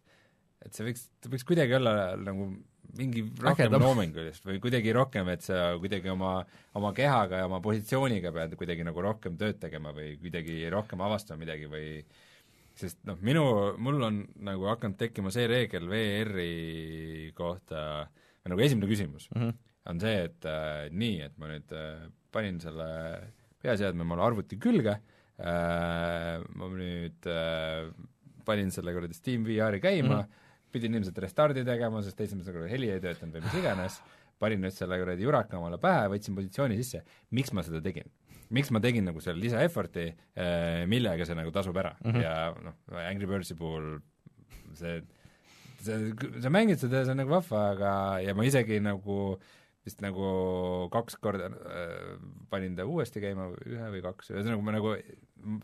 [0.63, 2.51] et see võiks, ta võiks kuidagi olla nagu
[2.99, 6.35] mingi rohkem loomingulist või kuidagi rohkem, et sa kuidagi oma,
[6.79, 11.45] oma kehaga ja oma positsiooniga pead kuidagi nagu rohkem tööd tegema või kuidagi rohkem avastama
[11.45, 12.03] midagi või
[12.79, 13.45] sest noh, minu,
[13.81, 18.07] mul on nagu hakanud tekkima see reegel VR-i kohta,
[18.43, 19.59] või nagu esimene küsimus mm -hmm.
[19.91, 22.89] On see, et äh, nii, et ma nüüd äh, panin selle
[23.63, 24.95] peaseadme omale arvuti külge
[25.39, 27.91] äh,, ma nüüd äh,
[28.47, 30.41] panin selle kuradi Steam VR-i käima mm, -hmm
[30.73, 33.99] pidin ilmselt restardi tegema, sest esimesel korral heli ei töötanud või mis iganes,
[34.43, 37.03] panin nüüd selle kuradi juraka omale pähe, võtsin positsiooni sisse,
[37.37, 38.11] miks ma seda tegin?
[38.53, 42.21] miks ma tegin nagu selle lisa effort'i, eh, millega see nagu tasub ära mm -hmm.
[42.21, 44.03] ja noh, Angry Birdsi puhul
[44.77, 44.99] see,
[45.81, 46.13] see,
[46.43, 49.39] sa mängid seda ja see on nagu vahva, aga, ja ma isegi nagu
[49.87, 50.27] vist nagu
[50.95, 52.15] kaks korda äh,
[52.53, 54.95] panin ta uuesti käima, ühe või kaks, ühesõnaga ma nagu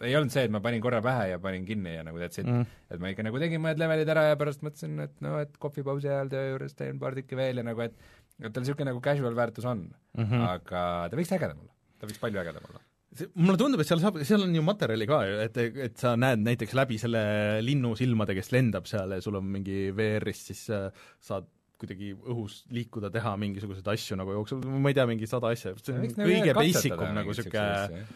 [0.03, 2.49] ei olnud see, et ma panin korra pähe ja panin kinni ja nagu that's it
[2.49, 5.55] mm., et ma ikka nagu tegin mõned levelid ära ja pärast mõtlesin, et noh, et
[5.63, 7.99] kohvipausi ajal töö juures teen paar tükki veel ja nagu et
[8.39, 10.45] et tal niisugune nagu casual väärtus on mm, -hmm.
[10.51, 12.83] aga ta võiks ägedam olla, ta võiks palju ägedam olla
[13.19, 16.15] see, mulle tundub, et seal saab, seal on ju materjali ka ju, et, et sa
[16.21, 17.23] näed näiteks läbi selle
[17.65, 20.91] linnu silmade, kes lendab seal ja sul on mingi VR-ist, siis äh,
[21.21, 21.49] saad
[21.79, 25.95] kuidagi õhus liikuda, teha mingisuguseid asju nagu jooksul, ma ei tea, mingi sada asja, see
[25.95, 28.09] on kõige basic um nagu niisugune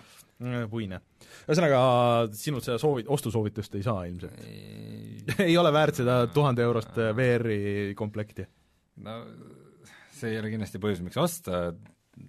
[0.42, 0.98] Äh, puine.
[1.46, 1.80] ühesõnaga,
[2.34, 4.40] sinult seda soovi-, ostusoovitust ei saa ilmselt?
[5.44, 8.46] ei ole väärt seda tuhande eurost äh, VR-i komplekti?
[9.06, 9.18] no
[10.12, 11.64] see ei ole kindlasti põhjus, miks osta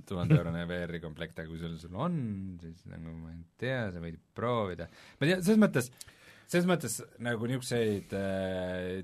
[0.09, 2.19] tuhande eurone VR-i komplekt, aga kui sul, sul on,
[2.61, 4.87] siis nagu ma ei tea, sa võid proovida.
[5.17, 5.89] ma ei tea, selles mõttes,
[6.47, 9.03] selles mõttes nagu niisuguseid äh,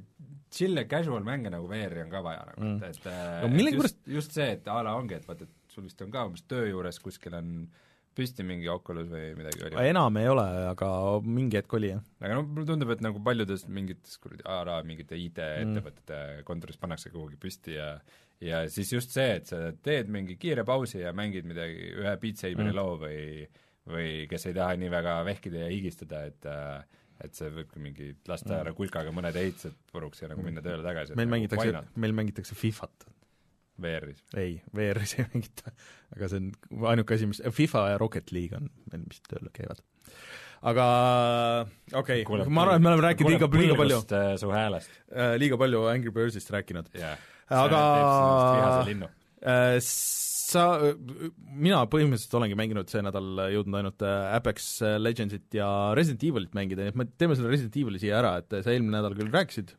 [0.53, 3.83] chill ja casual mänge nagu VR-i on ka vaja nagu mm., et, et no, et
[3.83, 6.45] just, just see, et a la ongi, et vaata, et sul vist on ka umbes
[6.49, 7.85] töö juures kuskil on äh,
[8.19, 9.77] püsti mingi Oculus või midagi oli?
[9.89, 10.89] enam ei ole, aga
[11.23, 12.03] mingi hetk oli, jah.
[12.21, 16.47] aga no mulle tundub, et nagu paljudes mingites kuradi a la mingite IT-ettevõtete mm.
[16.47, 17.93] kontoris pannakse kuhugi püsti ja
[18.43, 22.39] ja siis just see, et sa teed mingi kiire pausi ja mängid midagi, ühe Beat
[22.41, 22.77] Saberi mm.
[22.77, 23.19] loo või
[23.89, 26.45] või kes ei taha nii väga vehkida ja higistada, et
[27.23, 28.59] et see võibki mingi lasta mm.
[28.63, 31.15] ära kulkaga mõned ehitused puruks ja nagu minna tööle tagasi.
[31.19, 33.07] meil nagu mängitakse, meil mängitakse Fifat
[33.81, 34.21] VR-is?
[34.39, 35.73] ei, VR-is ei mängita,
[36.15, 39.83] aga see on ainuke asi, mis, FIFA ja Rocket League on meil, mis tööl käivad.
[40.71, 40.85] aga
[41.93, 45.35] okei okay., ma arvan, et me oleme rääkinud liiga, liiga palju äh, su häälest äh,.
[45.41, 47.19] liiga palju Angry Birdsist rääkinud yeah..
[47.47, 47.83] aga
[49.39, 49.79] äh,
[50.49, 50.63] sa,
[51.49, 54.71] mina põhimõtteliselt olengi mänginud see nädal, jõudnud ainult äh, Apex
[55.01, 58.59] Legendsit ja Resident Evilit mängida, nii et me teeme selle Resident Evili siia ära, et
[58.59, 59.75] sa eelmine nädal küll rääkisid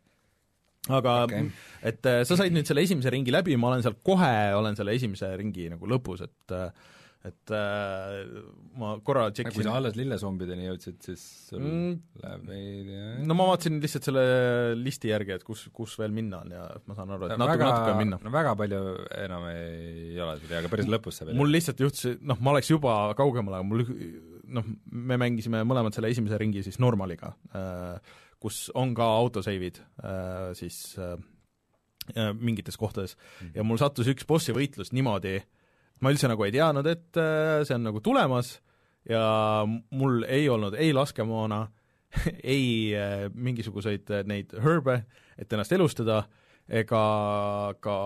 [0.88, 1.51] aga okay.
[1.84, 4.94] et äh, sa said nüüd selle esimese ringi läbi, ma olen seal kohe, olen selle
[4.97, 6.70] esimese ringi nagu lõpus, et äh,
[7.20, 8.22] et äh,
[8.80, 13.51] ma korra tšekkisin kui sa alles lillezombideni jõudsid, siis sul mm, läheb veidi no ma
[13.51, 14.22] vaatasin lihtsalt selle
[14.80, 17.92] listi järgi, et kus, kus veel minna on ja ma saan aru, et natuke, natuke
[17.92, 18.20] on minna.
[18.24, 18.80] no väga palju
[19.18, 22.72] enam ei ole seda, aga päris lõpus see veel mul lihtsalt juhtus, noh, ma oleks
[22.72, 23.84] juba kaugemal, aga mul
[24.56, 30.56] noh, me mängisime mõlemad selle esimese ringi siis normaliga, äh, kus on ka autoseivid äh,
[30.56, 30.97] siis
[32.40, 33.12] mingites kohtades.
[33.14, 33.47] Mm.
[33.47, 33.56] -hmm.
[33.60, 35.36] ja mul sattus üks bossi võitlus niimoodi,
[36.01, 38.56] ma üldse nagu ei teadnud, et äh, see on nagu tulemas
[39.09, 39.22] ja
[39.66, 41.64] mul ei olnud ei laskemoona,
[42.56, 45.02] ei äh, mingisuguseid äh, neid herbe,
[45.39, 46.24] et ennast elustada
[46.70, 47.02] ega
[47.82, 47.97] ka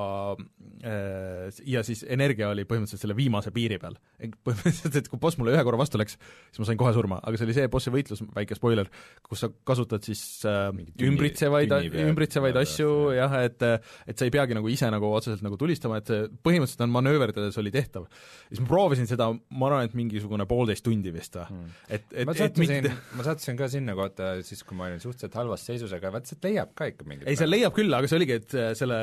[0.84, 3.98] äh, ja siis energia oli põhimõtteliselt selle viimase piiri peal.
[4.18, 6.16] põhimõtteliselt, et kui boss mulle ühe korra vastu läks,
[6.48, 8.88] siis ma sain kohe surma, aga see oli see bossi võitlus, väike spoiler,
[9.26, 11.74] kus sa kasutad siis äh, tünni, ümbritsevaid,
[12.06, 12.88] ümbritsevaid asju
[13.18, 16.86] jah, et et sa ei peagi nagu ise nagu otseselt nagu tulistama, et see põhimõtteliselt
[16.86, 18.08] on manööverdades oli tehtav.
[18.48, 22.28] siis ma proovisin seda, ma arvan, et mingisugune poolteist tundi vist või hmm., et, et
[22.28, 26.12] ma sattusin, ma sattusin ka sinna kohta siis, kui ma olin suhteliselt halvas seisus, aga
[26.16, 28.72] vaat sealt leiab ka ikka mingit ei, seal leiab küll, aga see oligi, et äh,
[28.78, 28.98] selle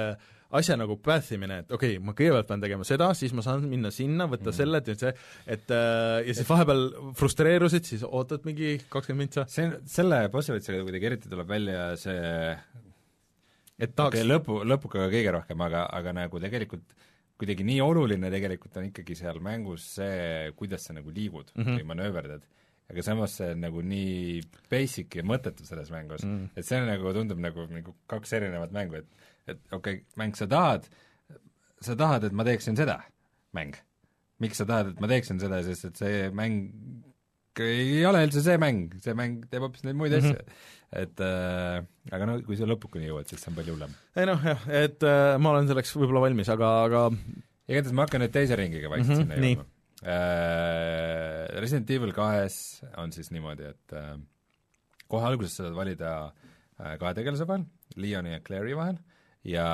[0.51, 3.63] asja nagu path imine, et okei okay,, ma kõigepealt pean tegema seda, siis ma saan
[3.71, 5.11] minna sinna, võtta mm selle, et see,
[5.55, 6.87] et äh, ja siis vahepeal
[7.17, 9.45] frustreerusid, siis ootad mingi kakskümmend mintsa.
[9.51, 12.19] see, selle bossi võtmisega kuidagi eriti tuleb välja see
[13.81, 16.97] et tahaks okay, lõpu, lõpuga kõige rohkem, aga, aga nagu tegelikult
[17.41, 21.79] kuidagi nii oluline tegelikult on ikkagi seal mängus see, kuidas sa nagu liigud mm -hmm.
[21.79, 22.43] või manööverdad
[22.91, 24.41] aga samas see on nagu nii
[24.71, 28.73] basic ja mõttetu selles mängus mm., et see on nagu, tundub nagu, nagu kaks erinevat
[28.75, 29.07] mängu, et
[29.47, 30.89] et okei okay,, mäng, sa tahad,
[31.81, 32.99] sa tahad, et ma teeksin seda,
[33.57, 33.77] mäng.
[34.41, 36.69] miks sa tahad, et ma teeksin seda, sest et see mäng
[37.59, 40.31] ei ole üldse see mäng, see mäng teeb hoopis neid muid mm -hmm.
[40.31, 40.45] asju.
[41.01, 41.83] et äh,
[42.15, 43.93] aga no kui sa lõpukani jõuad, siis see on palju hullem.
[44.15, 47.03] ei noh, jah, et äh, ma olen selleks võib-olla valmis, aga, aga
[47.67, 49.69] igatahes ma hakkan nüüd teise ringiga vaikselt mm -hmm, sinna jõudma.
[50.01, 54.17] Äh, Resident Evil kahes on siis niimoodi, et äh,
[55.07, 56.31] kohe alguses saad valida
[56.79, 58.97] äh, kahe tegelase vahel, Leoni ja Claire'i vahel
[59.47, 59.65] ja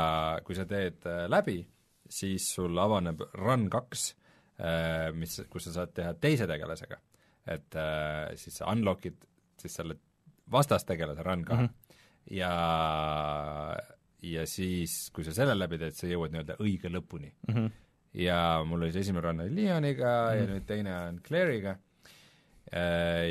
[0.46, 1.60] kui sa teed äh, läbi,
[2.08, 4.10] siis sul avaneb run kaks,
[4.62, 7.00] äh, mis, kus sa saad teha teise tegelasega.
[7.48, 9.22] et äh, siis sa unlock'id
[9.58, 9.96] siis selle
[10.52, 12.04] vastastegelase run kahe mm -hmm.
[12.36, 13.78] ja
[14.22, 17.54] ja siis, kui sa selle läbi teed, sa jõuad nii-öelda õige lõpuni mm.
[17.54, 17.72] -hmm.
[18.14, 20.42] ja mul oli see esimene run oli Leoniga mm -hmm.
[20.42, 21.78] ja nüüd teine on Claire'iga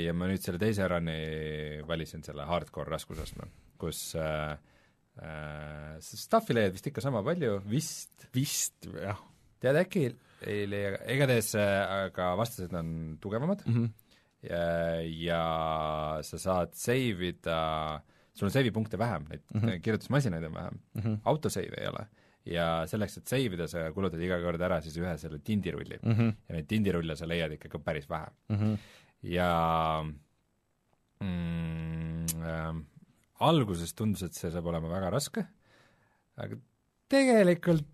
[0.05, 3.45] ja ma nüüd selle teise run'i valisin selle hardcore raskusastme,
[3.79, 4.57] kus äh,
[5.17, 9.21] Staffi leiad vist ikka sama palju, vist, vist jah.
[9.63, 10.03] tead, äkki
[10.45, 13.89] ei leia, igatahes äh, aga vastased on tugevamad mm -hmm.
[14.51, 15.43] ja, ja
[16.23, 18.03] sa saad save ida,
[18.35, 19.81] sul on save'i punkte vähem, neid mm -hmm.
[19.81, 21.19] kirjutusmasinaid on vähem mm, -hmm.
[21.25, 22.07] autosave ei ole
[22.45, 26.13] ja selleks, et save ida, sa kulutad iga kord ära siis ühe selle tindirulli mm.
[26.13, 26.35] -hmm.
[26.49, 28.57] ja neid tindirulle sa leiad ikkagi päris vähe mm.
[28.57, 28.79] -hmm.
[29.23, 30.05] ja
[31.21, 32.75] mm, äh,
[33.45, 35.45] alguses tundus, et see saab olema väga raske,
[36.41, 36.59] aga
[37.13, 37.85] tegelikult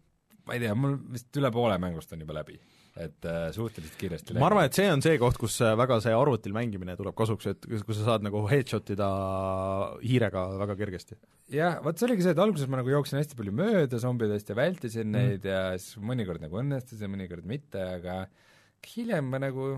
[0.46, 2.56] ma ei tea, mul vist üle poole mängust on juba läbi,
[3.02, 6.14] et äh, suhteliselt kiiresti ma arvan, et see on see koht, kus äh, väga see
[6.16, 9.08] arvutil mängimine tuleb kasuks, et kus sa saad nagu headshot ida
[10.02, 11.18] hiirega väga kergesti.
[11.54, 14.58] jah, vot see oligi see, et alguses ma nagu jooksin hästi palju mööda zombidest ja
[14.58, 15.16] vältisin mm.
[15.18, 18.24] neid ja siis mõnikord nagu õnnestus ja mõnikord mitte, aga
[18.92, 19.76] hiljem ma nagu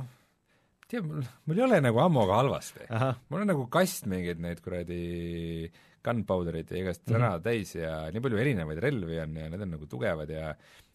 [0.95, 2.87] tead, mul, mul ei ole nagu ammoga halvasti.
[3.29, 5.69] mul on nagu kast mingeid neid kuradi
[6.05, 7.45] gunpowder'id ja igast sõna mm -hmm.
[7.45, 10.55] täis ja nii palju erinevaid relvi on ja need on nagu tugevad ja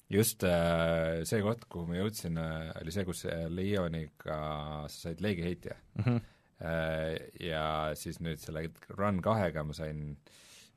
[0.09, 4.41] just äh, see koht, kuhu ma jõudsin äh,, oli see, kus äh, Leoniga
[4.87, 6.03] sa said leegiheitja mm.
[6.03, 6.35] -hmm.
[6.59, 10.17] Äh, ja siis nüüd selle Run kahega ma sain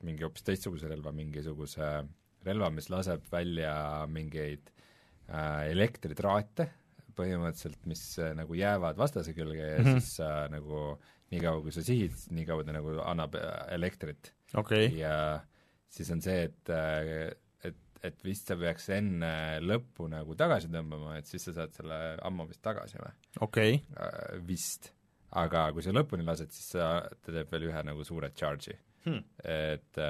[0.07, 1.89] mingi hoopis teistsuguse relva, mingisuguse
[2.47, 4.70] relva, mis laseb välja mingeid
[5.27, 6.69] äh, elektritraate
[7.16, 10.01] põhimõtteliselt, mis äh, nagu jäävad vastase külge ja mm -hmm.
[10.01, 10.82] siis äh, nagu
[11.32, 14.90] niikaua, kui sa sihid, niikaua ta nagu annab äh, elektrit okay..
[14.98, 15.40] ja
[15.89, 16.72] siis on see, et
[17.64, 22.01] et, et vist sa peaks enne lõppu nagu tagasi tõmbama, et siis sa saad selle
[22.22, 23.12] ammu vist tagasi või?
[23.40, 24.40] okei okay..
[24.47, 24.93] Vist.
[25.30, 28.76] aga kui sa lõpuni lased, siis sa, ta teeb veel ühe nagu suure charge'i
[29.06, 29.22] hmm..
[29.44, 30.01] et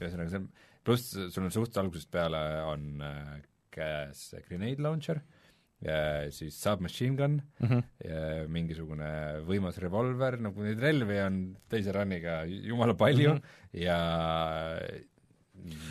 [0.00, 0.48] ühesõnaga äh, see on,
[0.86, 3.36] pluss sul on suht algusest peale on äh,
[3.76, 5.22] käes grenade launcher,
[6.32, 8.48] siis submachine gun mm, -hmm.
[8.48, 9.10] mingisugune
[9.48, 13.82] võimas revolver, nagu neid relvi on teise run'iga jumala palju mm -hmm.
[13.84, 14.00] ja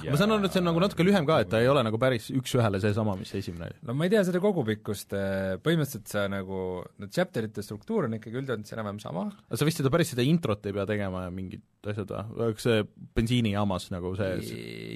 [0.03, 0.11] Ja...
[0.13, 1.97] ma saan aru, et see on nagu natuke lühem ka, et ta ei ole nagu
[1.99, 3.77] päris üks-ühele seesama, mis see esimene oli?
[3.87, 5.15] no ma ei tea seda kogupikkust,
[5.65, 6.59] põhimõtteliselt sa nagu,
[7.01, 9.25] no chapter'ite struktuur on ikkagi üldjoontes enam-vähem sama.
[9.49, 12.67] aga sa vist seda päris seda introt ei pea tegema ja mingid asjad või, kas
[12.69, 12.83] see
[13.17, 14.33] bensiinijaamas nagu see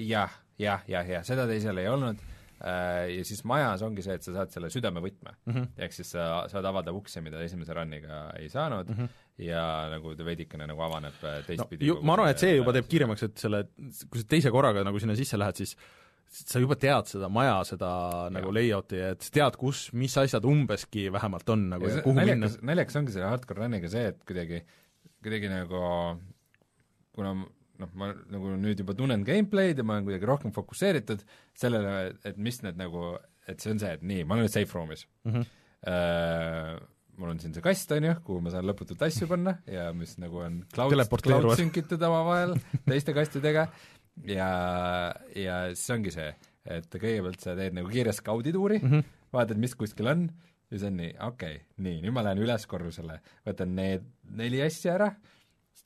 [0.07, 4.25] jah, jah, jah, jah, seda teisel ei olnud äh, ja siis majas ongi see, et
[4.25, 5.67] sa saad selle südamevõtme mm -hmm.
[5.85, 10.11] ehk siis sa saad avada ukse, mida esimese run'iga ei saanud mm, -hmm ja nagu
[10.17, 11.15] ta veidikene nagu avaneb
[11.47, 13.63] teistpidi no, ma arvan, et see juba teeb kiiremaks, et selle,
[14.11, 15.75] kui sa teise korraga nagu sinna sisse lähed, siis
[16.29, 17.91] sa juba tead seda maja, seda
[18.25, 18.25] ja.
[18.35, 22.19] nagu layout'i, et sa tead, kus, mis asjad umbeski vähemalt on nagu ja, ja kuhu
[22.19, 22.71] naljakas, minna.
[22.73, 24.61] naljakas ongi selle hardcore run'iga see, et kuidagi,
[25.23, 25.85] kuidagi nagu
[27.15, 27.33] kuna
[27.79, 31.25] noh, ma nagu nüüd juba tunnen gameplay'd ja ma olen kuidagi rohkem fokusseeritud
[31.57, 33.13] sellele, et mis need nagu,
[33.49, 35.33] et see on see, et nii, ma olen nüüd safe room'is mm.
[35.33, 35.55] -hmm.
[35.79, 36.73] Uh,
[37.19, 40.17] mul on siin see kast, on ju, kuhu ma saan lõputult asju panna ja mis
[40.19, 42.57] nagu on cloud, cloud sync itud omavahel
[42.87, 43.69] teiste kastidega
[44.27, 44.49] ja,
[45.35, 46.29] ja siis ongi see,
[46.67, 49.17] et kõigepealt sa teed nagu kiire skaudituuri mm, -hmm.
[49.35, 50.27] vaatad, mis kuskil on,
[50.69, 54.07] ja siis on nii, okei okay,, nii, nüüd ma lähen üles korrusele, võtan need
[54.39, 55.11] neli asja ära,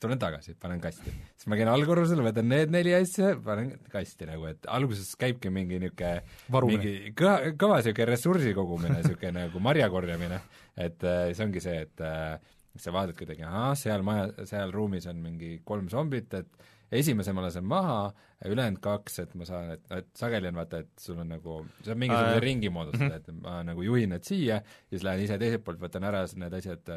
[0.04, 1.12] tulen tagasi, panen kasti.
[1.34, 5.80] siis ma käin allkorrusele, võtan need neli asja, panen kasti nagu, et alguses käibki mingi
[5.82, 10.42] niisugune mingi kõva, kõva niisugune ressursi kogumine, niisugune nagu marja korjamine,
[10.76, 12.36] et äh, see ongi see, et äh,
[12.80, 17.44] sa vaatad kuidagi, ahah, seal maja, seal ruumis on mingi kolm zombit, et esimese ma
[17.44, 17.98] lasen maha,
[18.44, 21.96] ülejäänud kaks, et ma saan, et, et sageli on vaata, et sul on nagu, sa
[21.98, 24.60] mingisuguse äh, ringi moodustad et ma nagu juhin need siia,
[24.92, 26.92] siis lähen ise teiselt poolt, võtan ära need asjad,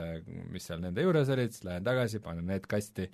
[0.53, 3.07] mis seal nende juures olid, siis lähen tagasi, panen need kasti.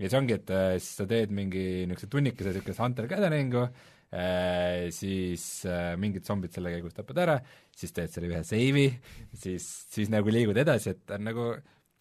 [0.00, 4.86] Ja see ongi, et äh, siis sa teed mingi niisuguse tunnikese niisugust hunter gathering'u äh,,
[4.96, 7.36] siis äh, mingid zombid selle käigus tapad ära,
[7.76, 8.88] siis teed selle ühe save'i,
[9.36, 11.50] siis, siis nagu liigud edasi, et on nagu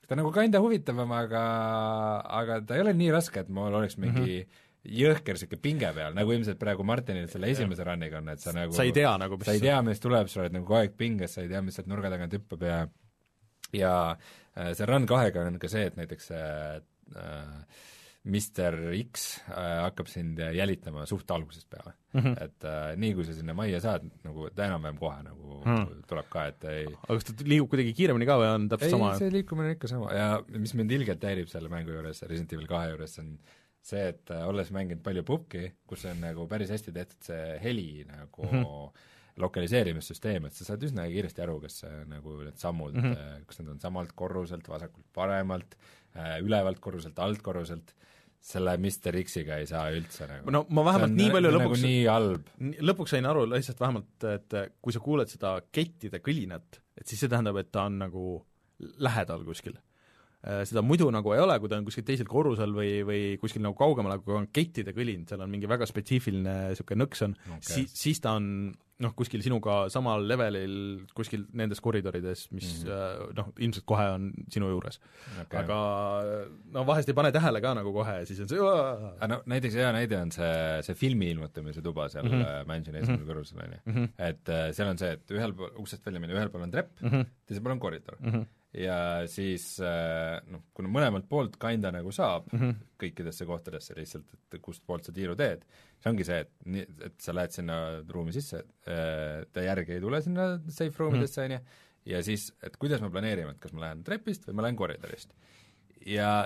[0.10, 1.44] ta nagu kinda huvitavam, aga,
[2.42, 5.90] aga ta ei ole nii raske, et mul oleks mingi mm -hmm jõhker niisugune pinge
[5.96, 9.12] peal, nagu ilmselt praegu Martinil selle esimese run'iga on, et sa nagu sa ei tea
[9.20, 11.52] nagu, mis sa ei tea, mis tuleb, sa oled nagu kogu aeg pinges, sa ei
[11.52, 12.78] tea, mis sealt nurga tagant hüppab ja
[13.76, 13.94] ja
[14.56, 16.80] äh, see run kahega on ka see, et näiteks äh,
[18.30, 22.20] Mr X äh, hakkab sind jälitama suht algusest peale mm.
[22.22, 22.44] -hmm.
[22.44, 26.04] et äh, nii, kui sa sinna majja saad, nagu ta enam-vähem kohe nagu mm.
[26.10, 28.96] tuleb ka, et ei aga kas ta liigub kuidagi kiiremini ka või on täpselt ei,
[28.98, 29.14] sama?
[29.22, 32.70] see liikumine on ikka sama ja mis mind ilgelt häirib selle mängu juures, Resident Evil
[32.70, 33.38] kahe juures, on
[33.82, 37.90] see, et äh, olles mänginud palju pubki, kus on nagu päris hästi tehtud see heli
[38.10, 39.08] nagu mm -hmm
[39.40, 43.46] lokaliseerimissüsteem, et sa saad üsna kiiresti aru, kas nagu need sammud mm, -hmm.
[43.48, 45.78] kas need on samalt korruselt, vasakult paremalt,
[46.44, 47.94] ülevalt korruselt, altkorruselt
[48.40, 51.90] selle Mr X-iga ei saa üldse nagu no ma vähemalt nii palju nagu lõpuks nagu
[51.90, 52.54] nii halb.
[52.92, 57.32] lõpuks sain aru lihtsalt vähemalt, et kui sa kuuled seda kettide kõlinat, et siis see
[57.32, 58.26] tähendab, et ta on nagu
[59.04, 59.76] lähedal kuskil.
[60.40, 63.64] Äh, seda muidu nagu ei ole, kui ta on kuskil teisel korrusel või, või kuskil
[63.66, 67.34] nagu kaugemal, aga kui on kettide kõlin, seal on mingi väga spetsiifiline niisugune nõks on
[67.58, 68.72] okay., si-, siis ta on
[69.04, 70.74] noh, kuskil sinuga samal levelil
[71.16, 73.34] kuskil nendes koridorides, mis mm -hmm.
[73.36, 75.00] noh, ilmselt kohe on sinu juures
[75.44, 75.60] okay..
[75.60, 75.80] aga
[76.76, 79.76] no vahest ei pane tähele ka nagu kohe ja siis on see aga no näiteks
[79.76, 82.68] hea näide on see, see filmi ilmutamise tuba seal mm -hmm.
[82.68, 83.28] Mansioni esimesel mm -hmm.
[83.28, 83.80] korrusel, on ju.
[83.92, 84.06] Mhm.
[84.18, 87.02] et äh, seal on see, et ühel pool, uksest välja minna, ühel pool on trepp
[87.02, 87.26] mm, -hmm.
[87.46, 88.32] teisel pool on koridor mm.
[88.32, 92.88] -hmm ja siis noh, kuna mõlemalt poolt kinda nagu saab mm -hmm.
[93.02, 95.66] kõikidesse kohtadesse lihtsalt, et kust poolt sa tiiru teed,
[95.98, 97.80] see ongi see, et et sa lähed sinna
[98.10, 101.60] ruumi sisse, ta järgi ei tule sinna safe roomidesse, on ju,
[102.14, 105.34] ja siis, et kuidas me planeerime, et kas ma lähen trepist või ma lähen koridorist.
[106.06, 106.46] ja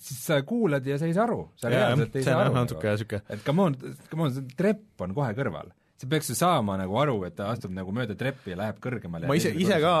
[0.00, 2.80] siis sa kuulad ja sa ei saa aru, sa reaalselt ei saa aru nagu,
[3.28, 3.76] et come on,
[4.10, 7.50] come on, see trepp on kohe kõrval sa peaks ju saama nagu aru, et ta
[7.52, 9.28] astub nagu mööda treppi ja läheb kõrgemale.
[9.28, 9.92] ma ise, ise ka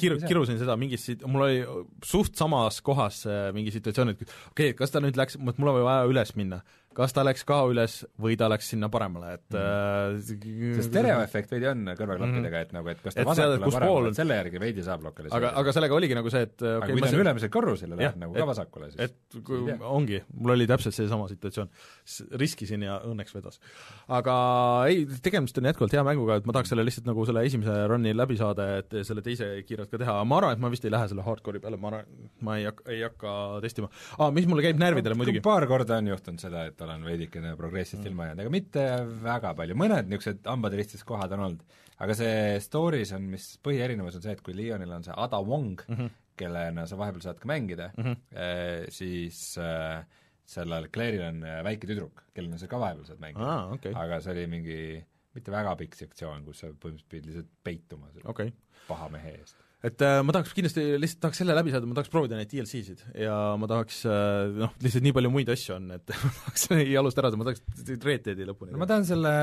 [0.00, 1.60] kiru-, kirusin seda mingis sit-, mul oli
[2.06, 5.82] suht samas kohas äh, mingi situatsioon, et okei okay,, kas ta nüüd läks, mul on
[5.84, 6.62] vaja üles minna
[6.96, 9.60] kas ta läks ka üles või ta läks sinna paremale, et mm.
[9.60, 14.12] äh, see stereoefekt veidi on kõrvaklappidega, et nagu, et kas ta et vasakule või paremale,
[14.16, 15.50] selle järgi veidi saab lokaliseerida.
[15.50, 18.00] aga, aga sellega oligi nagu see, et okay, aga kui ta on ülemisel korrusel ja
[18.00, 21.70] läheb nagu ka vasakule, siis et kui, ongi, mul oli täpselt seesama situatsioon.
[22.40, 23.60] riskisin ja õnneks vedas.
[24.20, 24.36] aga
[24.88, 28.14] ei, tegemist on jätkuvalt hea mänguga, et ma tahaks selle lihtsalt nagu selle esimese run'i
[28.16, 31.10] läbi saada, et selle teise kiirelt ka teha, ma arvan, et ma vist ei lähe
[31.12, 34.32] selle hardcore'i peale, ma arvan, ma ei hakka, ei hakka testima ah,.
[34.32, 38.10] mis mulle käib närvidele muidugi paar korda on juhtunud seda, et olen veidikene progressist mm.
[38.10, 38.84] ilma jäänud, aga mitte
[39.24, 41.80] väga palju, mõned niisugused hambaristis kohad on olnud.
[42.04, 45.82] aga see story's on, mis põhierinevus on see, et kui Leonil on see Ada Wong
[45.86, 46.14] mm, -hmm.
[46.36, 48.16] kellena sa vahepeal saad ka mängida mm, -hmm.
[48.44, 50.04] eh, siis eh,
[50.46, 53.72] sellel Claire'il on äh, väike tüdruk, kellena sa ka vahepeal saad mängida ah,.
[53.72, 53.92] Okay.
[53.94, 54.80] aga see oli mingi
[55.34, 58.52] mitte väga pikk sektsioon, kus sa põhimõtteliselt pidid lihtsalt peituma okay.
[58.88, 62.10] paha mehe eest et äh, ma tahaks kindlasti, lihtsalt tahaks selle läbi saada, ma tahaks
[62.12, 66.14] proovida neid DLC-sid ja ma tahaks äh, noh, lihtsalt nii palju muid asju on, et
[66.24, 67.62] ma tahaks ei alusta ära, ma tahaks
[68.06, 68.74] Red Deadi lõpuni.
[68.74, 69.34] no ma tahan selle,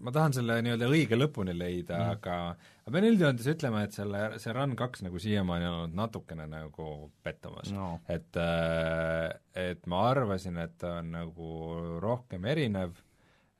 [0.00, 4.22] ma tahan selle nii-öelda õige lõpuni leida mm., aga ma pean üldjoontes ütlema, et selle,
[4.42, 6.88] see Run kaks nagu siiamaani on olnud natukene nagu
[7.26, 7.92] pettumas no..
[8.08, 9.28] et, äh,
[9.68, 11.52] et ma arvasin, et ta on nagu
[12.02, 12.96] rohkem erinev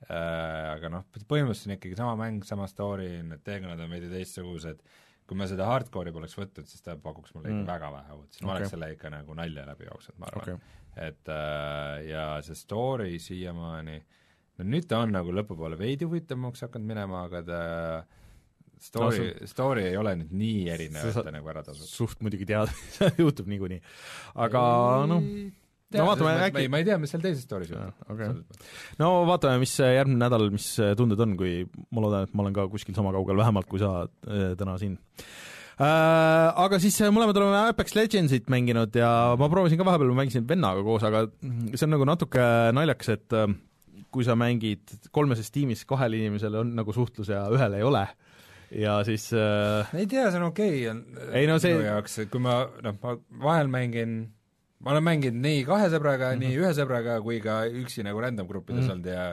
[0.09, 4.81] äh, aga noh, põhimõtteliselt on ikkagi sama mäng, sama story, need teekonnad on veidi teistsugused,
[5.31, 7.67] kui ma seda hardcore'i poleks võtnud, siis ta pakuks mulle ikka mm.
[7.69, 8.65] väga vähe uut, siis ma okay.
[8.65, 10.79] oleks selle ikka nagu nalja läbi jooksnud, ma arvan okay..
[11.07, 13.95] et äh, ja see story siiamaani,
[14.59, 17.61] no nüüd ta on nagu lõpupoole veidi huvitavamaks hakanud minema, aga ta
[18.83, 21.87] story no,, story ei ole nüüd nii erinev, et ta nagu ära tasub.
[21.87, 22.75] suht muidugi tead
[23.23, 23.79] juhtub niikuinii.
[24.49, 24.61] aga
[25.13, 25.31] noh,
[25.97, 28.33] no vaatame äkki ma ei tea, mis seal teises story's juhtub okay..
[29.01, 30.67] no vaatame, mis järgmine nädal, mis
[30.99, 31.61] tunded on, kui
[31.91, 34.97] ma loodan, et ma olen ka kuskil sama kaugel vähemalt kui sa äh, täna siin.
[35.81, 36.47] Äh,.
[36.61, 39.09] Aga siis mõlemad oleme Apex Legendsit mänginud ja
[39.39, 41.25] ma proovisin ka vahepeal, ma mängisin vennaga koos, aga
[41.73, 43.47] see on nagu natuke naljakas, et äh,
[44.11, 48.05] kui sa mängid kolmeses tiimis, kahel inimesel on nagu suhtlus ja ühel ei ole.
[48.71, 51.73] Ja siis äh, ei tea, see on okei okay, ei, no see...
[51.75, 54.21] minu jaoks, et kui ma noh, ma vahel mängin,
[54.81, 56.45] ma olen mänginud nii kahe sõbraga mm, -hmm.
[56.45, 58.93] nii ühe sõbraga kui ka üksi nagu random gruppides mm -hmm.
[58.93, 59.25] olnud ja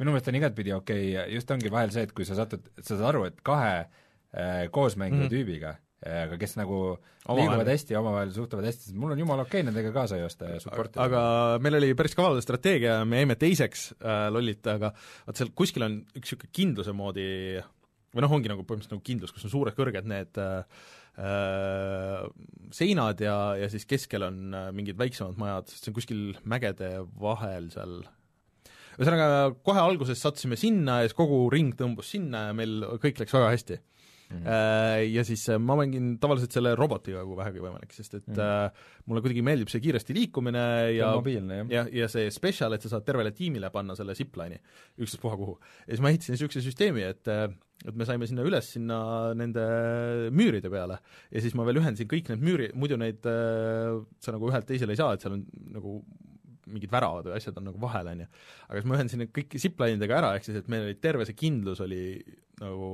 [0.00, 2.94] minu meelest on igatpidi okei okay., just ongi vahel see, et kui sa satud, sa
[2.96, 5.34] saad aru, et kahe äh, koosmängija mm -hmm.
[5.34, 5.76] tüübiga
[6.06, 6.78] äh, aga kes nagu
[7.24, 7.40] omavahel.
[7.40, 10.44] liiguvad hästi ja omavahel suhtlevad hästi, sest mul on jumala okei okay nendega kaasa joosta
[10.44, 11.04] ja supportida.
[11.04, 14.92] aga meil oli päris kaval strateegia, me jäime teiseks äh, lollit, aga
[15.26, 17.28] vaat seal kuskil on üks niisugune kindluse moodi
[18.14, 20.62] või noh, ongi nagu põhimõtteliselt nagu kindlus, kus on suured kõrged need äh,
[22.74, 27.70] seinad ja, ja siis keskel on äh, mingid väiksemad majad, see on kuskil mägede vahel
[27.74, 28.00] seal.
[28.94, 33.34] Ühesõnaga, kohe alguses sattusime sinna ja siis kogu ring tõmbus sinna ja meil kõik läks
[33.34, 33.80] väga hästi
[34.34, 35.14] Mm -hmm.
[35.14, 38.70] Ja siis äh, ma mängin tavaliselt selle robotiga, kui vähegi võimalik, sest et mm -hmm.
[39.06, 40.64] mulle kuidagi meeldib see kiiresti liikumine
[40.96, 41.70] ja mobiilne, jah.
[41.70, 44.58] ja, ja see special, et sa saad tervele tiimile panna selle zipline'i,
[44.98, 45.58] ükstaspuha kuhu.
[45.86, 47.28] ja siis ma ehitasin niisuguse süsteemi, et
[47.84, 49.60] et me saime sinna üles, sinna nende
[50.30, 50.98] müüride peale
[51.30, 54.96] ja siis ma veel ühendasin kõik need müüri, muidu neid sa nagu ühelt teisele ei
[54.96, 55.44] saa, et seal on
[55.74, 55.98] nagu
[56.70, 58.30] mingid väravad või asjad on nagu vahel, on ju.
[58.68, 61.36] aga siis ma ühendasin need kõik ziplinidega ära, ehk siis et meil oli terve see
[61.38, 62.00] kindlus oli
[62.62, 62.88] nagu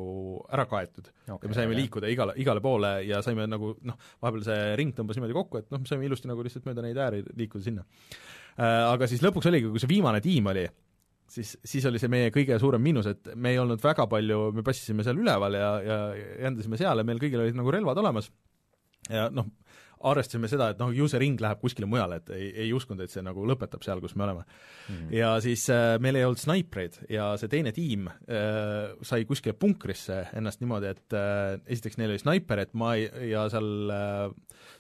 [0.53, 1.81] ära kaetud okay, ja me saime okay.
[1.83, 5.73] liikuda igale, igale poole ja saime nagu noh, vahepeal see ring tõmbas niimoodi kokku, et
[5.73, 8.87] noh, me saime ilusti nagu lihtsalt mööda neid ääri liikuda sinna äh,.
[8.91, 10.65] Aga siis lõpuks oligi, kui see viimane tiim oli,
[11.31, 14.65] siis, siis oli see meie kõige suurem miinus, et me ei olnud väga palju, me
[14.67, 15.99] passisime seal üleval ja, ja
[16.47, 18.31] jändasime seal ja meil kõigil olid nagu relvad olemas
[19.11, 19.49] ja noh,
[20.01, 23.13] arvestasime seda, et noh, ju see ring läheb kuskile mujale, et ei, ei uskunud, et
[23.13, 24.95] see nagu lõpetab seal, kus me oleme mm.
[24.95, 25.15] -hmm.
[25.19, 30.23] ja siis äh, meil ei olnud snaipreid ja see teine tiim äh, sai kuskile punkrisse
[30.37, 34.33] ennast niimoodi, et äh, esiteks neil oli snaiper, et ma ei, ja seal äh,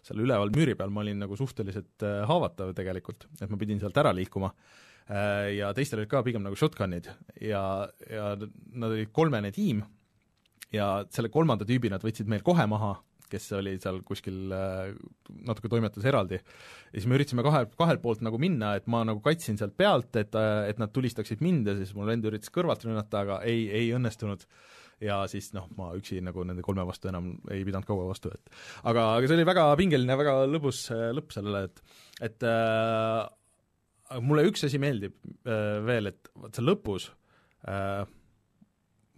[0.06, 3.98] seal üleval müüri peal ma olin nagu suhteliselt äh, haavatav tegelikult, et ma pidin sealt
[4.00, 7.10] ära liikuma äh, ja teistel olid ka pigem nagu shotgun'id
[7.44, 7.62] ja,
[8.08, 9.84] ja nad olid kolmene tiim
[10.72, 12.96] ja selle kolmanda tüübi nad võtsid meil kohe maha
[13.30, 14.90] kes oli seal kuskil äh,
[15.46, 16.40] natuke toimetas eraldi.
[16.40, 20.12] ja siis me üritasime kahe, kahelt poolt nagu minna, et ma nagu kaitsin sealt pealt,
[20.20, 23.66] et, äh, et nad tulistaksid mind ja siis mul vend üritas kõrvalt rünnata, aga ei,
[23.80, 24.46] ei õnnestunud
[25.04, 28.52] ja siis noh, ma üksi nagu nende kolme vastu enam ei pidanud kaua vastu, et
[28.84, 33.24] aga, aga see oli väga pingeline, väga lõbus äh, lõpp sellele, et et äh,
[34.26, 35.16] mulle üks asi meeldib
[35.46, 37.08] äh, veel, et vot seal lõpus
[37.68, 38.02] äh,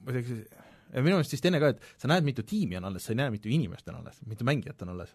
[0.02, 0.61] ma ei tea,
[0.92, 3.20] ja minu meelest vist enne ka, et sa näed, mitu tiimi on alles, sa ei
[3.20, 5.14] näe, mitu inimest on alles, mitu mängijat on alles.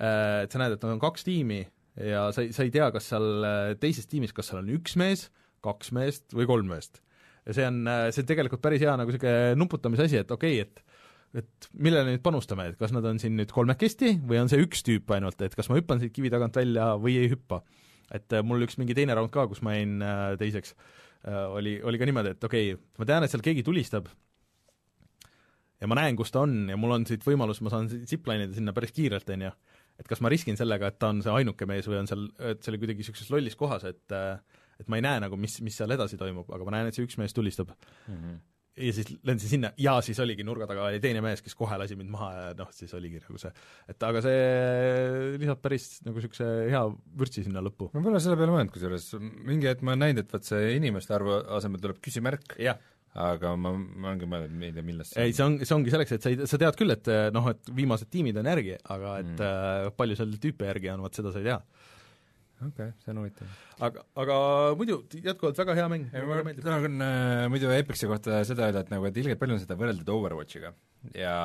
[0.00, 1.60] Äh, et sa näed, et on kaks tiimi
[2.00, 4.96] ja sa ei, sa ei tea, kas seal äh, teises tiimis, kas seal on üks
[5.00, 5.28] mees,
[5.64, 7.02] kaks meest või kolm meest.
[7.48, 10.62] ja see on, äh, see on tegelikult päris hea nagu niisugune nuputamise asi, et okei
[10.62, 10.86] okay,, et
[11.30, 14.80] et millele nüüd panustame, et kas nad on siin nüüd kolmekesti või on see üks
[14.82, 17.60] tüüp ainult, et kas ma hüppan siit kivi tagant välja või ei hüppa.
[18.10, 20.02] et mul üks mingi teine round ka, kus ma jäin
[20.40, 20.74] teiseks,
[21.54, 24.10] oli, oli ka niimoodi, et okei okay,, ma tean, et seal keegi tulistab,
[25.80, 28.58] ja ma näen, kus ta on ja mul on siit võimalus, ma saan zipline ida
[28.58, 29.52] sinna päris kiirelt, on ju,
[30.00, 32.62] et kas ma riskin sellega, et ta on see ainuke mees või on seal, et
[32.62, 34.18] see oli kuidagi niisuguses lollis kohas, et
[34.80, 37.04] et ma ei näe nagu, mis, mis seal edasi toimub, aga ma näen, et see
[37.04, 38.14] üks mees tulistab mm.
[38.14, 38.38] -hmm.
[38.80, 41.98] ja siis lendasin sinna ja siis oligi nurga taga oli teine mees, kes kohe lasi
[42.00, 43.52] mind maha ja noh, siis oligi nagu see,
[43.92, 44.38] et aga see
[45.42, 46.80] lisab päris nagu niisuguse hea
[47.20, 47.90] vürtsi sinna lõppu.
[47.92, 51.16] ma pole selle peale mõelnud kusjuures, mingi hetk ma olen näinud, et vot see inimeste
[51.16, 52.56] arvu asemel tuleb küsimärk.
[52.56, 52.80] jah
[53.18, 55.90] aga ma, ma olengi mõelnud, ma ei tea, millest see ei, see on, see ongi
[55.90, 59.16] selleks, et sa ei, sa tead küll, et noh, et viimased tiimid on järgi, aga
[59.22, 59.46] et mm.
[59.48, 61.58] äh, palju seal tüüpe järgi on, vot seda sa ei tea.
[62.60, 63.56] Okei okay,, see on huvitav.
[63.86, 64.36] aga, aga
[64.76, 66.06] muidu jätkuvalt väga hea mäng.
[66.12, 69.76] ma tahan äh, muidu Epixi kohta seda öelda, et nagu, et ilgelt palju on seda
[69.80, 70.72] võrreldud Overwatchiga
[71.16, 71.36] ja,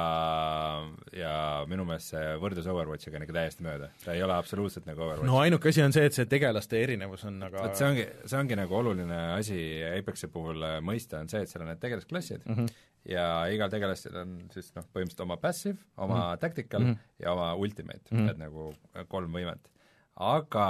[1.16, 1.36] ja
[1.72, 5.30] minu meelest see võrdlus Overwatchiga on ikka täiesti mööda, ta ei ole absoluutselt nagu Overwatch.
[5.30, 8.42] no ainuke asi on see, et see tegelaste erinevus on aga vot see ongi, see
[8.42, 9.60] ongi nagu oluline asi
[9.94, 12.74] Apexi puhul äh, mõista, on see, et seal on need tegelasklassid mm -hmm.
[13.14, 16.44] ja igal tegelasel on siis noh, põhimõtteliselt oma passive, oma mm -hmm.
[16.44, 17.24] tactical mm -hmm.
[17.24, 18.32] ja oma ultimate mm, -hmm.
[18.32, 18.74] et nagu
[19.08, 19.72] kolm võimet.
[20.16, 20.68] Aga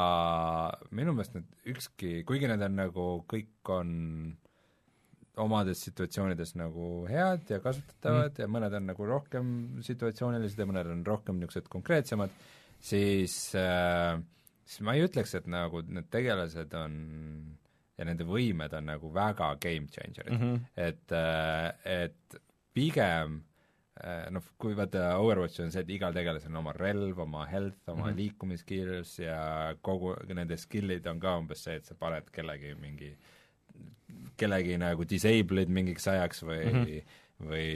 [0.95, 3.91] minu meelest need ükski, kuigi need on nagu, kõik on
[5.41, 8.41] omades situatsioonides nagu head ja kasutatavad mm.
[8.41, 9.49] ja mõned on nagu rohkem
[9.85, 12.31] situatsioonilised ja mõned on rohkem niisugused konkreetsemad,
[12.79, 14.15] siis äh,
[14.65, 16.95] siis ma ei ütleks, et nagu need tegelased on
[17.95, 20.63] ja nende võimed on nagu väga game changer'id mm, -hmm.
[20.87, 22.39] et, äh, et
[22.73, 23.54] pigem äh,
[24.31, 28.01] noh, kui vaata Overwatch on see, et igal tegelasel on oma relv, oma health, oma
[28.03, 28.17] mm -hmm.
[28.17, 33.33] liikumiskiirus ja kogu nende skill'id on ka umbes see, et sa paned kellegi mingi äh,
[34.39, 37.21] kellegi nagu disable'id mingiks ajaks või mm -hmm.
[37.51, 37.69] või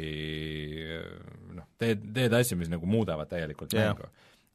[1.57, 3.91] noh, teed, teed asju, mis nagu muudavad täielikult yeah.
[3.91, 4.09] mängu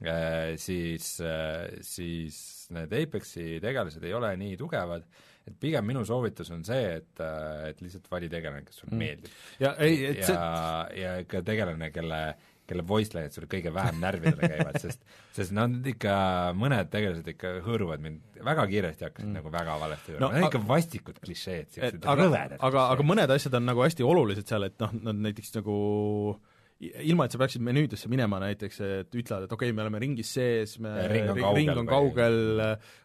[0.04, 5.06] äh,, siis äh,, siis need Apexi tegelased ei ole nii tugevad,
[5.44, 9.04] et pigem minu soovitus on see, et, äh, et lihtsalt vali tegelane, kes sulle mm.
[9.04, 9.38] meeldib.
[9.60, 12.24] ja ei, et ja see ja ikka tegelane, kelle
[12.64, 15.02] kelle voice line'id sulle kõige vähem närvidele käivad, sest
[15.36, 16.14] sest nad ikka,
[16.56, 19.36] mõned tegelased ikka hõõruvad mind väga kiiresti, hakkasid mm.
[19.40, 22.56] nagu väga valesti hõõruma no,, need on ikka vastikud klišeed, siuksed rõvedad.
[22.64, 25.76] aga, aga mõned asjad on nagu hästi olulised seal, et noh, nad näiteks nagu
[26.82, 30.32] ilma, et sa peaksid menüüdesse minema näiteks, et ütlevad, et okei okay,, me oleme ringis
[30.36, 32.38] sees, me ring on kaugel, ring on kaugel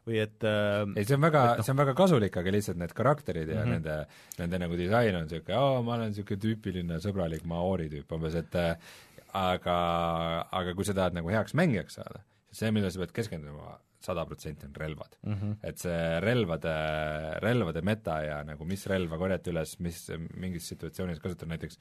[0.10, 1.66] või et äh, ei, see on väga, no.
[1.66, 3.76] see on väga kasulik, aga lihtsalt need karakterid ja mm -hmm.
[3.78, 8.40] nende, nende nagu disain on niisugune, aa, ma olen niisugune tüüpiline sõbralik maori tüüp umbes,
[8.42, 8.58] et
[9.38, 9.78] aga,
[10.50, 14.26] aga kui sa tahad nagu heaks mängijaks saada, siis see, millele sa pead keskenduma sada
[14.26, 15.34] protsenti, on relvad mm.
[15.34, 15.56] -hmm.
[15.64, 16.76] et see relvade,
[17.44, 21.78] relvade meta ja nagu mis relva korjata üles, mis mingis situatsioonis kasutada, näiteks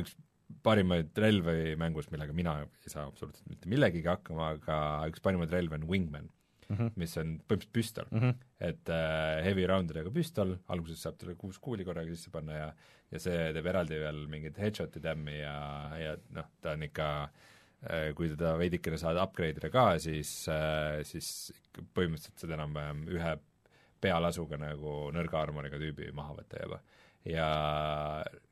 [0.00, 0.16] üks
[0.62, 4.78] parimaid relvi mängus, millega mina ei saa absoluutselt mitte millegagi hakkama, aga
[5.10, 6.28] üks parimaid relvi on Wingman
[6.68, 6.90] mm, -hmm.
[6.96, 8.20] mis on põhimõtteliselt püstol mm.
[8.20, 8.34] -hmm.
[8.68, 12.68] et äh, heavy roundidega püstol, alguses saab talle kuus kuuli korraga sisse panna ja
[13.12, 15.56] ja see teeb eraldi veel mingit headshot'i tämmi ja,
[16.00, 21.02] ja noh, ta on ikka äh, kui teda veidikene saad upgrade ida ka, siis äh,,
[21.06, 21.52] siis
[21.94, 23.36] põhimõtteliselt saad enam-vähem ühe
[24.04, 26.80] pealasuga nagu nõrga armoriga tüübi maha võtta juba.
[27.24, 27.48] ja,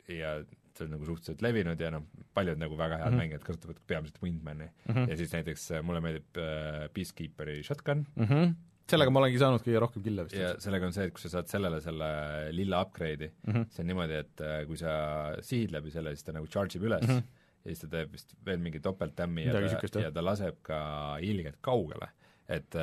[0.09, 0.37] ja
[0.82, 2.04] see on nagu suhteliselt levinud ja noh,
[2.34, 3.22] paljud nagu väga head mm -hmm.
[3.22, 4.94] mängijad kasutavad peamiselt Wingmani mm.
[4.94, 5.10] -hmm.
[5.10, 8.54] ja siis näiteks äh, mulle meeldib äh, Peacekeeperi shotgun mm, -hmm
[8.92, 10.36] sellega ma olengi saanud kõige rohkem kille vist.
[10.36, 12.09] ja sellega on see, et kui sa saad sellele selle
[12.52, 13.68] lilla upgrade'i mm, -hmm.
[13.70, 14.94] see on niimoodi, et äh, kui sa
[15.40, 17.22] sihid läbi selle, siis ta nagu charge ib üles mm -hmm.
[17.64, 20.80] ja siis ta teeb vist veel mingi topelttämmi ja ta, ja ta laseb ka
[21.20, 22.09] ilgelt kaugele.
[22.48, 22.74] et,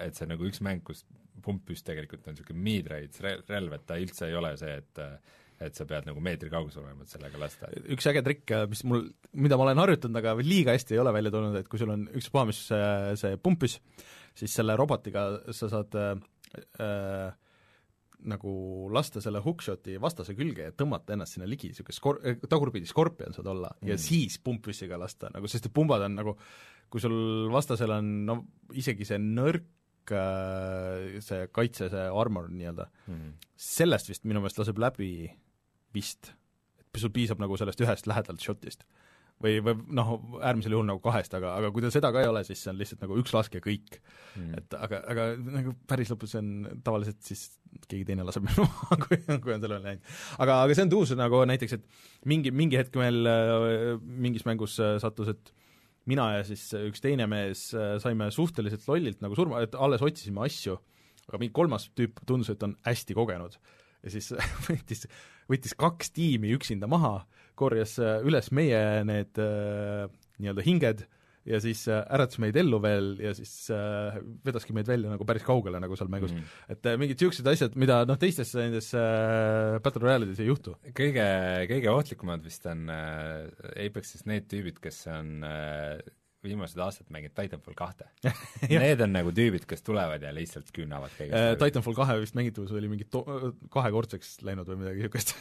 [0.00, 1.04] et see on nagu üks mäng, kus
[1.42, 5.00] pumppüss tegelikult on niisugune mid-range relv, et ta üldse ei ole see, et
[5.64, 7.70] et sa pead nagu meetri kaugusel olema, et sellega lasta.
[7.94, 11.34] üks äge trikk, mis mul, mida ma olen harjutanud, aga liiga hästi ei ole välja
[11.34, 12.86] tulnud, et kui sul on ükspuha, mis see,
[13.18, 13.80] see pumppüss,
[14.38, 16.14] siis selle robotiga sa saad äh,
[16.84, 17.36] äh,
[18.26, 18.52] nagu
[18.94, 22.20] lasta selle hookshoti vastase külge ja tõmmata ennast sinna ligi, niisugune skor-,
[22.50, 23.90] tagurpidi skorpion saad olla mm.
[23.92, 26.34] ja siis pumppüssiga lasta nagu, sest et pumbad on nagu,
[26.90, 28.38] kui sul vastasel on no
[28.74, 33.36] isegi see nõrk äh, see kaitse, see armor nii-öelda mm.,
[33.68, 35.12] sellest vist minu meelest laseb läbi
[35.94, 36.32] vist,
[36.82, 38.84] et sul piisab nagu sellest ühest lähedalt shotist.
[39.38, 40.08] või, või noh,
[40.42, 42.80] äärmisel juhul nagu kahest, aga, aga kui tal seda ka ei ole, siis see on
[42.80, 44.56] lihtsalt nagu üks lask ja kõik mm..
[44.58, 46.48] et aga, aga nagu päris lõpus on
[46.82, 47.44] tavaliselt siis
[47.86, 50.10] keegi teine laseb minna maha, kui, kui on sellele läinud.
[50.42, 54.78] aga, aga see on tuus nagu näiteks, et mingi, mingi hetk meil äh, mingis mängus
[54.82, 55.54] äh, sattus, et
[56.08, 60.42] mina ja siis üks teine mees äh, saime suhteliselt lollilt nagu surma, et alles otsisime
[60.46, 60.78] asju,
[61.28, 63.58] aga mingi kolmas tüüp tundus, et on hästi kogenud
[64.02, 64.32] ja siis
[64.68, 65.06] võttis,
[65.48, 67.22] võttis kaks tiimi üksinda maha,
[67.58, 70.08] korjas äh, üles meie need äh,
[70.38, 71.06] nii-öelda hinged
[71.48, 75.46] ja siis äh, äratas meid ellu veel ja siis äh, vedaski meid välja nagu päris
[75.46, 76.42] kaugele nagu seal mängus mm.
[76.42, 76.74] -hmm.
[76.74, 80.76] et äh, mingid niisugused asjad, mida noh, teistes nendes äh, Battle Royale'ides ei juhtu.
[81.00, 81.26] kõige,
[81.72, 83.48] kõige ohtlikumad vist on äh,
[83.86, 85.98] Apexis need tüübid, kes on äh,
[86.48, 88.08] viimased aastad mänginud Titanfall kahte
[88.70, 91.54] Need on nagu tüübid, kes tulevad ja lihtsalt küünavad kõigest äh,.
[91.60, 93.24] Titanfall kahe vist mängitavus oli mingi to-,
[93.74, 95.34] kahekordseks läinud või midagi niisugust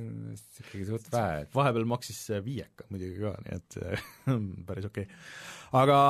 [0.64, 3.78] ikkagi suht vähe, vahepeal maksis viieka muidugi ka, nii et
[4.68, 5.20] päris okei okay.
[5.82, 6.00] aga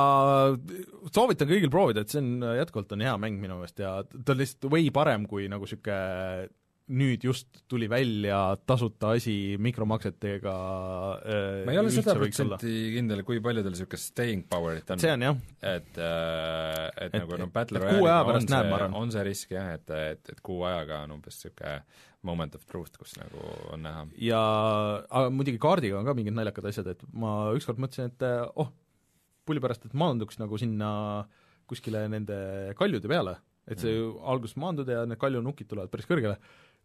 [1.13, 4.41] soovitan kõigil proovida, et see on, jätkuvalt on hea mäng minu meelest ja ta on
[4.41, 6.49] lihtsalt way parem kui nagu niisugune
[6.91, 10.53] nüüd just tuli välja tasuta asi mikromaksetega
[11.21, 15.01] äh, ma ei ole sada protsenti kindel, kui palju tal niisugust staying power'it on.
[15.03, 15.41] see on jah.
[15.61, 19.93] et, äh, et, et nagu noh, Battle Royale'iga on see, on see risk jah, et,
[20.11, 21.77] et, et kuu ajaga on umbes niisugune
[22.27, 24.03] moment of truth, kus nagu on näha.
[24.21, 24.41] ja
[25.09, 28.25] aga muidugi kaardiga on ka mingid naljakad asjad, et ma ükskord mõtlesin, et
[28.61, 28.73] oh,
[29.47, 30.91] pulli pärast, et maanduks nagu sinna
[31.69, 32.37] kuskile nende
[32.77, 33.37] kaljude peale,
[33.69, 34.19] et see mm.
[34.33, 36.37] alguses maandud ja need kaljunukid tulevad päris kõrgele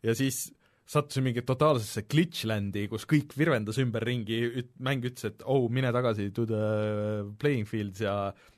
[0.02, 0.47] ja siis
[0.86, 4.39] sattusin mingi totaalsesse glitchlandi, kus kõik virvendas ümberringi,
[4.86, 6.60] mäng ütles, et oh, mine tagasi to the
[7.43, 8.14] playing fields ja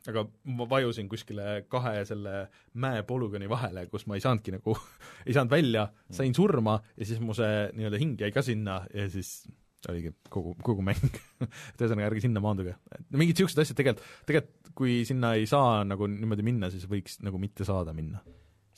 [0.09, 0.25] aga
[0.59, 2.43] ma vajusin kuskile kahe selle
[2.85, 4.77] mäe polügooni vahele, kus ma ei saanudki nagu
[5.27, 9.09] ei saanud välja, sain surma ja siis mu see nii-öelda hing jäi ka sinna ja
[9.13, 9.41] siis
[9.89, 11.01] oligi kogu, kogu mäng
[11.41, 12.77] et ühesõnaga, ärge sinna maanduge.
[13.09, 17.41] mingid niisugused asjad tegelikult, tegelikult kui sinna ei saa nagu niimoodi minna, siis võiks nagu
[17.41, 18.21] mitte saada minna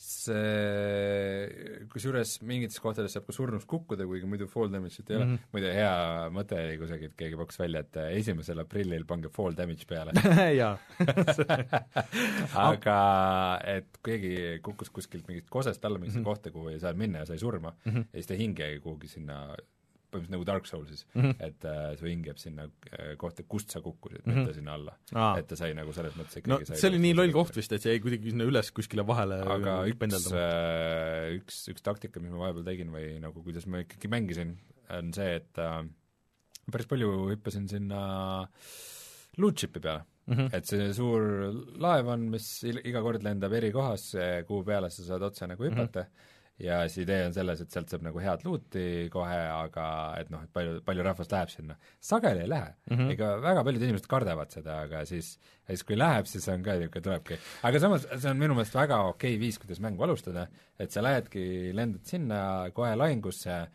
[0.01, 5.35] see, kusjuures mingites kohtades saab ka surnuks kukkuda, kuigi muidu fall damage'it ei ole mm
[5.35, 5.93] -hmm., muide hea
[6.33, 10.15] mõte oli kusagilt, keegi pakkus välja, et esimesel aprillil pange fall damage peale
[10.61, 10.73] jaa
[12.69, 12.99] aga
[13.75, 14.33] et keegi
[14.65, 16.31] kukkus kuskilt mingist kosest alla mingisse mm -hmm.
[16.31, 18.09] kohta, kuhu ei saanud minna ja sai surma mm -hmm.
[18.13, 19.55] ja siis ta hing jäi kuhugi sinna
[20.11, 21.47] põhimõtteliselt nagu Dark Soulsis mm, -hmm.
[21.47, 24.37] et äh, su hing jääb sinna äh, kohta, kust sa kukkusid mm, -hmm.
[24.41, 24.95] mitte sinna alla
[25.39, 27.83] et ta sai nagu selles mõttes ikkagi no see oli nii loll koht vist, et
[27.83, 32.45] see jäi kuidagi sinna üles kuskile vahele aga üks, äh, üks, üks taktika, mis ma
[32.45, 34.55] vahepeal tegin või nagu kuidas ma ikkagi mängisin,
[34.91, 35.83] on see, et äh,
[36.71, 38.01] päris palju hüppasin sinna
[39.37, 40.35] loot ship'i peale mm.
[40.35, 40.51] -hmm.
[40.57, 41.23] et see suur
[41.79, 44.11] laev on, mis iga kord lendab eri kohas,
[44.47, 46.29] kuhu peale sa saad otse nagu hüpata mm, -hmm
[46.61, 49.85] ja siis idee on selles, et sealt saab nagu head loot'i kohe, aga
[50.21, 51.77] et noh, et palju, palju rahvast läheb sinna.
[52.11, 53.11] sageli ei lähe mm, -hmm.
[53.15, 55.33] ega väga paljud inimesed kardavad seda, aga siis,
[55.67, 57.39] siis kui läheb, siis on ka niisugune, tulebki.
[57.63, 60.47] aga samas, see on minu meelest väga okei viis, kuidas mängu alustada,
[60.79, 61.45] et sa lähedki,
[61.77, 62.41] lendad sinna
[62.75, 63.67] kohe lahingusse äh,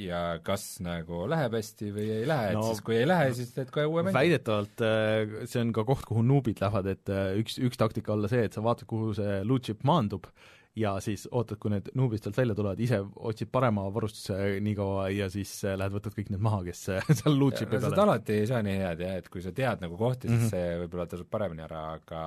[0.00, 3.52] ja kas nagu läheb hästi või ei lähe no,, et siis kui ei lähe, siis
[3.56, 4.16] teed kohe uue mängu.
[4.16, 8.30] väidetavalt äh, see on ka koht, kuhu nuubid lähevad, et äh, üks, üks taktika olla
[8.32, 10.30] see, et sa vaatad, kuhu see loot ship maandub
[10.78, 13.00] ja siis ootad, kui need nuubid sealt välja tulevad, ise
[13.30, 17.08] otsid parema varustuse nii kaua ja siis äh, lähed võtad kõik need maha, kes äh,
[17.20, 18.02] seal loot ship'i peal on.
[18.06, 20.54] alati ei saa nii head jah, et kui sa tead nagu kohti, siis mm -hmm.
[20.54, 22.22] see võib-olla tasub paremini ära, aga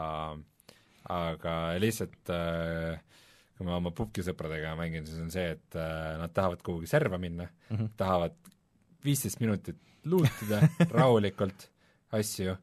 [1.12, 3.00] aga lihtsalt äh,
[3.58, 7.46] kui ma oma pubgisõpradega mängin, siis on see, et äh, nad tahavad kuhugi serva minna
[7.46, 7.94] mm, -hmm.
[7.98, 8.38] tahavad
[9.06, 9.78] viisteist minutit
[10.12, 11.70] luutida rahulikult
[12.12, 12.56] asju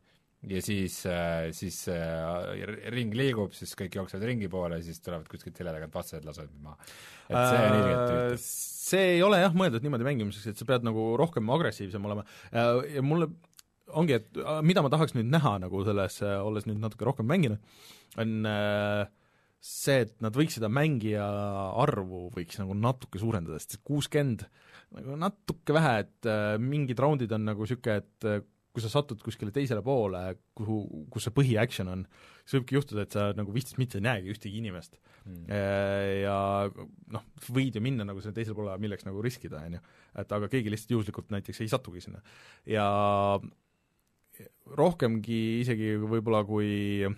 [0.47, 2.62] ja siis, äh, siis äh,
[2.94, 6.69] ring liigub, siis kõik jooksevad ringi poole, siis tulevad kuskilt selja tagant vastased, lasevad mind
[6.69, 6.90] maha.
[7.27, 8.15] et see on ilgelt.
[8.15, 12.24] Äh, see ei ole jah mõeldud niimoodi mängimiseks, et sa pead nagu rohkem agressiivsem olema
[12.52, 13.32] ja mulle
[13.98, 17.60] ongi, et mida ma tahaks nüüd näha nagu selles, olles nüüd natuke rohkem mänginud,
[18.20, 18.48] on
[19.59, 21.27] see, et nad võiks seda mängija
[21.82, 24.47] arvu võiks nagu natuke suurendada, sest kuuskümmend
[24.97, 26.31] nagu natuke vähe, et
[26.62, 28.48] mingid raundid on nagu niisugune, et
[28.79, 30.23] kui sa satud kuskile teisele poole,
[30.57, 30.79] kuhu,
[31.13, 32.05] kus see põhi-action on,
[32.45, 35.47] siis võibki juhtuda, et sa nagu viisteist mitte ei näegi ühtegi inimest mm..
[36.23, 36.39] Ja
[37.15, 39.85] noh, võid ju minna nagu sinna teisele poole, milleks nagu riskida, on ju.
[40.23, 42.23] et aga keegi lihtsalt juhuslikult näiteks ei satugi sinna.
[42.71, 42.87] ja
[44.79, 47.09] rohkemgi isegi võib-olla kui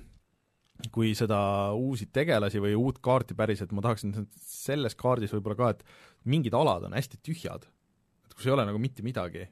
[0.95, 1.39] kui seda
[1.77, 5.85] uusi tegelasi või uut kaarti päriselt, ma tahaksin selles kaardis võib-olla ka, et
[6.25, 7.69] mingid alad on hästi tühjad
[8.41, 9.45] kus ei ole nagu mitte midagi,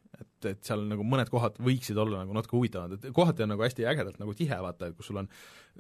[0.48, 3.86] et, seal nagu mõned kohad võiksid olla nagu natuke huvitavamad, et kohati on nagu hästi
[3.90, 5.31] ägedalt nagu tihe, vaata, kus sul on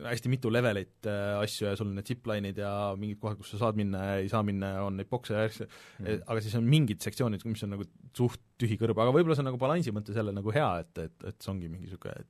[0.06, 3.62] hästi mitu levelit äh, asju ja sul on need zipline'id ja mingid kohad, kus sa
[3.64, 6.58] saad minna ja ei saa minna ja on neid bokse ja asju mm., aga siis
[6.58, 7.86] on mingid sektsioonid, mis on nagu
[8.16, 11.30] suht tühi kõrb, aga võib-olla see on nagu balansi mõttes jälle nagu hea, et, et,
[11.32, 12.26] et see ongi mingi niisugune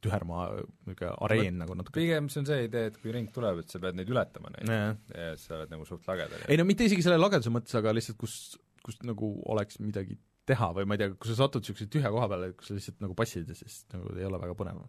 [0.00, 0.46] tühermaa
[0.88, 2.00] niisugune areen nagu natuke.
[2.00, 4.72] pigem see on see idee, et kui ring tuleb, et sa pead neid ületama, neid,
[5.12, 6.48] ja sa oled nagu suht lagedal.
[6.48, 8.40] ei no mitte isegi selle lageduse mõttes, aga lihtsalt kus
[8.84, 10.16] kus nagu oleks midagi
[10.48, 13.00] teha või ma ei tea, kui sa satud niisuguse tühja koha peale, kus sa lihtsalt
[13.04, 14.82] nagu passid ja siis nagu ei ole väga põnev.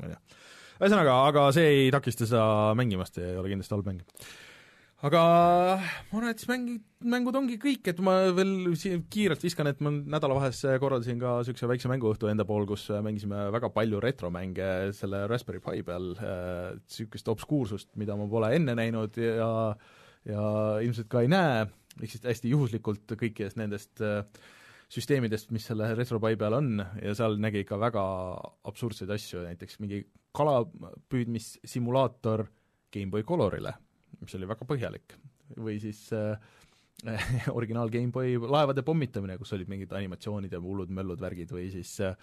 [0.00, 0.20] ma ei tea.
[0.80, 4.02] ühesõnaga, aga see ei takista seda mängimast ja ei ole kindlasti halb mäng.
[5.08, 5.22] aga
[5.78, 6.76] ma arvan, et siis mängi,
[7.14, 11.70] mängud ongi kõik, et ma veel siin kiirelt viskan, et ma nädalavahetus korraldasin ka niisuguse
[11.70, 17.94] väikse mänguõhtu enda pool, kus mängisime väga palju retromänge selle Raspberry Pi peal, niisugust obskuursust,
[18.00, 19.50] mida ma pole enne näinud ja
[20.28, 20.42] ja
[20.84, 21.64] ilmselt ka ei näe,
[22.00, 24.24] lihtsalt hästi juhuslikult kõikidest nendest äh,
[24.90, 28.02] süsteemidest, mis selle RetroPie peal on ja seal nägi ikka väga
[28.66, 29.98] absurdseid asju, näiteks mingi
[30.36, 32.44] kalapüüdmissimulaator
[32.90, 33.72] GameBoy Colorile,
[34.18, 35.14] mis oli väga põhjalik,
[35.62, 36.34] või siis äh,
[37.58, 42.14] originaal GameBoy laevade pommitamine, kus olid mingid animatsioonid ja hullud-möllud värgid või siis äh,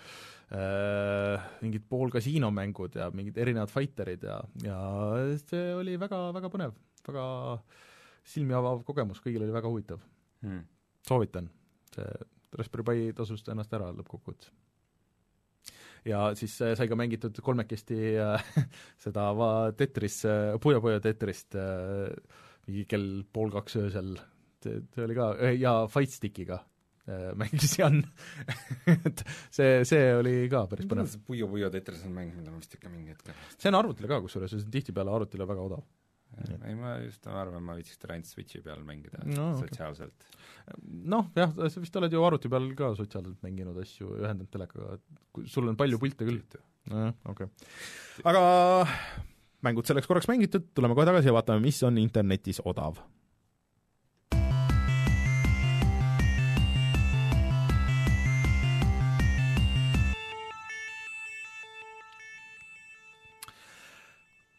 [1.63, 4.79] mingid poolkasiinomängud ja mingid erinevad fighterid ja, ja
[5.47, 6.71] see oli väga, väga põnev,
[7.07, 7.25] väga
[8.27, 9.99] silmi avav kogemus, kõigil oli väga huvitav.
[10.43, 10.63] Hmm..
[11.07, 11.47] soovitan,
[11.95, 12.11] see
[12.57, 14.51] Raspberry Pi tasus ennast ära lõppkokkuvõttes.
[16.07, 18.47] ja siis äh, sai ka mängitud kolmekesti äh,
[19.03, 21.57] seda va-, Tetris, äh, Puyo Puyo Tetrist
[22.67, 24.17] mingi kell pool kaks öösel,
[24.63, 26.61] see, oli ka, ja Fightstickiga
[27.39, 28.01] mängis Jan
[28.91, 31.13] et see, see oli ka päris põnev.
[31.27, 34.19] Puyo Puyo Tetris on mäng, mida ma vist ikka mingi hetk see on arvutile ka
[34.25, 35.85] kusjuures, see on tihtipeale arvutile väga odav
[36.37, 40.27] ei, ma just arvan, ma viitsiks teda ainult Switchi peal mängida no, sotsiaalselt.
[40.67, 41.01] Okay..
[41.13, 44.97] noh, jah, sa vist oled ju arvuti peal ka sotsiaalselt mänginud asju, ühendanud telekaga,
[45.49, 46.41] sul on palju pilte küll.
[46.91, 47.49] nojah, okei.
[47.49, 48.25] Okay..
[48.31, 48.43] aga
[49.65, 53.01] mängud selleks korraks mängitud, tuleme kohe tagasi ja vaatame, mis on internetis odav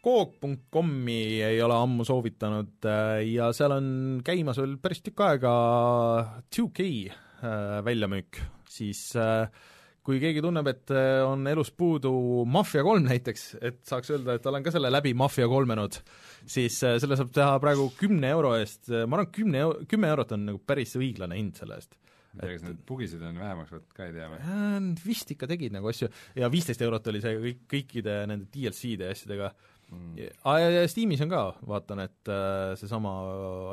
[0.04, 3.88] Coop.com-i ei ole ammu soovitanud äh, ja seal on
[4.26, 5.54] käimas veel päris tükk aega
[6.54, 8.38] 2K äh, väljamüük,
[8.70, 9.50] siis äh,
[10.06, 10.88] kui keegi tunneb, et
[11.26, 12.12] on elus puudu
[12.48, 15.98] Mafia kolm näiteks, et saaks öelda, et olen ka selle läbi Mafia kolmenud,
[16.48, 20.62] siis selle saab teha praegu kümne euro eest, ma arvan, kümne, kümme eurot on nagu
[20.64, 21.98] päris õiglane hind selle eest.
[22.38, 24.92] Tea, kas need bugisid on vähemaks võtnud ka, ei tea või?
[25.02, 26.08] Vist ikka tegid nagu asju.
[26.38, 29.50] Ja viisteist eurot oli see kõik, kõikide nende DLC-de ja asjadega
[29.92, 30.16] mm..
[30.18, 33.12] ja Steamis on ka, vaatan, et äh, seesama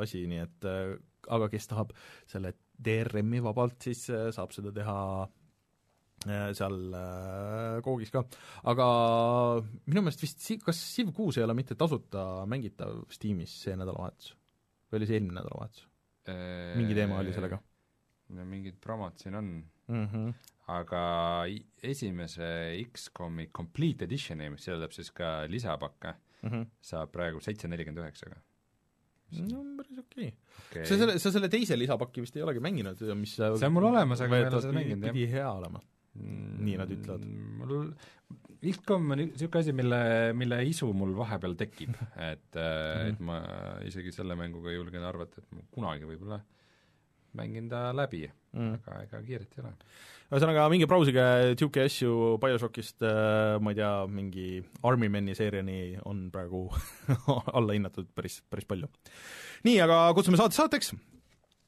[0.01, 0.93] asi, nii et äh,
[1.35, 1.95] aga kes tahab
[2.29, 2.53] selle
[2.85, 4.99] DRM-i vabalt, siis äh, saab seda teha
[6.25, 6.95] seal
[7.85, 8.23] koogis ka.
[8.71, 8.85] aga
[9.85, 14.31] minu meelest vist kas Civ kuus ei ole mitte tasuta mängitav Steamis see nädalavahetus?
[14.89, 15.83] või oli see eelmine nädalavahetus?
[16.79, 17.59] mingi teema oli sellega?
[18.33, 19.51] no mingid promod siin on
[19.91, 20.07] mm.
[20.07, 21.01] -hmm aga
[21.85, 22.47] esimese
[22.87, 26.67] X-komi Complete Editioni, mis sisaldab siis ka lisapakke mm, -hmm.
[26.81, 28.41] saab praegu seitse nelikümmend üheksaga.
[29.51, 30.31] no päris okei okay.
[30.69, 30.85] okay..
[30.85, 34.21] sa selle, sa selle teise lisapaki vist ei olegi mänginud, mis see on mul olemas,
[34.21, 35.13] aga ma ei ole seda mänginud, jah.
[35.13, 35.81] pidi hea olema
[36.13, 36.59] mm,.
[36.65, 37.25] nii nad ütlevad.
[37.61, 37.87] mul,
[38.65, 40.01] XCOM on niisugune asi, mille,
[40.33, 43.09] mille isu mul vahepeal tekib, et mm, -hmm.
[43.13, 43.39] et ma
[43.85, 46.41] isegi selle mänguga julgen arvata, et ma kunagi võib-olla
[47.37, 48.25] mängin ta läbi.
[48.55, 49.71] Mm., aga ega kiiret ei ole.
[50.25, 51.23] Ühesõnaga, minge brausige
[51.59, 54.47] Duke'i asju BioShockist äh,, ma ei tea, mingi
[54.87, 56.65] Army Meni seeriani on praegu
[57.57, 58.89] alla hinnatud päris, päris palju.
[59.67, 60.95] nii, aga kutsume saate saateks.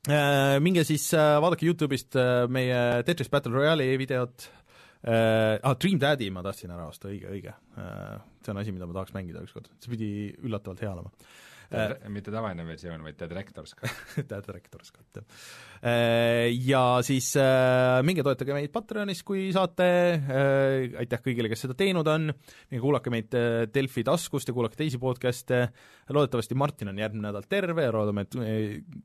[0.07, 2.18] Äh,, minge siis äh, vaadake YouTube'ist
[2.53, 4.49] meie Tetris Battle Royale'i videot.
[5.07, 7.52] Ah, Dream Daddy ma tahtsin ära osta, õige, õige.
[8.44, 10.07] See on asi, mida ma tahaks mängida ükskord, see pidi
[10.41, 11.14] üllatavalt hea olema
[11.72, 11.95] äh,.
[12.14, 15.26] mitte tavaline versioon, vaid The Director's Cut The Director's Cut, jah.
[15.77, 21.77] Äh, ja siis äh, minge toetage meid Patreonis, kui saate äh,, aitäh kõigile, kes seda
[21.77, 22.31] teinud on,
[22.72, 25.68] minge kuulake meid äh, Delfi taskust ja kuulake teisi podcast'e,
[26.14, 28.38] loodetavasti Martin on järgmine nädal terve ja loodame, et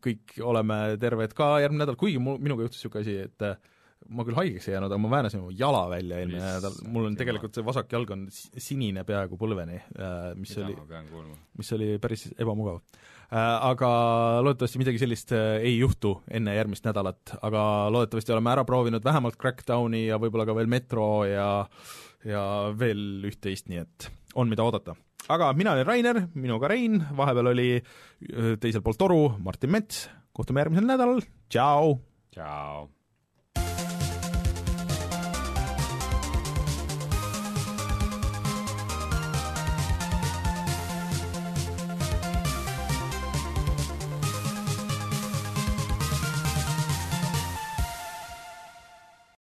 [0.04, 3.71] kõik oleme terved ka järgmine nädal, kuigi mu, minuga juhtus niisugune asi, et äh,
[4.10, 7.16] ma küll haigeks ei jäänud, aga ma väänasin oma jala välja eelmine nädal, mul on
[7.18, 12.26] tegelikult see vasak jalg on sinine peaaegu põlveni, äh, mis Mida oli, mis oli päris
[12.36, 12.80] ebamugav.
[13.32, 13.38] Äh,
[13.70, 13.90] aga
[14.44, 17.64] loodetavasti midagi sellist äh, ei juhtu enne järgmist nädalat, aga
[17.94, 21.48] loodetavasti oleme ära proovinud vähemalt Crackdowni ja võib-olla ka veel Metro ja
[22.28, 22.42] ja
[22.78, 24.08] veel üht-teist, nii et
[24.38, 24.94] on, mida oodata.
[25.32, 27.68] aga mina olen Rainer, minuga Rein, vahepeal oli
[28.62, 31.96] teisel pool toru Martin Mets, kohtume järgmisel nädalal, tšau!
[32.36, 32.90] tšau!